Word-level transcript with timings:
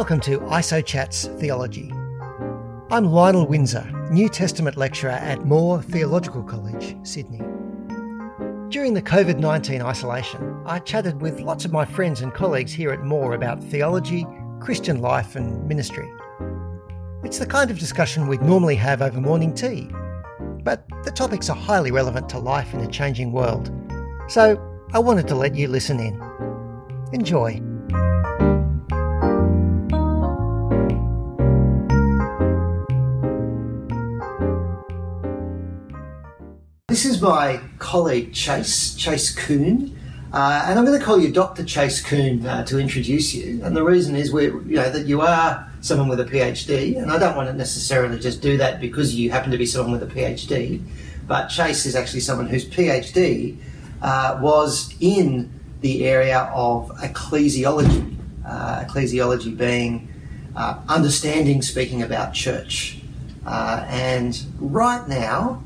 Welcome 0.00 0.20
to 0.20 0.40
ISO 0.40 0.82
Chats 0.82 1.26
Theology. 1.26 1.92
I'm 2.90 3.04
Lionel 3.04 3.46
Windsor, 3.46 3.84
New 4.10 4.30
Testament 4.30 4.78
lecturer 4.78 5.10
at 5.10 5.44
Moore 5.44 5.82
Theological 5.82 6.42
College, 6.42 6.96
Sydney. 7.02 7.42
During 8.70 8.94
the 8.94 9.02
COVID 9.02 9.38
19 9.38 9.82
isolation, 9.82 10.62
I 10.64 10.78
chatted 10.78 11.20
with 11.20 11.40
lots 11.40 11.66
of 11.66 11.72
my 11.72 11.84
friends 11.84 12.22
and 12.22 12.32
colleagues 12.32 12.72
here 12.72 12.92
at 12.92 13.04
Moore 13.04 13.34
about 13.34 13.62
theology, 13.62 14.26
Christian 14.58 15.02
life, 15.02 15.36
and 15.36 15.68
ministry. 15.68 16.10
It's 17.22 17.38
the 17.38 17.44
kind 17.44 17.70
of 17.70 17.78
discussion 17.78 18.26
we'd 18.26 18.40
normally 18.40 18.76
have 18.76 19.02
over 19.02 19.20
morning 19.20 19.52
tea, 19.52 19.90
but 20.64 20.82
the 21.04 21.12
topics 21.12 21.50
are 21.50 21.56
highly 21.56 21.90
relevant 21.90 22.26
to 22.30 22.38
life 22.38 22.72
in 22.72 22.80
a 22.80 22.90
changing 22.90 23.32
world, 23.32 23.70
so 24.28 24.58
I 24.94 24.98
wanted 24.98 25.28
to 25.28 25.34
let 25.34 25.54
you 25.56 25.68
listen 25.68 26.00
in. 26.00 26.18
Enjoy. 27.12 27.60
This 36.90 37.04
is 37.04 37.22
my 37.22 37.60
colleague 37.78 38.32
Chase, 38.32 38.96
Chase 38.96 39.32
Kuhn, 39.32 39.96
uh, 40.32 40.64
and 40.66 40.76
I'm 40.76 40.84
going 40.84 40.98
to 40.98 41.04
call 41.04 41.20
you 41.20 41.30
Dr. 41.30 41.64
Chase 41.64 42.02
Kuhn 42.02 42.44
uh, 42.44 42.64
to 42.64 42.80
introduce 42.80 43.32
you. 43.32 43.62
And 43.62 43.76
the 43.76 43.84
reason 43.84 44.16
is 44.16 44.32
we 44.32 44.46
you 44.46 44.60
know, 44.74 44.90
that 44.90 45.06
you 45.06 45.20
are 45.20 45.70
someone 45.82 46.08
with 46.08 46.18
a 46.18 46.24
PhD, 46.24 47.00
and 47.00 47.12
I 47.12 47.16
don't 47.20 47.36
want 47.36 47.48
to 47.48 47.52
necessarily 47.54 48.18
just 48.18 48.42
do 48.42 48.56
that 48.56 48.80
because 48.80 49.14
you 49.14 49.30
happen 49.30 49.52
to 49.52 49.56
be 49.56 49.66
someone 49.66 49.92
with 49.92 50.02
a 50.02 50.12
PhD, 50.12 50.82
but 51.28 51.46
Chase 51.46 51.86
is 51.86 51.94
actually 51.94 52.20
someone 52.20 52.48
whose 52.48 52.68
PhD 52.68 53.56
uh, 54.02 54.40
was 54.42 54.92
in 54.98 55.48
the 55.82 56.04
area 56.06 56.50
of 56.52 56.88
ecclesiology, 56.96 58.16
uh, 58.44 58.84
ecclesiology 58.84 59.56
being 59.56 60.12
uh, 60.56 60.80
understanding, 60.88 61.62
speaking 61.62 62.02
about 62.02 62.34
church. 62.34 62.98
Uh, 63.46 63.86
and 63.88 64.44
right 64.58 65.08
now, 65.08 65.62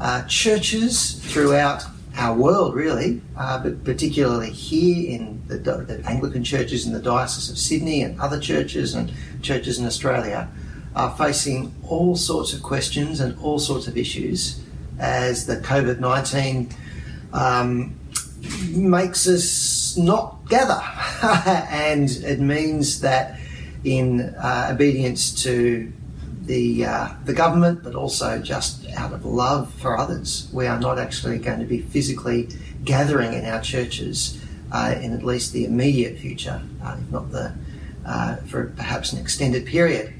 uh, 0.00 0.22
churches 0.24 1.14
throughout 1.32 1.84
our 2.16 2.36
world, 2.36 2.74
really, 2.74 3.20
uh, 3.36 3.62
but 3.62 3.84
particularly 3.84 4.50
here 4.50 5.10
in 5.10 5.42
the, 5.46 5.58
the, 5.58 6.02
Anglican 6.06 6.42
churches 6.42 6.86
in 6.86 6.92
the 6.92 7.00
Diocese 7.00 7.50
of 7.50 7.58
Sydney 7.58 8.02
and 8.02 8.20
other 8.20 8.40
churches 8.40 8.94
and 8.94 9.12
churches 9.42 9.78
in 9.78 9.86
Australia, 9.86 10.48
are 10.96 11.16
facing 11.16 11.72
all 11.86 12.16
sorts 12.16 12.52
of 12.52 12.62
questions 12.62 13.20
and 13.20 13.38
all 13.38 13.58
sorts 13.58 13.86
of 13.86 13.96
issues 13.96 14.60
as 14.98 15.46
the 15.46 15.56
COVID 15.56 16.00
19 16.00 16.68
um, 17.32 17.98
makes 18.70 19.28
us 19.28 19.96
not 19.96 20.48
gather. 20.48 20.80
and 21.70 22.10
it 22.10 22.40
means 22.40 23.00
that 23.00 23.38
in 23.84 24.34
uh, 24.36 24.70
obedience 24.72 25.42
to 25.42 25.92
the, 26.50 26.84
uh, 26.84 27.08
the 27.26 27.32
government, 27.32 27.84
but 27.84 27.94
also 27.94 28.42
just 28.42 28.84
out 28.96 29.12
of 29.12 29.24
love 29.24 29.72
for 29.74 29.96
others. 29.96 30.48
We 30.52 30.66
are 30.66 30.80
not 30.80 30.98
actually 30.98 31.38
going 31.38 31.60
to 31.60 31.64
be 31.64 31.80
physically 31.80 32.48
gathering 32.84 33.34
in 33.34 33.44
our 33.44 33.60
churches 33.60 34.44
uh, 34.72 34.96
in 35.00 35.12
at 35.12 35.22
least 35.22 35.52
the 35.52 35.64
immediate 35.64 36.18
future, 36.18 36.60
uh, 36.82 36.96
if 37.00 37.12
not 37.12 37.30
the 37.30 37.54
uh, 38.04 38.36
for 38.50 38.72
perhaps 38.76 39.12
an 39.12 39.20
extended 39.20 39.64
period. 39.64 40.12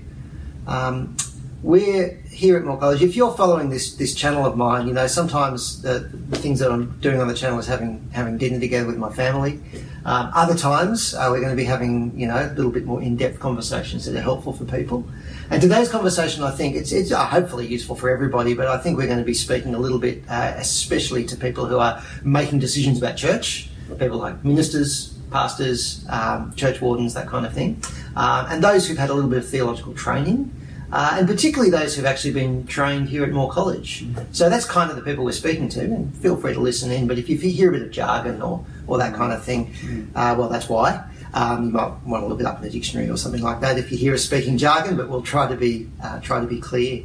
Um, 0.68 1.16
we're 1.64 2.16
here 2.30 2.56
at 2.56 2.64
Moore 2.64 2.78
College. 2.78 3.02
If 3.02 3.16
you're 3.16 3.34
following 3.34 3.68
this 3.68 3.94
this 3.94 4.14
channel 4.14 4.46
of 4.46 4.56
mine, 4.56 4.86
you 4.86 4.94
know 4.94 5.08
sometimes 5.08 5.82
the, 5.82 6.10
the 6.28 6.38
things 6.38 6.60
that 6.60 6.70
I'm 6.70 6.96
doing 7.00 7.20
on 7.20 7.26
the 7.26 7.34
channel 7.34 7.58
is 7.58 7.66
having 7.66 8.08
having 8.12 8.38
dinner 8.38 8.60
together 8.60 8.86
with 8.86 8.98
my 8.98 9.10
family. 9.10 9.60
Um, 10.04 10.30
other 10.34 10.56
times 10.56 11.12
uh, 11.12 11.28
we're 11.30 11.40
going 11.40 11.56
to 11.56 11.62
be 11.64 11.64
having 11.64 12.18
you 12.18 12.28
know 12.28 12.36
a 12.36 12.54
little 12.54 12.70
bit 12.70 12.84
more 12.84 13.02
in 13.02 13.16
depth 13.16 13.40
conversations 13.40 14.04
that 14.04 14.14
are 14.14 14.22
helpful 14.22 14.52
for 14.52 14.64
people. 14.64 15.04
And 15.50 15.60
today's 15.60 15.88
conversation, 15.88 16.44
I 16.44 16.52
think 16.52 16.76
it's 16.76 16.92
it's 16.92 17.10
uh, 17.10 17.26
hopefully 17.26 17.66
useful 17.66 17.96
for 17.96 18.08
everybody, 18.08 18.54
but 18.54 18.68
I 18.68 18.78
think 18.78 18.96
we're 18.96 19.08
going 19.08 19.18
to 19.18 19.24
be 19.24 19.34
speaking 19.34 19.74
a 19.74 19.80
little 19.80 19.98
bit, 19.98 20.22
uh, 20.28 20.54
especially 20.56 21.24
to 21.24 21.36
people 21.36 21.66
who 21.66 21.78
are 21.78 22.00
making 22.22 22.60
decisions 22.60 22.98
about 22.98 23.16
church, 23.16 23.68
people 23.98 24.18
like 24.18 24.44
ministers, 24.44 25.18
pastors, 25.32 26.06
um, 26.08 26.54
church 26.54 26.80
wardens, 26.80 27.14
that 27.14 27.26
kind 27.26 27.44
of 27.44 27.52
thing, 27.52 27.82
um, 28.14 28.46
and 28.48 28.62
those 28.62 28.86
who've 28.86 28.96
had 28.96 29.10
a 29.10 29.14
little 29.14 29.28
bit 29.28 29.38
of 29.38 29.48
theological 29.48 29.92
training 29.92 30.54
uh, 30.92 31.16
and 31.18 31.28
particularly 31.28 31.70
those 31.70 31.94
who've 31.94 32.04
actually 32.04 32.32
been 32.32 32.66
trained 32.66 33.08
here 33.08 33.22
at 33.22 33.30
Moore 33.30 33.50
College. 33.50 34.04
So 34.32 34.50
that's 34.50 34.64
kind 34.64 34.90
of 34.90 34.96
the 34.96 35.02
people 35.02 35.24
we're 35.24 35.32
speaking 35.32 35.68
to, 35.70 35.80
and 35.80 36.14
feel 36.16 36.36
free 36.36 36.52
to 36.52 36.60
listen 36.60 36.90
in. 36.90 37.06
But 37.06 37.18
if 37.18 37.28
you 37.28 37.36
hear 37.36 37.70
a 37.70 37.72
bit 37.72 37.82
of 37.82 37.90
jargon 37.92 38.42
or, 38.42 38.64
or 38.86 38.98
that 38.98 39.14
kind 39.14 39.32
of 39.32 39.44
thing, 39.44 39.72
uh, 40.16 40.34
well, 40.36 40.48
that's 40.48 40.68
why. 40.68 41.04
Um, 41.32 41.66
you 41.66 41.70
might 41.70 41.92
want 42.04 42.24
to 42.24 42.26
look 42.28 42.40
it 42.40 42.46
up 42.46 42.56
in 42.56 42.62
the 42.62 42.70
dictionary 42.70 43.08
or 43.08 43.16
something 43.16 43.42
like 43.42 43.60
that 43.60 43.78
if 43.78 43.92
you 43.92 43.98
hear 43.98 44.14
us 44.14 44.24
speaking 44.24 44.58
jargon, 44.58 44.96
but 44.96 45.08
we'll 45.08 45.22
try 45.22 45.48
to 45.48 45.56
be 45.56 45.88
uh, 46.02 46.20
try 46.20 46.40
to 46.40 46.46
be 46.46 46.60
clear. 46.60 47.04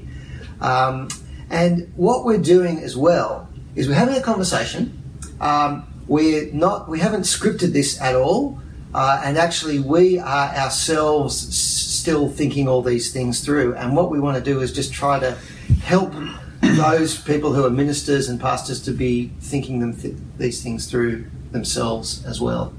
Um, 0.62 1.10
and 1.50 1.92
what 1.96 2.26
we're 2.26 2.40
doing 2.42 2.80
as 2.80 2.98
well 2.98 3.48
is 3.76 3.88
we're 3.88 3.96
having 3.96 4.16
a 4.16 4.22
conversation. 4.22 5.02
Um, 5.40 5.88
we're 6.08 6.52
not 6.54 6.90
we 6.90 7.00
haven't 7.00 7.22
scripted 7.22 7.74
this 7.74 8.02
at 8.02 8.16
all, 8.16 8.60
uh, 8.94 9.22
and 9.24 9.38
actually 9.38 9.80
we 9.80 10.20
are 10.20 10.50
ourselves 10.50 11.36
still 11.56 12.30
thinking 12.30 12.68
all 12.68 12.82
these 12.82 13.12
things 13.12 13.44
through. 13.44 13.76
And 13.76 13.96
what 13.96 14.10
we 14.10 14.20
want 14.20 14.38
to 14.38 14.44
do 14.44 14.62
is 14.62 14.72
just 14.72 14.94
try 14.94 15.20
to 15.20 15.38
help 15.84 16.14
those 16.62 17.20
people 17.20 17.54
who 17.54 17.66
are 17.66 17.70
ministers 17.70 18.30
and 18.30 18.40
pastors 18.40 18.82
to 18.84 18.92
be 18.92 19.32
thinking 19.40 19.80
them 19.80 19.96
th- 19.96 20.16
these 20.38 20.64
things 20.64 20.90
through 20.90 21.26
themselves 21.52 22.24
as 22.26 22.42
well. 22.42 22.74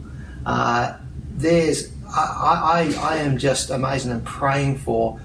Uh, 0.45 0.97
there's, 1.37 1.93
I, 2.09 2.93
I, 2.99 3.13
I 3.13 3.17
am 3.17 3.39
just 3.39 3.71
amazed 3.71 4.07
and 4.07 4.25
praying 4.25 4.79
for 4.79 5.21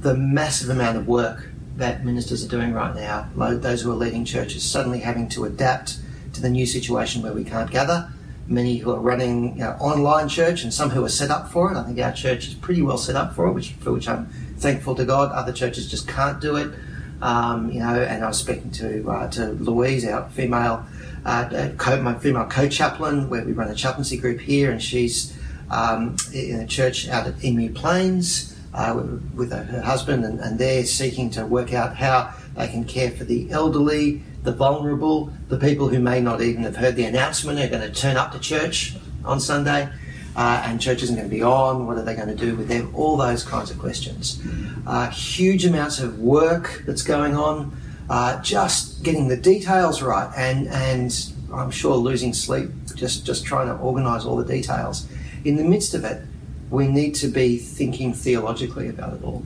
the 0.00 0.14
massive 0.14 0.68
amount 0.68 0.98
of 0.98 1.06
work 1.06 1.48
that 1.76 2.04
ministers 2.04 2.44
are 2.44 2.48
doing 2.48 2.72
right 2.72 2.94
now. 2.94 3.28
Those 3.36 3.82
who 3.82 3.90
are 3.90 3.96
leading 3.96 4.24
churches 4.24 4.62
suddenly 4.62 5.00
having 5.00 5.28
to 5.30 5.44
adapt 5.44 5.98
to 6.34 6.42
the 6.42 6.50
new 6.50 6.66
situation 6.66 7.22
where 7.22 7.32
we 7.32 7.44
can't 7.44 7.70
gather 7.70 8.12
many 8.46 8.76
who 8.76 8.90
are 8.90 8.98
running 8.98 9.54
you 9.54 9.60
know, 9.60 9.70
online 9.80 10.28
church 10.28 10.62
and 10.62 10.72
some 10.74 10.90
who 10.90 11.04
are 11.04 11.08
set 11.08 11.30
up 11.30 11.50
for 11.50 11.72
it. 11.72 11.76
I 11.76 11.84
think 11.84 11.98
our 12.00 12.12
church 12.12 12.48
is 12.48 12.54
pretty 12.54 12.82
well 12.82 12.98
set 12.98 13.16
up 13.16 13.34
for 13.34 13.46
it, 13.46 13.52
which 13.52 13.72
for 13.74 13.92
which 13.92 14.08
I'm 14.08 14.26
thankful 14.58 14.94
to 14.96 15.04
God. 15.04 15.32
Other 15.32 15.52
churches 15.52 15.90
just 15.90 16.08
can't 16.08 16.40
do 16.40 16.56
it. 16.56 16.74
Um, 17.20 17.70
you 17.70 17.78
know, 17.78 18.02
and 18.02 18.24
I 18.24 18.28
was 18.28 18.38
speaking 18.38 18.70
to 18.72 19.08
uh, 19.08 19.30
to 19.30 19.52
Louise, 19.52 20.04
our 20.04 20.28
female 20.30 20.84
uh, 21.24 21.70
co- 21.78 22.02
my 22.02 22.14
female 22.14 22.46
co-chaplain, 22.46 23.30
where 23.30 23.44
we 23.44 23.52
run 23.52 23.68
a 23.68 23.74
chaplaincy 23.74 24.16
group 24.16 24.40
here, 24.40 24.70
and 24.72 24.82
she's 24.82 25.36
um, 25.70 26.16
in 26.32 26.60
a 26.60 26.66
church 26.66 27.08
out 27.08 27.26
at 27.26 27.44
Emu 27.44 27.72
Plains 27.72 28.56
uh, 28.74 29.00
with 29.34 29.52
her 29.52 29.82
husband, 29.82 30.24
and, 30.24 30.40
and 30.40 30.58
they're 30.58 30.84
seeking 30.84 31.30
to 31.30 31.46
work 31.46 31.72
out 31.72 31.96
how 31.96 32.32
they 32.56 32.68
can 32.68 32.84
care 32.84 33.10
for 33.10 33.24
the 33.24 33.50
elderly 33.50 34.22
the 34.42 34.52
vulnerable, 34.52 35.32
the 35.48 35.56
people 35.56 35.88
who 35.88 36.00
may 36.00 36.20
not 36.20 36.42
even 36.42 36.64
have 36.64 36.76
heard 36.76 36.96
the 36.96 37.04
announcement 37.04 37.60
are 37.60 37.68
going 37.68 37.82
to 37.82 38.00
turn 38.00 38.16
up 38.16 38.32
to 38.32 38.38
church 38.40 38.94
on 39.24 39.38
Sunday, 39.38 39.88
uh, 40.34 40.62
and 40.66 40.80
church 40.80 41.02
isn't 41.02 41.14
going 41.14 41.28
to 41.28 41.34
be 41.34 41.42
on. 41.42 41.86
What 41.86 41.96
are 41.96 42.02
they 42.02 42.14
going 42.14 42.28
to 42.28 42.34
do 42.34 42.56
with 42.56 42.68
them? 42.68 42.92
All 42.94 43.16
those 43.16 43.44
kinds 43.44 43.70
of 43.70 43.78
questions. 43.78 44.42
Uh, 44.86 45.10
huge 45.10 45.64
amounts 45.64 46.00
of 46.00 46.18
work 46.18 46.82
that's 46.86 47.02
going 47.02 47.36
on, 47.36 47.76
uh, 48.10 48.42
just 48.42 49.04
getting 49.04 49.28
the 49.28 49.36
details 49.36 50.02
right, 50.02 50.32
and 50.36 50.66
and 50.68 51.32
I'm 51.52 51.70
sure 51.70 51.94
losing 51.94 52.32
sleep 52.32 52.70
just 52.96 53.24
just 53.24 53.44
trying 53.44 53.68
to 53.68 53.76
organise 53.76 54.24
all 54.24 54.36
the 54.36 54.44
details. 54.44 55.06
In 55.44 55.56
the 55.56 55.64
midst 55.64 55.94
of 55.94 56.04
it, 56.04 56.22
we 56.70 56.88
need 56.88 57.14
to 57.16 57.28
be 57.28 57.58
thinking 57.58 58.14
theologically 58.14 58.88
about 58.88 59.14
it 59.14 59.22
all, 59.22 59.44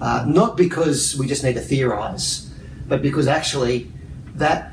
uh, 0.00 0.24
not 0.26 0.56
because 0.56 1.16
we 1.18 1.26
just 1.26 1.44
need 1.44 1.54
to 1.54 1.60
theorise, 1.60 2.50
but 2.88 3.02
because 3.02 3.26
actually 3.26 3.90
that 4.36 4.72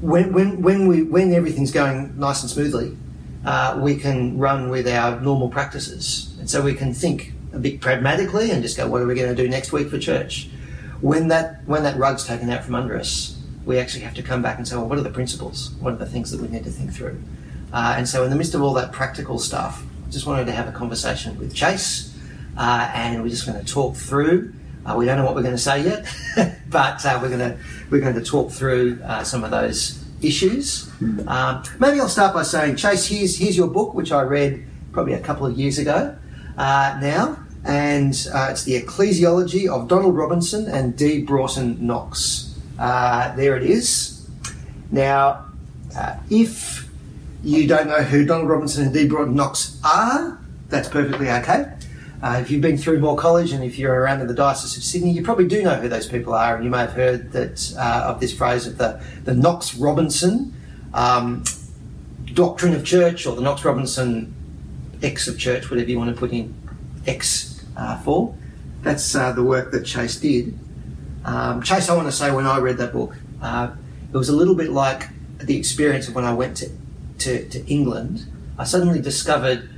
when, 0.00 0.32
when, 0.32 0.62
when, 0.62 0.86
we, 0.86 1.02
when 1.02 1.32
everything's 1.32 1.72
going 1.72 2.18
nice 2.18 2.42
and 2.42 2.50
smoothly, 2.50 2.96
uh, 3.44 3.78
we 3.80 3.96
can 3.96 4.38
run 4.38 4.68
with 4.68 4.86
our 4.86 5.20
normal 5.20 5.48
practices. 5.48 6.36
And 6.38 6.48
so 6.48 6.62
we 6.62 6.74
can 6.74 6.94
think 6.94 7.32
a 7.52 7.58
bit 7.58 7.80
pragmatically 7.80 8.50
and 8.50 8.62
just 8.62 8.76
go, 8.76 8.86
what 8.88 9.02
are 9.02 9.06
we 9.06 9.14
going 9.14 9.34
to 9.34 9.42
do 9.42 9.48
next 9.48 9.72
week 9.72 9.88
for 9.88 9.98
church? 9.98 10.48
When 11.00 11.28
that, 11.28 11.66
when 11.66 11.82
that 11.82 11.96
rug's 11.96 12.24
taken 12.24 12.50
out 12.50 12.64
from 12.64 12.74
under 12.74 12.96
us, 12.96 13.38
we 13.64 13.78
actually 13.78 14.02
have 14.02 14.14
to 14.14 14.22
come 14.22 14.42
back 14.42 14.58
and 14.58 14.66
say, 14.66 14.76
well, 14.76 14.88
what 14.88 14.98
are 14.98 15.02
the 15.02 15.10
principles? 15.10 15.70
What 15.80 15.94
are 15.94 15.96
the 15.96 16.06
things 16.06 16.30
that 16.30 16.40
we 16.40 16.48
need 16.48 16.64
to 16.64 16.70
think 16.70 16.92
through? 16.92 17.20
Uh, 17.72 17.94
and 17.96 18.08
so, 18.08 18.24
in 18.24 18.30
the 18.30 18.36
midst 18.36 18.54
of 18.54 18.62
all 18.62 18.74
that 18.74 18.92
practical 18.92 19.38
stuff, 19.38 19.82
I 20.06 20.10
just 20.10 20.26
wanted 20.26 20.46
to 20.46 20.52
have 20.52 20.68
a 20.68 20.72
conversation 20.72 21.38
with 21.38 21.54
Chase, 21.54 22.16
uh, 22.56 22.90
and 22.94 23.22
we're 23.22 23.28
just 23.28 23.46
going 23.46 23.62
to 23.62 23.72
talk 23.72 23.96
through 23.96 24.52
uh, 24.84 24.94
we 24.96 25.04
don't 25.04 25.16
know 25.16 25.24
what 25.24 25.34
we're 25.34 25.42
going 25.42 25.54
to 25.54 25.60
say 25.60 25.84
yet, 25.84 26.06
but 26.68 27.04
uh, 27.06 27.18
we're 27.22 27.28
going 27.28 27.40
to 27.40 27.56
we're 27.90 28.00
going 28.00 28.14
to 28.14 28.22
talk 28.22 28.50
through 28.50 29.00
uh, 29.04 29.22
some 29.22 29.44
of 29.44 29.50
those 29.50 30.02
issues. 30.22 30.86
Mm. 31.00 31.26
Um, 31.28 31.62
maybe 31.78 32.00
I'll 32.00 32.08
start 32.08 32.34
by 32.34 32.42
saying, 32.42 32.76
Chase, 32.76 33.06
here's 33.06 33.38
here's 33.38 33.56
your 33.56 33.68
book, 33.68 33.94
which 33.94 34.10
I 34.10 34.22
read 34.22 34.64
probably 34.90 35.12
a 35.12 35.20
couple 35.20 35.46
of 35.46 35.56
years 35.56 35.78
ago 35.78 36.16
uh, 36.58 36.98
now, 37.00 37.38
and 37.64 38.12
uh, 38.34 38.48
it's 38.50 38.64
the 38.64 38.80
Ecclesiology 38.80 39.68
of 39.68 39.86
Donald 39.86 40.16
Robinson 40.16 40.66
and 40.66 40.96
D. 40.96 41.22
Broughton 41.22 41.86
Knox. 41.86 42.58
Uh, 42.78 43.34
there 43.36 43.56
it 43.56 43.62
is. 43.62 44.28
Now, 44.90 45.46
if 46.28 46.88
you 47.42 47.66
don't 47.66 47.88
know 47.88 48.02
who 48.02 48.24
Donald 48.24 48.48
Robinson 48.48 48.84
and 48.84 48.94
D. 48.94 49.08
Broughton 49.08 49.34
Knox 49.34 49.80
are, 49.84 50.38
that's 50.68 50.88
perfectly 50.88 51.30
okay. 51.30 51.72
Uh, 52.22 52.38
if 52.40 52.50
you've 52.52 52.62
been 52.62 52.78
through 52.78 53.00
Moore 53.00 53.16
College 53.16 53.50
and 53.50 53.64
if 53.64 53.78
you're 53.78 53.94
around 53.94 54.20
in 54.20 54.28
the 54.28 54.34
Diocese 54.34 54.76
of 54.76 54.84
Sydney, 54.84 55.10
you 55.10 55.22
probably 55.22 55.48
do 55.48 55.60
know 55.62 55.74
who 55.74 55.88
those 55.88 56.06
people 56.06 56.34
are, 56.34 56.54
and 56.54 56.64
you 56.64 56.70
may 56.70 56.78
have 56.78 56.92
heard 56.92 57.32
that 57.32 57.74
uh, 57.76 58.04
of 58.06 58.20
this 58.20 58.32
phrase 58.32 58.66
of 58.66 58.78
the, 58.78 59.02
the 59.24 59.34
Knox 59.34 59.74
Robinson 59.74 60.54
um, 60.94 61.42
doctrine 62.32 62.74
of 62.74 62.84
church 62.84 63.26
or 63.26 63.34
the 63.34 63.42
Knox 63.42 63.64
Robinson 63.64 64.32
X 65.02 65.26
of 65.26 65.36
church, 65.36 65.68
whatever 65.68 65.90
you 65.90 65.98
want 65.98 66.14
to 66.14 66.16
put 66.18 66.30
in 66.30 66.54
X 67.06 67.64
uh, 67.76 67.98
for. 68.02 68.36
That's 68.82 69.14
uh, 69.14 69.32
the 69.32 69.42
work 69.42 69.72
that 69.72 69.84
Chase 69.84 70.16
did. 70.20 70.56
Um, 71.24 71.62
Chase, 71.62 71.88
I 71.88 71.96
want 71.96 72.06
to 72.06 72.12
say, 72.12 72.30
when 72.30 72.46
I 72.46 72.58
read 72.58 72.78
that 72.78 72.92
book, 72.92 73.16
uh, 73.40 73.72
it 74.12 74.16
was 74.16 74.28
a 74.28 74.36
little 74.36 74.54
bit 74.54 74.70
like 74.70 75.08
the 75.38 75.56
experience 75.56 76.08
of 76.08 76.14
when 76.14 76.24
I 76.24 76.34
went 76.34 76.56
to, 76.58 76.70
to, 77.24 77.48
to 77.48 77.64
England. 77.66 78.26
I 78.58 78.64
suddenly 78.64 79.00
discovered 79.00 79.68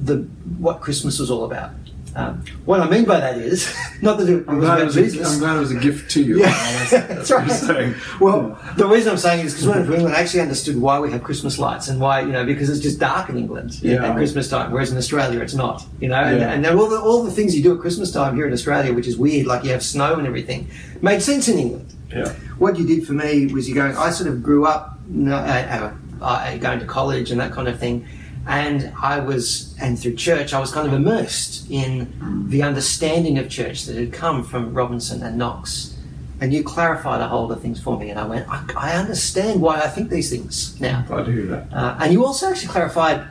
the 0.00 0.16
what 0.58 0.80
Christmas 0.80 1.18
was 1.18 1.30
all 1.30 1.44
about. 1.44 1.70
Um, 2.16 2.42
what 2.64 2.80
I 2.80 2.88
mean 2.90 3.04
by 3.04 3.20
that 3.20 3.36
is, 3.38 3.72
not 4.02 4.18
that 4.18 4.28
it, 4.28 4.44
I'm 4.48 4.56
was 4.56 4.64
glad, 4.64 4.80
it 4.80 4.84
was 4.86 4.96
a, 4.96 5.02
Jesus. 5.02 5.32
I'm 5.34 5.38
glad 5.38 5.56
it 5.56 5.60
was 5.60 5.70
a 5.72 5.78
gift 5.78 6.10
to 6.12 6.22
you. 6.22 6.38
Yeah, 6.44 6.86
That's, 6.90 7.28
that's 7.28 7.68
right. 7.68 7.94
Well, 8.18 8.58
the 8.76 8.86
reason 8.88 9.12
I'm 9.12 9.18
saying 9.18 9.44
is 9.44 9.52
because 9.52 9.66
when 9.68 9.76
I 9.76 9.80
went 9.80 9.90
to 9.90 9.96
England, 9.96 10.16
I 10.16 10.20
actually 10.22 10.40
understood 10.40 10.76
why 10.80 10.98
we 10.98 11.10
have 11.12 11.22
Christmas 11.22 11.58
lights 11.58 11.88
and 11.88 12.00
why, 12.00 12.22
you 12.22 12.32
know, 12.32 12.44
because 12.46 12.70
it's 12.70 12.80
just 12.80 12.98
dark 12.98 13.28
in 13.28 13.36
England 13.36 13.78
Yeah. 13.82 14.06
at 14.06 14.16
Christmas 14.16 14.48
time, 14.48 14.72
whereas 14.72 14.90
in 14.90 14.96
Australia 14.96 15.38
it's 15.40 15.54
not, 15.54 15.84
you 16.00 16.08
know. 16.08 16.16
And, 16.16 16.64
and 16.66 16.78
all 16.78 16.88
the 16.88 16.98
all 16.98 17.22
the 17.22 17.30
things 17.30 17.54
you 17.54 17.62
do 17.62 17.74
at 17.74 17.80
Christmas 17.80 18.10
time 18.10 18.34
here 18.36 18.46
in 18.46 18.52
Australia, 18.54 18.92
which 18.94 19.06
is 19.06 19.16
weird, 19.18 19.46
like 19.46 19.62
you 19.64 19.70
have 19.70 19.82
snow 19.84 20.14
and 20.14 20.26
everything, 20.26 20.66
made 21.02 21.20
sense 21.22 21.46
in 21.46 21.58
England. 21.58 21.88
yeah. 22.10 22.32
What 22.58 22.78
you 22.78 22.86
did 22.86 23.06
for 23.06 23.12
me 23.12 23.46
was 23.52 23.68
you 23.68 23.74
going. 23.74 23.94
I 23.96 24.10
sort 24.10 24.28
of 24.32 24.42
grew 24.42 24.64
up 24.66 24.98
no, 25.08 25.36
uh, 25.36 25.38
uh, 25.38 25.92
uh, 26.20 26.56
going 26.58 26.80
to 26.80 26.86
college 26.86 27.30
and 27.30 27.40
that 27.40 27.52
kind 27.52 27.68
of 27.68 27.78
thing, 27.78 28.06
and 28.46 28.92
I 29.00 29.20
was 29.20 29.76
and 29.80 29.98
through 29.98 30.14
church 30.14 30.54
I 30.54 30.60
was 30.60 30.72
kind 30.72 30.86
of 30.86 30.94
immersed 30.94 31.70
in 31.70 32.46
the 32.48 32.62
understanding 32.62 33.38
of 33.38 33.48
church 33.48 33.84
that 33.84 33.96
had 33.96 34.12
come 34.12 34.42
from 34.44 34.74
Robinson 34.74 35.22
and 35.22 35.36
Knox. 35.36 35.94
And 36.40 36.54
you 36.54 36.62
clarified 36.62 37.20
a 37.20 37.26
whole 37.26 37.48
lot 37.48 37.56
of 37.56 37.62
things 37.62 37.82
for 37.82 37.98
me, 37.98 38.10
and 38.10 38.20
I 38.20 38.24
went, 38.24 38.48
I, 38.48 38.64
I 38.76 38.92
understand 38.92 39.60
why 39.60 39.80
I 39.80 39.88
think 39.88 40.08
these 40.08 40.30
things 40.30 40.80
now. 40.80 41.02
To 41.02 41.24
hear 41.24 41.46
that. 41.46 41.72
Uh, 41.72 41.96
and 42.00 42.12
you 42.12 42.24
also 42.24 42.48
actually 42.48 42.68
clarified 42.68 43.26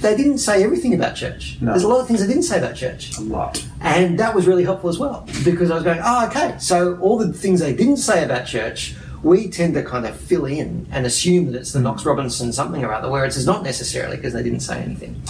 they 0.00 0.16
didn't 0.16 0.38
say 0.38 0.62
everything 0.62 0.94
about 0.94 1.16
church. 1.16 1.58
No. 1.60 1.72
There's 1.72 1.82
a 1.84 1.88
lot 1.88 2.00
of 2.00 2.06
things 2.06 2.20
they 2.20 2.26
didn't 2.26 2.44
say 2.44 2.58
about 2.58 2.76
church. 2.76 3.16
A 3.18 3.22
lot. 3.22 3.64
And 3.80 4.18
that 4.18 4.34
was 4.34 4.46
really 4.46 4.64
helpful 4.64 4.90
as 4.90 4.98
well 4.98 5.26
because 5.44 5.70
I 5.70 5.74
was 5.74 5.84
going, 5.84 6.00
oh, 6.02 6.26
okay. 6.26 6.56
So 6.58 6.98
all 6.98 7.18
the 7.18 7.32
things 7.32 7.60
they 7.60 7.74
didn't 7.74 7.96
say 7.96 8.24
about 8.24 8.46
church, 8.46 8.94
we 9.24 9.48
tend 9.48 9.74
to 9.74 9.82
kind 9.82 10.06
of 10.06 10.14
fill 10.14 10.44
in 10.44 10.86
and 10.92 11.06
assume 11.06 11.50
that 11.50 11.58
it's 11.58 11.72
the 11.72 11.80
Knox 11.80 12.04
Robinson 12.04 12.52
something 12.52 12.84
or 12.84 12.92
other, 12.92 13.10
whereas 13.10 13.36
it's 13.36 13.46
not 13.46 13.62
necessarily 13.62 14.16
because 14.16 14.34
they 14.34 14.42
didn't 14.42 14.60
say 14.60 14.82
anything. 14.82 15.20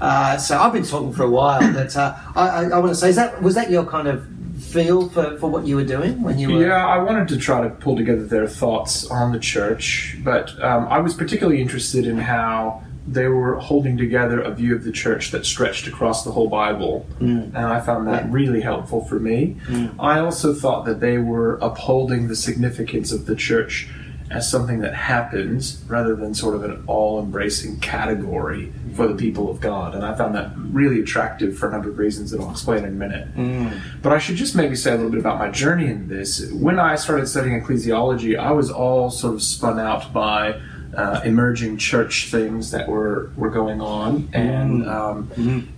Uh, 0.00 0.36
so 0.36 0.58
I've 0.58 0.72
been 0.72 0.84
talking 0.84 1.12
for 1.12 1.24
a 1.24 1.30
while, 1.30 1.60
but 1.72 1.96
uh, 1.96 2.14
I, 2.36 2.48
I, 2.48 2.64
I 2.64 2.78
want 2.78 2.90
to 2.90 2.94
say, 2.94 3.08
is 3.08 3.16
that 3.16 3.42
was 3.42 3.54
that 3.54 3.70
your 3.70 3.84
kind 3.84 4.06
of 4.06 4.26
feel 4.60 5.08
for, 5.08 5.38
for 5.38 5.48
what 5.50 5.66
you 5.66 5.76
were 5.76 5.84
doing 5.84 6.22
when 6.22 6.38
you 6.38 6.52
were? 6.52 6.66
Yeah, 6.66 6.86
I 6.86 6.98
wanted 6.98 7.26
to 7.28 7.38
try 7.38 7.62
to 7.62 7.70
pull 7.70 7.96
together 7.96 8.26
their 8.26 8.46
thoughts 8.46 9.10
on 9.10 9.32
the 9.32 9.38
church, 9.38 10.18
but 10.22 10.62
um, 10.62 10.86
I 10.88 10.98
was 10.98 11.14
particularly 11.14 11.62
interested 11.62 12.06
in 12.06 12.18
how 12.18 12.84
they 13.12 13.28
were 13.28 13.56
holding 13.56 13.96
together 13.96 14.40
a 14.40 14.52
view 14.52 14.74
of 14.74 14.84
the 14.84 14.92
church 14.92 15.30
that 15.30 15.46
stretched 15.46 15.86
across 15.86 16.24
the 16.24 16.32
whole 16.32 16.48
Bible, 16.48 17.06
mm. 17.20 17.46
and 17.46 17.56
I 17.56 17.80
found 17.80 18.06
that 18.08 18.30
really 18.30 18.60
helpful 18.60 19.04
for 19.04 19.18
me. 19.18 19.56
Mm. 19.66 19.94
I 19.98 20.20
also 20.20 20.54
thought 20.54 20.84
that 20.84 21.00
they 21.00 21.18
were 21.18 21.56
upholding 21.62 22.28
the 22.28 22.36
significance 22.36 23.12
of 23.12 23.26
the 23.26 23.34
church 23.34 23.88
as 24.30 24.50
something 24.50 24.80
that 24.80 24.94
happens 24.94 25.82
rather 25.86 26.14
than 26.14 26.34
sort 26.34 26.54
of 26.54 26.62
an 26.62 26.84
all 26.86 27.18
embracing 27.18 27.80
category 27.80 28.72
for 28.94 29.08
the 29.08 29.14
people 29.14 29.50
of 29.50 29.60
God. 29.60 29.94
And 29.94 30.04
I 30.04 30.14
found 30.14 30.34
that 30.34 30.52
really 30.56 31.00
attractive 31.00 31.56
for 31.56 31.68
a 31.68 31.72
number 31.72 31.88
of 31.88 31.98
reasons 31.98 32.30
that 32.30 32.40
I'll 32.40 32.50
explain 32.50 32.84
in 32.84 32.90
a 32.90 32.90
minute. 32.90 33.34
Mm. 33.34 33.80
But 34.02 34.12
I 34.12 34.18
should 34.18 34.36
just 34.36 34.54
maybe 34.54 34.76
say 34.76 34.92
a 34.92 34.96
little 34.96 35.10
bit 35.10 35.20
about 35.20 35.38
my 35.38 35.50
journey 35.50 35.86
in 35.86 36.08
this. 36.08 36.50
When 36.52 36.78
I 36.78 36.96
started 36.96 37.26
studying 37.26 37.58
ecclesiology, 37.60 38.38
I 38.38 38.52
was 38.52 38.70
all 38.70 39.10
sort 39.10 39.34
of 39.34 39.42
spun 39.42 39.78
out 39.80 40.12
by 40.12 40.60
uh, 40.96 41.20
emerging 41.24 41.76
church 41.78 42.28
things 42.30 42.70
that 42.70 42.88
were, 42.88 43.30
were 43.36 43.50
going 43.50 43.80
on. 43.80 44.28
And 44.32 44.88
um, 44.88 45.30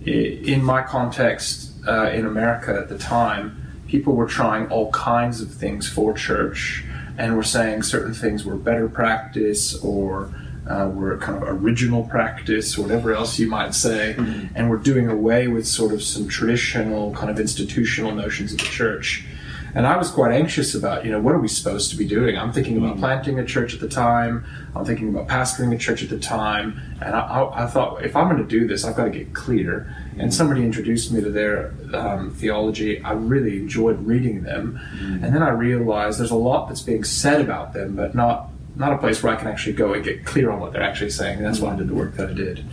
i- 0.05 0.09
in 0.09 0.63
my 0.63 0.81
context 0.81 1.71
uh, 1.87 2.09
in 2.13 2.25
America 2.25 2.73
at 2.79 2.89
the 2.89 2.97
time, 2.97 3.57
people 3.87 4.15
were 4.15 4.27
trying 4.27 4.67
all 4.69 4.89
kinds 4.91 5.41
of 5.41 5.51
things 5.53 5.87
for 5.89 6.13
church 6.13 6.83
and 7.17 7.35
were 7.35 7.43
saying 7.43 7.83
certain 7.83 8.13
things 8.13 8.45
were 8.45 8.55
better 8.55 8.87
practice 8.87 9.75
or 9.83 10.33
uh, 10.69 10.87
were 10.93 11.17
kind 11.17 11.41
of 11.41 11.43
original 11.63 12.03
practice 12.05 12.77
whatever 12.77 13.13
else 13.13 13.37
you 13.39 13.49
might 13.49 13.73
say, 13.75 14.15
and 14.55 14.69
we're 14.69 14.77
doing 14.77 15.09
away 15.09 15.47
with 15.47 15.67
sort 15.67 15.91
of 15.91 16.01
some 16.01 16.27
traditional 16.27 17.11
kind 17.13 17.29
of 17.29 17.39
institutional 17.39 18.13
notions 18.13 18.53
of 18.53 18.59
the 18.59 18.65
church. 18.65 19.25
And 19.73 19.87
I 19.87 19.97
was 19.97 20.09
quite 20.11 20.33
anxious 20.33 20.75
about, 20.75 21.05
you 21.05 21.11
know, 21.11 21.19
what 21.19 21.33
are 21.33 21.39
we 21.39 21.47
supposed 21.47 21.91
to 21.91 21.97
be 21.97 22.05
doing? 22.05 22.37
I'm 22.37 22.51
thinking 22.51 22.77
about 22.77 22.97
planting 22.97 23.39
a 23.39 23.45
church 23.45 23.73
at 23.73 23.79
the 23.79 23.87
time. 23.87 24.45
I'm 24.75 24.85
thinking 24.85 25.09
about 25.09 25.27
pastoring 25.27 25.73
a 25.73 25.77
church 25.77 26.03
at 26.03 26.09
the 26.09 26.19
time. 26.19 26.79
And 27.01 27.15
I, 27.15 27.19
I, 27.19 27.63
I 27.63 27.67
thought, 27.67 28.03
if 28.03 28.15
I'm 28.15 28.29
going 28.29 28.41
to 28.41 28.47
do 28.47 28.67
this, 28.67 28.83
I've 28.83 28.95
got 28.95 29.05
to 29.05 29.11
get 29.11 29.33
clear. 29.33 29.95
And 30.17 30.33
somebody 30.33 30.63
introduced 30.63 31.11
me 31.11 31.21
to 31.21 31.29
their 31.29 31.73
um, 31.93 32.31
theology. 32.31 33.01
I 33.01 33.13
really 33.13 33.57
enjoyed 33.57 33.99
reading 34.05 34.43
them. 34.43 34.79
And 35.23 35.33
then 35.33 35.41
I 35.41 35.49
realized 35.49 36.19
there's 36.19 36.31
a 36.31 36.35
lot 36.35 36.67
that's 36.67 36.81
being 36.81 37.03
said 37.03 37.41
about 37.41 37.73
them, 37.73 37.95
but 37.95 38.15
not 38.15 38.49
not 38.73 38.93
a 38.93 38.97
place 38.97 39.21
where 39.21 39.33
I 39.33 39.35
can 39.35 39.47
actually 39.47 39.73
go 39.73 39.93
and 39.93 40.03
get 40.03 40.25
clear 40.25 40.49
on 40.49 40.61
what 40.61 40.71
they're 40.71 40.81
actually 40.81 41.09
saying. 41.09 41.37
And 41.37 41.45
that's 41.45 41.59
why 41.59 41.73
I 41.73 41.75
did 41.75 41.89
the 41.89 41.93
work 41.93 42.15
that 42.15 42.29
I 42.29 42.33
did. 42.33 42.65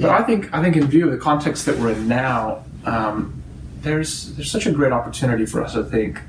But 0.00 0.10
I 0.10 0.22
think 0.22 0.52
I 0.52 0.62
think 0.62 0.76
in 0.76 0.86
view 0.86 1.04
of 1.06 1.12
the 1.12 1.18
context 1.18 1.66
that 1.66 1.78
we're 1.78 1.92
in 1.92 2.08
now, 2.08 2.64
um, 2.84 3.42
there's 3.82 4.34
there's 4.34 4.50
such 4.50 4.66
a 4.66 4.72
great 4.72 4.92
opportunity 4.92 5.44
for 5.44 5.62
us 5.62 5.74
to 5.74 5.84
think 5.84 6.20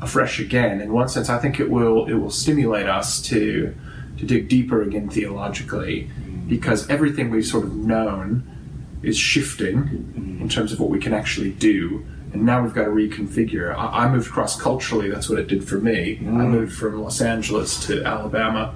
afresh 0.00 0.38
again. 0.40 0.80
In 0.80 0.92
one 0.92 1.08
sense, 1.08 1.28
I 1.28 1.38
think 1.38 1.60
it 1.60 1.70
will 1.70 2.06
it 2.06 2.14
will 2.14 2.30
stimulate 2.30 2.86
us 2.86 3.20
to 3.22 3.74
to 4.18 4.26
dig 4.26 4.48
deeper 4.48 4.82
again 4.82 5.08
theologically, 5.08 6.10
because 6.48 6.88
everything 6.90 7.30
we've 7.30 7.46
sort 7.46 7.64
of 7.64 7.74
known 7.74 8.42
is 9.02 9.16
shifting 9.16 9.76
mm-hmm. 9.76 10.42
in 10.42 10.48
terms 10.48 10.72
of 10.72 10.80
what 10.80 10.90
we 10.90 10.98
can 10.98 11.14
actually 11.14 11.52
do. 11.52 12.04
And 12.32 12.44
now 12.44 12.62
we've 12.62 12.74
got 12.74 12.84
to 12.84 12.90
reconfigure. 12.90 13.74
I, 13.74 14.04
I 14.04 14.08
moved 14.10 14.30
cross 14.30 14.60
culturally. 14.60 15.08
That's 15.08 15.28
what 15.30 15.38
it 15.38 15.46
did 15.46 15.66
for 15.66 15.80
me. 15.80 16.18
I 16.20 16.24
mm. 16.24 16.50
moved 16.50 16.74
from 16.76 17.00
Los 17.00 17.22
Angeles 17.22 17.86
to 17.86 18.04
Alabama, 18.04 18.74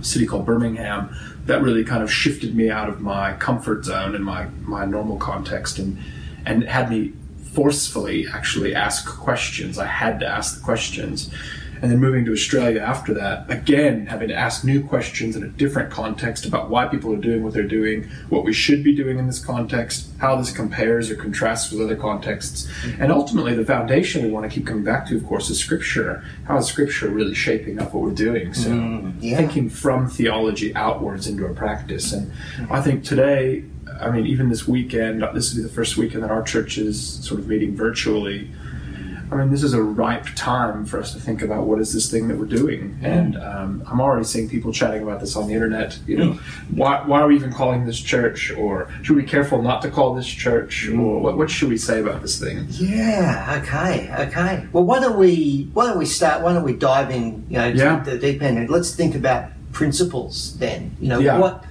a 0.00 0.04
city 0.04 0.26
called 0.26 0.44
Birmingham. 0.44 1.14
That 1.46 1.62
really 1.62 1.84
kind 1.84 2.02
of 2.02 2.10
shifted 2.10 2.56
me 2.56 2.70
out 2.70 2.88
of 2.88 3.00
my 3.00 3.34
comfort 3.34 3.84
zone 3.84 4.16
and 4.16 4.24
my, 4.24 4.46
my 4.62 4.86
normal 4.86 5.18
context 5.18 5.78
and 5.78 5.98
and 6.46 6.64
had 6.64 6.90
me 6.90 7.12
forcefully 7.54 8.26
actually 8.26 8.74
ask 8.74 9.06
questions. 9.06 9.78
I 9.78 9.86
had 9.86 10.20
to 10.20 10.26
ask 10.26 10.58
the 10.58 10.64
questions. 10.64 11.30
And 11.82 11.90
then 11.90 11.98
moving 11.98 12.24
to 12.24 12.32
Australia 12.32 12.80
after 12.80 13.12
that, 13.14 13.50
again, 13.50 14.06
having 14.06 14.28
to 14.28 14.34
ask 14.34 14.64
new 14.64 14.82
questions 14.82 15.36
in 15.36 15.42
a 15.42 15.48
different 15.48 15.90
context 15.90 16.46
about 16.46 16.70
why 16.70 16.86
people 16.86 17.12
are 17.12 17.18
doing 17.18 17.42
what 17.42 17.52
they're 17.52 17.62
doing, 17.62 18.04
what 18.30 18.42
we 18.42 18.54
should 18.54 18.82
be 18.82 18.94
doing 18.94 19.18
in 19.18 19.26
this 19.26 19.44
context, 19.44 20.08
how 20.18 20.34
this 20.36 20.50
compares 20.50 21.10
or 21.10 21.16
contrasts 21.16 21.70
with 21.70 21.82
other 21.82 21.96
contexts. 21.96 22.66
Mm-hmm. 22.66 23.02
And 23.02 23.12
ultimately, 23.12 23.54
the 23.54 23.66
foundation 23.66 24.22
we 24.22 24.30
want 24.30 24.50
to 24.50 24.54
keep 24.54 24.66
coming 24.66 24.84
back 24.84 25.06
to, 25.08 25.16
of 25.16 25.26
course, 25.26 25.50
is 25.50 25.58
Scripture. 25.58 26.24
How 26.46 26.56
is 26.56 26.66
Scripture 26.66 27.10
really 27.10 27.34
shaping 27.34 27.78
up 27.78 27.92
what 27.92 28.02
we're 28.02 28.12
doing? 28.12 28.54
So, 28.54 28.70
mm-hmm. 28.70 29.18
yeah. 29.20 29.36
thinking 29.36 29.68
from 29.68 30.08
theology 30.08 30.74
outwards 30.74 31.26
into 31.26 31.46
our 31.46 31.52
practice. 31.52 32.12
And 32.14 32.30
mm-hmm. 32.30 32.72
I 32.72 32.80
think 32.80 33.04
today, 33.04 33.64
I 34.00 34.10
mean, 34.10 34.26
even 34.26 34.48
this 34.48 34.66
weekend, 34.66 35.22
this 35.34 35.52
will 35.52 35.62
be 35.62 35.68
the 35.68 35.74
first 35.74 35.96
weekend 35.96 36.22
that 36.24 36.30
our 36.30 36.42
church 36.42 36.78
is 36.78 37.24
sort 37.26 37.40
of 37.40 37.46
meeting 37.48 37.76
virtually. 37.76 38.50
I 39.32 39.36
mean, 39.36 39.50
this 39.50 39.62
is 39.62 39.72
a 39.72 39.82
ripe 39.82 40.26
time 40.36 40.84
for 40.84 41.00
us 41.00 41.12
to 41.14 41.18
think 41.18 41.42
about 41.42 41.66
what 41.66 41.80
is 41.80 41.92
this 41.92 42.10
thing 42.10 42.28
that 42.28 42.36
we're 42.38 42.44
doing. 42.44 42.96
And 43.02 43.36
um, 43.38 43.82
I'm 43.90 44.00
already 44.00 44.24
seeing 44.24 44.48
people 44.48 44.70
chatting 44.72 45.02
about 45.02 45.18
this 45.18 45.34
on 45.34 45.48
the 45.48 45.54
internet. 45.54 45.98
You 46.06 46.16
know, 46.18 46.32
why, 46.70 47.02
why 47.06 47.20
are 47.22 47.26
we 47.26 47.34
even 47.34 47.52
calling 47.52 47.84
this 47.86 47.98
church? 47.98 48.52
Or 48.52 48.92
should 49.02 49.16
we 49.16 49.22
be 49.22 49.28
careful 49.28 49.62
not 49.62 49.80
to 49.82 49.90
call 49.90 50.14
this 50.14 50.26
church? 50.28 50.88
Or 50.88 51.20
what, 51.20 51.38
what 51.38 51.50
should 51.50 51.70
we 51.70 51.78
say 51.78 52.00
about 52.00 52.20
this 52.22 52.38
thing? 52.38 52.66
Yeah. 52.70 53.60
Okay. 53.62 54.12
Okay. 54.26 54.68
Well, 54.72 54.84
why 54.84 55.00
don't 55.00 55.18
we 55.18 55.68
why 55.72 55.86
don't 55.86 55.98
we 55.98 56.06
start? 56.06 56.42
Why 56.42 56.52
don't 56.52 56.62
we 56.64 56.74
dive 56.74 57.10
in? 57.10 57.46
You 57.48 57.58
know, 57.58 57.66
Yeah. 57.68 58.00
the 58.04 58.18
deep 58.18 58.42
end, 58.42 58.58
and 58.58 58.68
let's 58.68 58.94
think 58.94 59.14
about 59.14 59.50
principles. 59.72 60.56
Then, 60.58 60.94
you 61.00 61.08
know, 61.08 61.18
Yeah. 61.18 61.38
what 61.38 61.64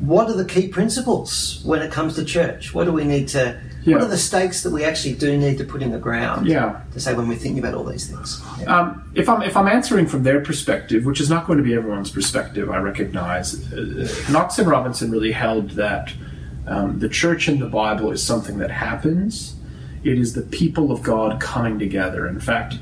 what 0.00 0.28
are 0.28 0.34
the 0.34 0.44
key 0.44 0.68
principles 0.68 1.62
when 1.64 1.80
it 1.80 1.90
comes 1.90 2.14
to 2.16 2.24
church? 2.24 2.74
What 2.74 2.84
do 2.84 2.92
we 2.92 3.04
need 3.04 3.28
to? 3.28 3.58
Yeah. 3.82 3.94
What 3.94 4.04
are 4.04 4.08
the 4.08 4.18
stakes 4.18 4.62
that 4.62 4.70
we 4.70 4.84
actually 4.84 5.14
do 5.14 5.38
need 5.38 5.58
to 5.58 5.64
put 5.64 5.80
in 5.80 5.92
the 5.92 5.98
ground? 5.98 6.46
Yeah. 6.46 6.82
To 6.92 7.00
say 7.00 7.14
when 7.14 7.28
we're 7.28 7.36
thinking 7.36 7.60
about 7.60 7.74
all 7.74 7.84
these 7.84 8.10
things. 8.10 8.42
Yeah. 8.60 8.76
Um, 8.76 9.10
if 9.14 9.28
I'm 9.28 9.42
if 9.42 9.56
I'm 9.56 9.68
answering 9.68 10.06
from 10.06 10.22
their 10.22 10.40
perspective, 10.40 11.04
which 11.06 11.20
is 11.20 11.30
not 11.30 11.46
going 11.46 11.58
to 11.58 11.64
be 11.64 11.74
everyone's 11.74 12.10
perspective, 12.10 12.68
I 12.70 12.78
recognize. 12.78 13.72
Uh, 13.72 14.08
Knox 14.30 14.58
and 14.58 14.68
Robinson 14.68 15.10
really 15.10 15.32
held 15.32 15.70
that 15.70 16.12
um, 16.66 16.98
the 16.98 17.08
church 17.08 17.48
in 17.48 17.58
the 17.60 17.68
Bible 17.68 18.10
is 18.10 18.22
something 18.22 18.58
that 18.58 18.70
happens. 18.70 19.54
It 20.04 20.18
is 20.18 20.34
the 20.34 20.42
people 20.42 20.92
of 20.92 21.02
God 21.02 21.40
coming 21.40 21.78
together. 21.78 22.26
In 22.28 22.40
fact, 22.40 22.74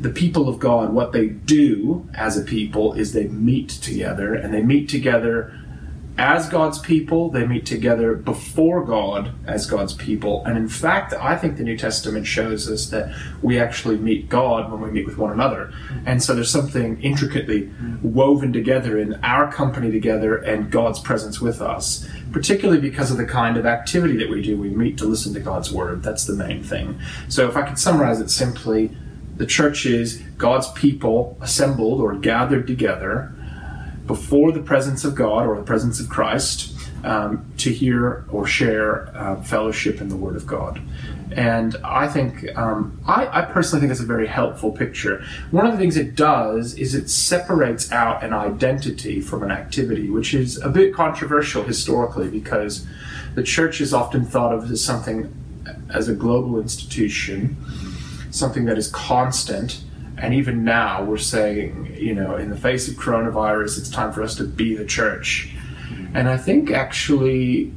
the 0.00 0.10
people 0.10 0.48
of 0.48 0.58
God, 0.58 0.92
what 0.92 1.12
they 1.12 1.28
do 1.28 2.08
as 2.14 2.36
a 2.36 2.42
people 2.42 2.94
is 2.94 3.12
they 3.12 3.28
meet 3.28 3.68
together, 3.68 4.34
and 4.34 4.54
they 4.54 4.62
meet 4.62 4.88
together 4.88 5.52
as 6.16 6.48
God's 6.48 6.78
people, 6.78 7.28
they 7.28 7.44
meet 7.44 7.66
together 7.66 8.14
before 8.14 8.84
God 8.84 9.34
as 9.46 9.66
God's 9.66 9.94
people. 9.94 10.44
And 10.46 10.56
in 10.56 10.68
fact, 10.68 11.12
I 11.12 11.36
think 11.36 11.56
the 11.56 11.64
New 11.64 11.76
Testament 11.76 12.24
shows 12.24 12.70
us 12.70 12.86
that 12.90 13.12
we 13.42 13.58
actually 13.58 13.96
meet 13.96 14.28
God 14.28 14.70
when 14.70 14.80
we 14.80 14.92
meet 14.92 15.06
with 15.06 15.18
one 15.18 15.32
another. 15.32 15.72
And 16.06 16.22
so 16.22 16.32
there's 16.32 16.50
something 16.50 17.02
intricately 17.02 17.68
woven 18.00 18.52
together 18.52 18.96
in 18.96 19.14
our 19.24 19.50
company 19.50 19.90
together 19.90 20.36
and 20.36 20.70
God's 20.70 21.00
presence 21.00 21.40
with 21.40 21.60
us, 21.60 22.08
particularly 22.30 22.80
because 22.80 23.10
of 23.10 23.16
the 23.16 23.26
kind 23.26 23.56
of 23.56 23.66
activity 23.66 24.16
that 24.18 24.30
we 24.30 24.40
do. 24.40 24.56
We 24.56 24.70
meet 24.70 24.96
to 24.98 25.06
listen 25.06 25.34
to 25.34 25.40
God's 25.40 25.72
word. 25.72 26.04
That's 26.04 26.26
the 26.26 26.34
main 26.34 26.62
thing. 26.62 27.00
So 27.28 27.48
if 27.48 27.56
I 27.56 27.62
could 27.62 27.78
summarize 27.78 28.20
it 28.20 28.30
simply, 28.30 28.96
the 29.36 29.46
church 29.46 29.84
is 29.84 30.22
God's 30.38 30.70
people 30.72 31.36
assembled 31.40 32.00
or 32.00 32.14
gathered 32.14 32.68
together 32.68 33.34
before 34.06 34.52
the 34.52 34.60
presence 34.60 35.04
of 35.04 35.14
God 35.14 35.46
or 35.46 35.56
the 35.56 35.62
presence 35.62 36.00
of 36.00 36.08
Christ 36.08 36.74
um, 37.04 37.44
to 37.58 37.70
hear 37.70 38.24
or 38.30 38.46
share 38.46 39.14
uh, 39.16 39.40
fellowship 39.42 40.00
in 40.00 40.08
the 40.08 40.16
Word 40.16 40.36
of 40.36 40.46
God. 40.46 40.80
And 41.32 41.76
I 41.84 42.08
think, 42.08 42.56
um, 42.56 42.98
I, 43.06 43.40
I, 43.40 43.42
personally 43.42 43.80
think 43.80 43.90
it's 43.90 44.00
a 44.00 44.06
very 44.06 44.26
helpful 44.26 44.70
picture. 44.70 45.24
One 45.50 45.66
of 45.66 45.72
the 45.72 45.78
things 45.78 45.96
it 45.96 46.14
does 46.14 46.74
is 46.74 46.94
it 46.94 47.10
separates 47.10 47.90
out 47.92 48.22
an 48.22 48.32
identity 48.32 49.20
from 49.20 49.42
an 49.42 49.50
activity, 49.50 50.08
which 50.08 50.32
is 50.32 50.58
a 50.58 50.68
bit 50.68 50.94
controversial 50.94 51.62
historically 51.62 52.28
because 52.28 52.86
the 53.34 53.42
church 53.42 53.80
is 53.80 53.92
often 53.92 54.24
thought 54.24 54.54
of 54.54 54.70
as 54.70 54.82
something, 54.82 55.32
as 55.92 56.08
a 56.08 56.14
global 56.14 56.60
institution, 56.60 57.56
something 58.30 58.64
that 58.66 58.78
is 58.78 58.88
constant 58.88 59.83
and 60.18 60.34
even 60.34 60.64
now, 60.64 61.02
we're 61.02 61.18
saying, 61.18 61.96
you 61.98 62.14
know, 62.14 62.36
in 62.36 62.50
the 62.50 62.56
face 62.56 62.88
of 62.88 62.94
coronavirus, 62.94 63.78
it's 63.78 63.90
time 63.90 64.12
for 64.12 64.22
us 64.22 64.36
to 64.36 64.44
be 64.44 64.76
the 64.76 64.84
church. 64.84 65.54
And 66.14 66.28
I 66.28 66.36
think 66.36 66.70
actually 66.70 67.72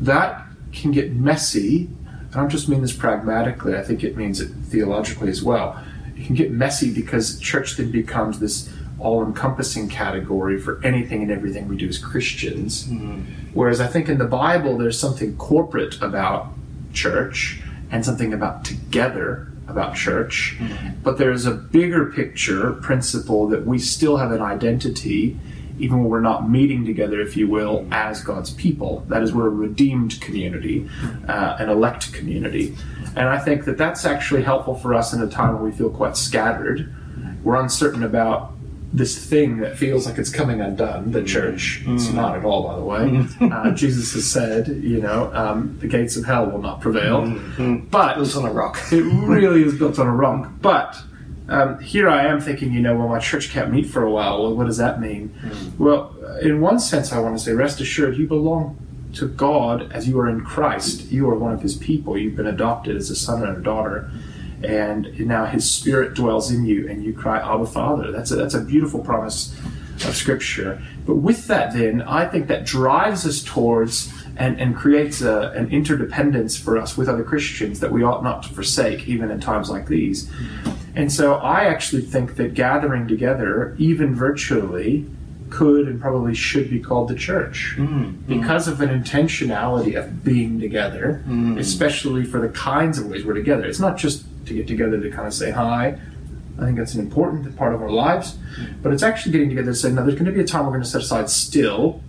that 0.00 0.46
can 0.72 0.92
get 0.92 1.12
messy. 1.12 1.88
I 2.32 2.36
don't 2.36 2.48
just 2.48 2.68
mean 2.68 2.82
this 2.82 2.92
pragmatically, 2.92 3.76
I 3.76 3.82
think 3.82 4.04
it 4.04 4.16
means 4.16 4.40
it 4.40 4.48
theologically 4.48 5.28
as 5.28 5.42
well. 5.42 5.82
It 6.16 6.26
can 6.26 6.36
get 6.36 6.52
messy 6.52 6.92
because 6.92 7.38
church 7.40 7.76
then 7.76 7.90
becomes 7.90 8.38
this 8.38 8.72
all 9.00 9.24
encompassing 9.24 9.88
category 9.88 10.58
for 10.60 10.80
anything 10.84 11.22
and 11.22 11.30
everything 11.30 11.68
we 11.68 11.76
do 11.76 11.88
as 11.88 11.98
Christians. 11.98 12.84
Mm-hmm. 12.84 13.50
Whereas 13.52 13.80
I 13.80 13.88
think 13.88 14.08
in 14.08 14.18
the 14.18 14.24
Bible, 14.24 14.78
there's 14.78 14.98
something 14.98 15.36
corporate 15.36 16.00
about 16.00 16.52
church 16.92 17.60
and 17.90 18.04
something 18.04 18.32
about 18.32 18.64
together 18.64 19.52
about 19.68 19.94
church, 19.96 20.56
mm-hmm. 20.58 21.00
but 21.02 21.18
there's 21.18 21.46
a 21.46 21.52
bigger 21.52 22.12
picture 22.12 22.72
principle 22.74 23.48
that 23.48 23.66
we 23.66 23.78
still 23.78 24.16
have 24.18 24.30
an 24.30 24.42
identity, 24.42 25.38
even 25.78 26.00
when 26.00 26.08
we're 26.08 26.20
not 26.20 26.48
meeting 26.48 26.84
together, 26.84 27.20
if 27.20 27.36
you 27.36 27.48
will, 27.48 27.86
as 27.90 28.22
God's 28.22 28.50
people. 28.50 29.04
That 29.08 29.22
is, 29.22 29.32
we're 29.32 29.46
a 29.46 29.50
redeemed 29.50 30.20
community, 30.20 30.88
uh, 31.28 31.56
an 31.58 31.68
elect 31.68 32.12
community. 32.12 32.76
And 33.16 33.28
I 33.28 33.38
think 33.38 33.64
that 33.64 33.78
that's 33.78 34.04
actually 34.04 34.42
helpful 34.42 34.74
for 34.74 34.94
us 34.94 35.12
in 35.12 35.22
a 35.22 35.28
time 35.28 35.54
when 35.54 35.62
we 35.62 35.72
feel 35.72 35.90
quite 35.90 36.16
scattered. 36.16 36.94
We're 37.42 37.60
uncertain 37.60 38.02
about 38.02 38.52
this 38.94 39.18
thing 39.18 39.58
that 39.58 39.76
feels 39.76 40.06
like 40.06 40.18
it's 40.18 40.30
coming 40.30 40.60
undone, 40.60 41.10
the 41.10 41.24
church. 41.24 41.82
It's 41.84 42.06
mm. 42.06 42.14
not 42.14 42.36
at 42.38 42.44
all, 42.44 42.62
by 42.62 42.76
the 42.76 42.84
way. 42.84 42.98
Mm. 43.00 43.52
uh, 43.66 43.74
Jesus 43.74 44.14
has 44.14 44.30
said, 44.30 44.68
you 44.68 45.00
know, 45.00 45.34
um, 45.34 45.76
the 45.80 45.88
gates 45.88 46.16
of 46.16 46.24
hell 46.24 46.46
will 46.46 46.62
not 46.62 46.80
prevail. 46.80 47.22
Mm. 47.22 47.90
But 47.90 48.14
built 48.14 48.36
on 48.36 48.46
a 48.46 48.52
rock. 48.52 48.78
it 48.92 49.02
really 49.26 49.64
is 49.64 49.76
built 49.76 49.98
on 49.98 50.06
a 50.06 50.14
rock. 50.14 50.48
But 50.60 50.96
um, 51.48 51.80
here 51.80 52.08
I 52.08 52.24
am 52.26 52.40
thinking, 52.40 52.72
you 52.72 52.80
know, 52.80 52.94
well, 52.96 53.08
my 53.08 53.18
church 53.18 53.50
can't 53.50 53.72
meet 53.72 53.86
for 53.86 54.04
a 54.04 54.10
while. 54.10 54.40
Well, 54.40 54.54
what 54.54 54.66
does 54.66 54.78
that 54.78 55.00
mean? 55.00 55.34
Mm. 55.42 55.78
Well, 55.78 56.14
in 56.40 56.60
one 56.60 56.78
sense, 56.78 57.12
I 57.12 57.18
want 57.18 57.36
to 57.36 57.44
say, 57.44 57.52
rest 57.52 57.80
assured, 57.80 58.16
you 58.16 58.28
belong 58.28 58.78
to 59.14 59.26
God 59.26 59.90
as 59.90 60.06
you 60.06 60.20
are 60.20 60.28
in 60.28 60.42
Christ. 60.42 61.10
You 61.10 61.28
are 61.30 61.34
one 61.36 61.52
of 61.52 61.62
His 61.62 61.76
people. 61.76 62.16
You've 62.16 62.36
been 62.36 62.46
adopted 62.46 62.94
as 62.94 63.10
a 63.10 63.16
son 63.16 63.42
and 63.42 63.56
a 63.56 63.60
daughter 63.60 64.08
and 64.64 65.18
now 65.20 65.44
His 65.46 65.70
Spirit 65.70 66.14
dwells 66.14 66.50
in 66.50 66.64
you, 66.64 66.88
and 66.88 67.04
you 67.04 67.12
cry, 67.12 67.38
Abba, 67.38 67.66
Father. 67.66 68.10
That's 68.10 68.30
a, 68.30 68.36
that's 68.36 68.54
a 68.54 68.60
beautiful 68.60 69.00
promise 69.00 69.54
of 70.06 70.16
Scripture. 70.16 70.82
But 71.06 71.16
with 71.16 71.46
that, 71.46 71.72
then, 71.72 72.02
I 72.02 72.26
think 72.26 72.48
that 72.48 72.64
drives 72.64 73.26
us 73.26 73.42
towards 73.42 74.12
and, 74.36 74.60
and 74.60 74.74
creates 74.74 75.22
a, 75.22 75.50
an 75.50 75.70
interdependence 75.70 76.56
for 76.56 76.76
us 76.76 76.96
with 76.96 77.08
other 77.08 77.22
Christians 77.22 77.80
that 77.80 77.92
we 77.92 78.02
ought 78.02 78.24
not 78.24 78.42
to 78.44 78.48
forsake, 78.48 79.06
even 79.06 79.30
in 79.30 79.40
times 79.40 79.70
like 79.70 79.86
these. 79.86 80.30
And 80.96 81.12
so 81.12 81.34
I 81.34 81.64
actually 81.64 82.02
think 82.02 82.36
that 82.36 82.54
gathering 82.54 83.06
together, 83.06 83.74
even 83.78 84.14
virtually, 84.14 85.06
could 85.50 85.86
and 85.86 86.00
probably 86.00 86.34
should 86.34 86.68
be 86.68 86.80
called 86.80 87.08
the 87.08 87.14
church 87.14 87.74
mm, 87.76 88.26
because 88.26 88.66
mm. 88.66 88.72
of 88.72 88.80
an 88.80 88.88
intentionality 88.88 89.96
of 89.96 90.24
being 90.24 90.58
together, 90.58 91.22
mm. 91.28 91.58
especially 91.58 92.24
for 92.24 92.40
the 92.40 92.48
kinds 92.48 92.98
of 92.98 93.06
ways 93.06 93.24
we're 93.24 93.34
together. 93.34 93.64
It's 93.64 93.78
not 93.78 93.96
just 93.96 94.24
to 94.46 94.54
get 94.54 94.66
together 94.66 95.00
to 95.00 95.10
kind 95.10 95.26
of 95.26 95.34
say 95.34 95.50
hi. 95.50 95.98
I 96.58 96.64
think 96.64 96.78
that's 96.78 96.94
an 96.94 97.00
important 97.00 97.56
part 97.56 97.74
of 97.74 97.82
our 97.82 97.90
lives. 97.90 98.38
But 98.82 98.92
it's 98.92 99.02
actually 99.02 99.32
getting 99.32 99.48
together 99.48 99.72
to 99.72 99.76
say, 99.76 99.90
no, 99.90 100.02
there's 100.02 100.14
going 100.14 100.26
to 100.26 100.32
be 100.32 100.40
a 100.40 100.44
time 100.44 100.66
we're 100.66 100.72
going 100.72 100.82
to 100.82 100.88
set 100.88 101.02
aside 101.02 101.28
still 101.28 102.02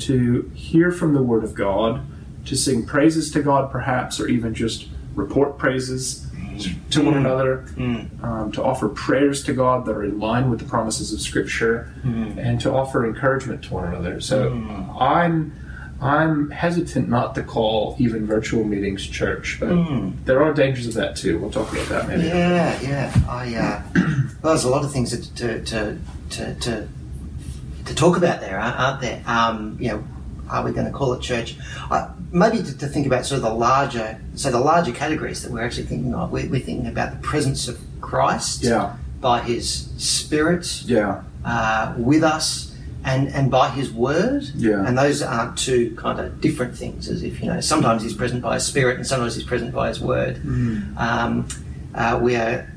to 0.00 0.50
hear 0.54 0.92
from 0.92 1.14
the 1.14 1.22
Word 1.22 1.44
of 1.44 1.54
God, 1.54 2.02
to 2.44 2.56
sing 2.56 2.84
praises 2.84 3.30
to 3.30 3.42
God, 3.42 3.70
perhaps, 3.70 4.20
or 4.20 4.28
even 4.28 4.54
just 4.54 4.88
report 5.14 5.56
praises 5.56 6.26
to 6.90 7.04
one 7.04 7.14
mm. 7.14 7.18
another, 7.18 7.66
mm. 7.70 8.22
Um, 8.22 8.52
to 8.52 8.62
offer 8.62 8.88
prayers 8.88 9.42
to 9.44 9.52
God 9.52 9.86
that 9.86 9.92
are 9.92 10.04
in 10.04 10.18
line 10.18 10.50
with 10.50 10.58
the 10.58 10.66
promises 10.66 11.12
of 11.12 11.20
Scripture, 11.20 11.92
mm. 12.02 12.36
and 12.38 12.60
to 12.60 12.72
offer 12.72 13.06
encouragement 13.06 13.64
to 13.64 13.74
one 13.74 13.88
another. 13.88 14.20
So 14.20 14.50
mm. 14.50 15.00
I'm 15.00 15.52
I'm 16.00 16.50
hesitant 16.50 17.08
not 17.08 17.34
to 17.36 17.42
call 17.42 17.96
even 17.98 18.26
virtual 18.26 18.64
meetings 18.64 19.06
church, 19.06 19.56
but 19.58 19.70
mm. 19.70 20.12
there 20.26 20.42
are 20.42 20.52
dangers 20.52 20.86
of 20.86 20.94
that 20.94 21.16
too. 21.16 21.38
We'll 21.38 21.50
talk 21.50 21.72
about 21.72 21.88
that 21.88 22.08
maybe. 22.08 22.24
Yeah, 22.24 22.80
yeah. 22.82 23.14
I 23.28 23.54
uh, 23.54 23.82
well, 24.42 24.52
there's 24.52 24.64
a 24.64 24.68
lot 24.68 24.84
of 24.84 24.92
things 24.92 25.10
to 25.10 25.62
to 25.62 25.98
to 26.30 26.54
to, 26.54 26.88
to 27.86 27.94
talk 27.94 28.16
about 28.18 28.40
there, 28.40 28.58
aren't 28.58 29.00
there? 29.00 29.22
Um, 29.26 29.78
you 29.80 29.88
know, 29.88 30.04
are 30.50 30.62
we 30.62 30.72
going 30.72 30.86
to 30.86 30.92
call 30.92 31.14
it 31.14 31.22
church? 31.22 31.56
Uh, 31.90 32.10
maybe 32.30 32.58
to, 32.58 32.76
to, 32.76 32.86
think 32.86 33.06
about 33.06 33.24
sort 33.24 33.38
of 33.38 33.44
the 33.44 33.54
larger, 33.54 34.20
so 34.34 34.50
the 34.50 34.60
larger 34.60 34.92
categories 34.92 35.42
that 35.42 35.50
we're 35.50 35.64
actually 35.64 35.86
thinking 35.86 36.14
of. 36.14 36.30
We're, 36.30 36.48
we're 36.48 36.60
thinking 36.60 36.88
about 36.88 37.12
the 37.12 37.18
presence 37.18 37.68
of 37.68 37.80
Christ, 38.00 38.62
yeah. 38.62 38.96
by 39.20 39.40
His 39.40 39.88
Spirit, 39.96 40.82
yeah, 40.82 41.22
uh, 41.44 41.94
with 41.96 42.22
us 42.22 42.75
and, 43.06 43.28
and 43.28 43.50
by 43.50 43.70
his 43.70 43.90
word. 43.92 44.42
Yeah. 44.56 44.84
And 44.84 44.98
those 44.98 45.22
aren't 45.22 45.56
two 45.56 45.94
kind 45.94 46.18
of 46.18 46.40
different 46.40 46.76
things, 46.76 47.08
as 47.08 47.22
if, 47.22 47.40
you 47.40 47.46
know, 47.46 47.60
sometimes 47.60 48.02
he's 48.02 48.14
present 48.14 48.42
by 48.42 48.54
his 48.54 48.66
spirit 48.66 48.96
and 48.96 49.06
sometimes 49.06 49.36
he's 49.36 49.44
present 49.44 49.72
by 49.72 49.88
his 49.88 50.00
word. 50.00 50.36
Mm. 50.42 50.96
Um, 50.98 51.48
uh, 51.94 52.18
we 52.20 52.34
are 52.34 52.70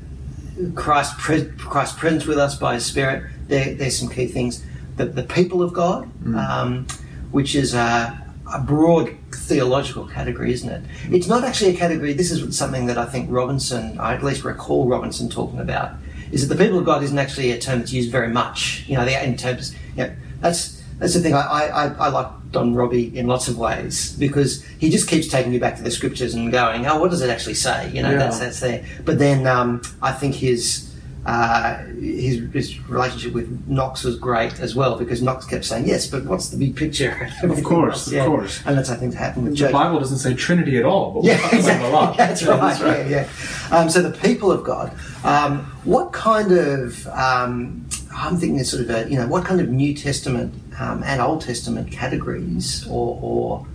Christ, 0.76 1.18
pre- 1.18 1.50
Christ 1.58 1.98
present 1.98 2.26
with 2.28 2.38
us 2.38 2.56
by 2.56 2.74
his 2.74 2.86
spirit. 2.86 3.24
There, 3.48 3.74
there's 3.74 3.98
some 3.98 4.08
key 4.08 4.28
things. 4.28 4.64
The, 4.96 5.06
the 5.06 5.24
people 5.24 5.62
of 5.62 5.72
God, 5.72 6.08
mm. 6.22 6.36
um, 6.36 6.86
which 7.32 7.56
is 7.56 7.74
a, 7.74 8.16
a 8.54 8.60
broad 8.60 9.16
theological 9.34 10.06
category, 10.06 10.52
isn't 10.52 10.70
it? 10.70 10.84
It's 11.10 11.26
not 11.26 11.42
actually 11.42 11.74
a 11.74 11.76
category, 11.76 12.12
this 12.12 12.30
is 12.30 12.56
something 12.56 12.86
that 12.86 12.98
I 12.98 13.04
think 13.04 13.28
Robinson, 13.32 13.98
I 13.98 14.14
at 14.14 14.22
least 14.22 14.44
recall 14.44 14.86
Robinson 14.86 15.28
talking 15.28 15.58
about, 15.58 15.94
is 16.30 16.46
that 16.46 16.54
the 16.54 16.64
people 16.64 16.78
of 16.78 16.84
God 16.84 17.02
isn't 17.02 17.18
actually 17.18 17.50
a 17.50 17.58
term 17.58 17.80
that's 17.80 17.92
used 17.92 18.12
very 18.12 18.28
much, 18.28 18.84
you 18.86 18.96
know, 18.96 19.04
in 19.04 19.36
terms 19.36 19.74
yeah, 20.00 20.14
that's 20.40 20.82
that's 20.98 21.14
the 21.14 21.20
thing. 21.20 21.34
I, 21.34 21.40
I, 21.40 21.86
I 21.94 22.08
like 22.08 22.26
Don 22.50 22.74
Robbie 22.74 23.16
in 23.16 23.26
lots 23.26 23.48
of 23.48 23.58
ways 23.58 24.12
because 24.18 24.62
he 24.78 24.90
just 24.90 25.08
keeps 25.08 25.28
taking 25.28 25.52
you 25.52 25.60
back 25.60 25.76
to 25.76 25.82
the 25.82 25.90
scriptures 25.90 26.34
and 26.34 26.52
going, 26.52 26.86
oh, 26.86 27.00
what 27.00 27.10
does 27.10 27.22
it 27.22 27.30
actually 27.30 27.54
say? 27.54 27.90
You 27.90 28.02
know, 28.02 28.10
yeah. 28.10 28.18
that's 28.18 28.38
that's 28.38 28.60
there. 28.60 28.84
But 29.04 29.18
then 29.18 29.46
um, 29.46 29.82
I 30.02 30.12
think 30.12 30.34
his 30.34 30.89
uh, 31.26 31.84
his, 32.00 32.50
his 32.52 32.88
relationship 32.88 33.34
with 33.34 33.68
Knox 33.68 34.04
was 34.04 34.16
great 34.16 34.58
as 34.58 34.74
well 34.74 34.98
because 34.98 35.20
Knox 35.20 35.44
kept 35.44 35.66
saying 35.66 35.86
yes, 35.86 36.06
but 36.06 36.24
what's 36.24 36.48
the 36.48 36.56
big 36.56 36.76
picture? 36.76 37.30
of 37.42 37.62
course, 37.62 38.10
yeah. 38.10 38.22
of 38.22 38.28
course, 38.28 38.62
and 38.64 38.78
that's 38.78 38.88
I 38.88 38.96
think 38.96 39.14
happened 39.14 39.44
with 39.44 39.52
the 39.52 39.58
Joe. 39.58 39.72
Bible 39.72 39.98
doesn't 39.98 40.18
say 40.18 40.32
Trinity 40.32 40.78
at 40.78 40.84
all, 40.84 41.12
but 41.12 41.24
yeah, 41.24 41.54
exactly. 41.54 41.88
a 41.88 41.92
lot. 41.92 42.16
That's, 42.16 42.42
right. 42.44 42.60
that's 42.60 42.80
right. 42.80 43.08
Yeah, 43.08 43.28
yeah. 43.70 43.76
Um, 43.76 43.90
so 43.90 44.02
the 44.02 44.16
people 44.18 44.50
of 44.50 44.64
God. 44.64 44.92
Um, 45.22 45.60
what 45.84 46.12
kind 46.12 46.52
of 46.52 47.06
um, 47.08 47.86
I'm 48.14 48.36
thinking 48.38 48.62
sort 48.64 48.82
of 48.82 48.90
a, 48.90 49.10
you 49.10 49.16
know 49.16 49.26
what 49.26 49.44
kind 49.44 49.60
of 49.60 49.68
New 49.68 49.94
Testament 49.94 50.54
um, 50.78 51.02
and 51.02 51.20
Old 51.20 51.42
Testament 51.42 51.92
categories 51.92 52.86
or, 52.88 53.18
or 53.20 53.66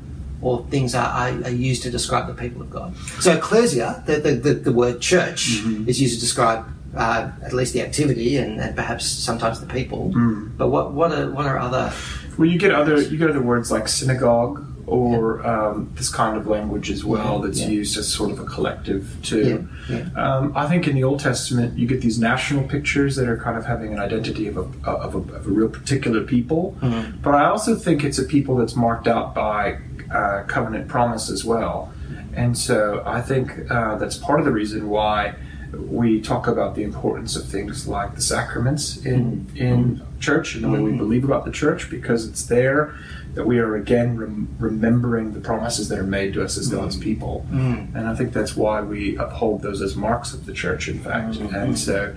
or 0.42 0.66
things 0.70 0.94
are, 0.94 1.08
are, 1.08 1.44
are, 1.44 1.50
used 1.50 1.82
to 1.84 1.90
describe 1.90 2.28
the 2.28 2.34
people 2.34 2.62
of 2.62 2.70
God. 2.70 2.96
So 3.20 3.36
ecclesia, 3.38 4.04
the, 4.06 4.18
the, 4.18 4.32
the, 4.36 4.54
the 4.54 4.72
word 4.72 5.02
church, 5.02 5.62
mm-hmm. 5.62 5.90
is 5.90 6.00
used 6.00 6.16
to 6.16 6.20
describe 6.20 6.68
uh, 6.96 7.32
at 7.44 7.54
least 7.54 7.74
the 7.74 7.82
activity 7.82 8.38
and, 8.38 8.60
and 8.60 8.76
perhaps 8.76 9.06
sometimes 9.06 9.60
the 9.60 9.68
people. 9.68 10.12
Mm. 10.16 10.58
But 10.58 10.70
what 10.70 10.94
what 10.94 11.12
are 11.12 11.30
what 11.32 11.46
are 11.46 11.58
other? 11.60 11.92
Well, 12.38 12.48
you 12.48 12.58
get 12.60 12.74
other 12.74 13.02
you 13.02 13.18
get 13.18 13.30
other 13.30 13.42
words 13.42 13.72
like 13.72 13.88
synagogue 13.88 14.64
or 14.88 15.44
um, 15.48 15.90
this 15.96 16.10
kind 16.12 16.38
of 16.38 16.46
language 16.46 16.92
as 16.92 17.04
well 17.04 17.40
that's 17.40 17.60
Yeah. 17.60 17.70
used 17.70 17.98
as 17.98 18.08
sort 18.08 18.30
of 18.32 18.40
a 18.40 18.46
collective 18.46 19.18
too. 19.24 19.68
Yeah, 19.90 20.06
Um, 20.16 20.54
I 20.56 20.68
think 20.68 20.88
in 20.88 20.94
the 20.94 21.04
Old 21.04 21.20
Testament 21.22 21.76
you 21.78 21.88
get 21.88 22.02
these 22.02 22.20
national 22.20 22.64
pictures 22.68 23.16
that 23.16 23.28
are 23.28 23.38
kind 23.38 23.58
of 23.58 23.66
having 23.66 23.94
an 23.94 24.00
identity 24.00 24.48
of 24.48 24.58
a, 24.58 24.66
of 24.90 25.16
a, 25.16 25.18
of 25.18 25.48
a 25.48 25.50
real 25.50 25.70
particular 25.70 26.22
people, 26.24 26.78
Mm-hmm. 26.82 27.22
but 27.24 27.34
I 27.34 27.46
also 27.46 27.76
think 27.76 28.04
it's 28.04 28.20
a 28.20 28.26
people 28.26 28.56
that's 28.58 28.76
marked 28.76 29.08
out 29.08 29.34
by 29.34 29.80
uh, 30.14 30.44
covenant 30.46 30.88
promise 30.88 31.32
as 31.32 31.44
well, 31.44 31.92
and 32.36 32.56
so 32.56 33.02
I 33.08 33.22
think 33.22 33.48
uh, 33.72 33.96
that's 33.98 34.18
part 34.18 34.40
of 34.40 34.46
the 34.46 34.52
reason 34.52 34.88
why 34.90 35.34
we 35.82 36.22
talk 36.22 36.48
about 36.48 36.76
the 36.76 36.84
importance 36.84 37.36
of 37.36 37.46
things 37.48 37.88
like 37.88 38.16
the 38.16 38.22
sacraments 38.22 38.98
in 39.06 39.48
in 39.56 40.02
church 40.20 40.56
and 40.56 40.64
the 40.64 40.70
way 40.70 40.80
we 40.80 40.90
mm-hmm. 40.90 40.98
believe 40.98 41.24
about 41.24 41.46
the 41.46 41.52
church 41.52 41.90
because 41.90 42.28
it's 42.28 42.46
there 42.46 42.96
that 43.34 43.46
we 43.46 43.60
are 43.60 43.76
again 43.76 44.18
rem- 44.18 44.56
remembering 44.60 45.34
the 45.34 45.42
promises 45.42 45.90
that 45.90 46.00
are 46.00 46.04
made 46.04 46.34
to 46.34 46.44
us 46.44 46.58
as 46.58 46.70
mm-hmm. 46.70 46.78
God's 46.78 46.98
people, 46.98 47.46
mm-hmm. 47.50 47.96
and 47.96 48.08
I 48.08 48.16
think 48.16 48.34
that's 48.34 48.56
why 48.56 48.82
we 48.82 49.18
uphold 49.18 49.62
those 49.62 49.82
as 49.82 49.96
marks 49.96 50.34
of 50.34 50.46
the 50.46 50.54
church. 50.54 50.88
In 50.88 51.00
fact, 51.00 51.38
and 51.38 51.78
so 51.78 52.16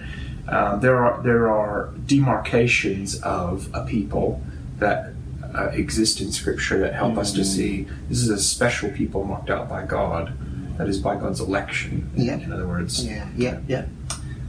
uh, 0.49 0.77
there 0.77 0.97
are 1.05 1.23
there 1.23 1.49
are 1.49 1.91
demarcations 2.07 3.21
of 3.23 3.69
a 3.75 3.85
people 3.85 4.43
that. 4.79 5.13
Uh, 5.55 5.71
exist 5.73 6.21
in 6.21 6.31
Scripture 6.31 6.79
that 6.79 6.93
help 6.93 7.17
us 7.17 7.33
to 7.33 7.43
see 7.43 7.87
this 8.11 8.19
is 8.19 8.29
a 8.29 8.39
special 8.39 8.91
people 8.91 9.25
marked 9.25 9.49
out 9.49 9.67
by 9.67 9.83
God, 9.83 10.35
that 10.79 10.89
is 10.89 10.99
by 10.99 11.17
God's 11.17 11.41
election. 11.41 12.11
Yeah. 12.17 12.35
In 12.39 12.53
other 12.53 12.67
words, 12.67 13.05
Yeah, 13.05 13.27
yeah, 13.37 13.59
yeah. 13.69 13.87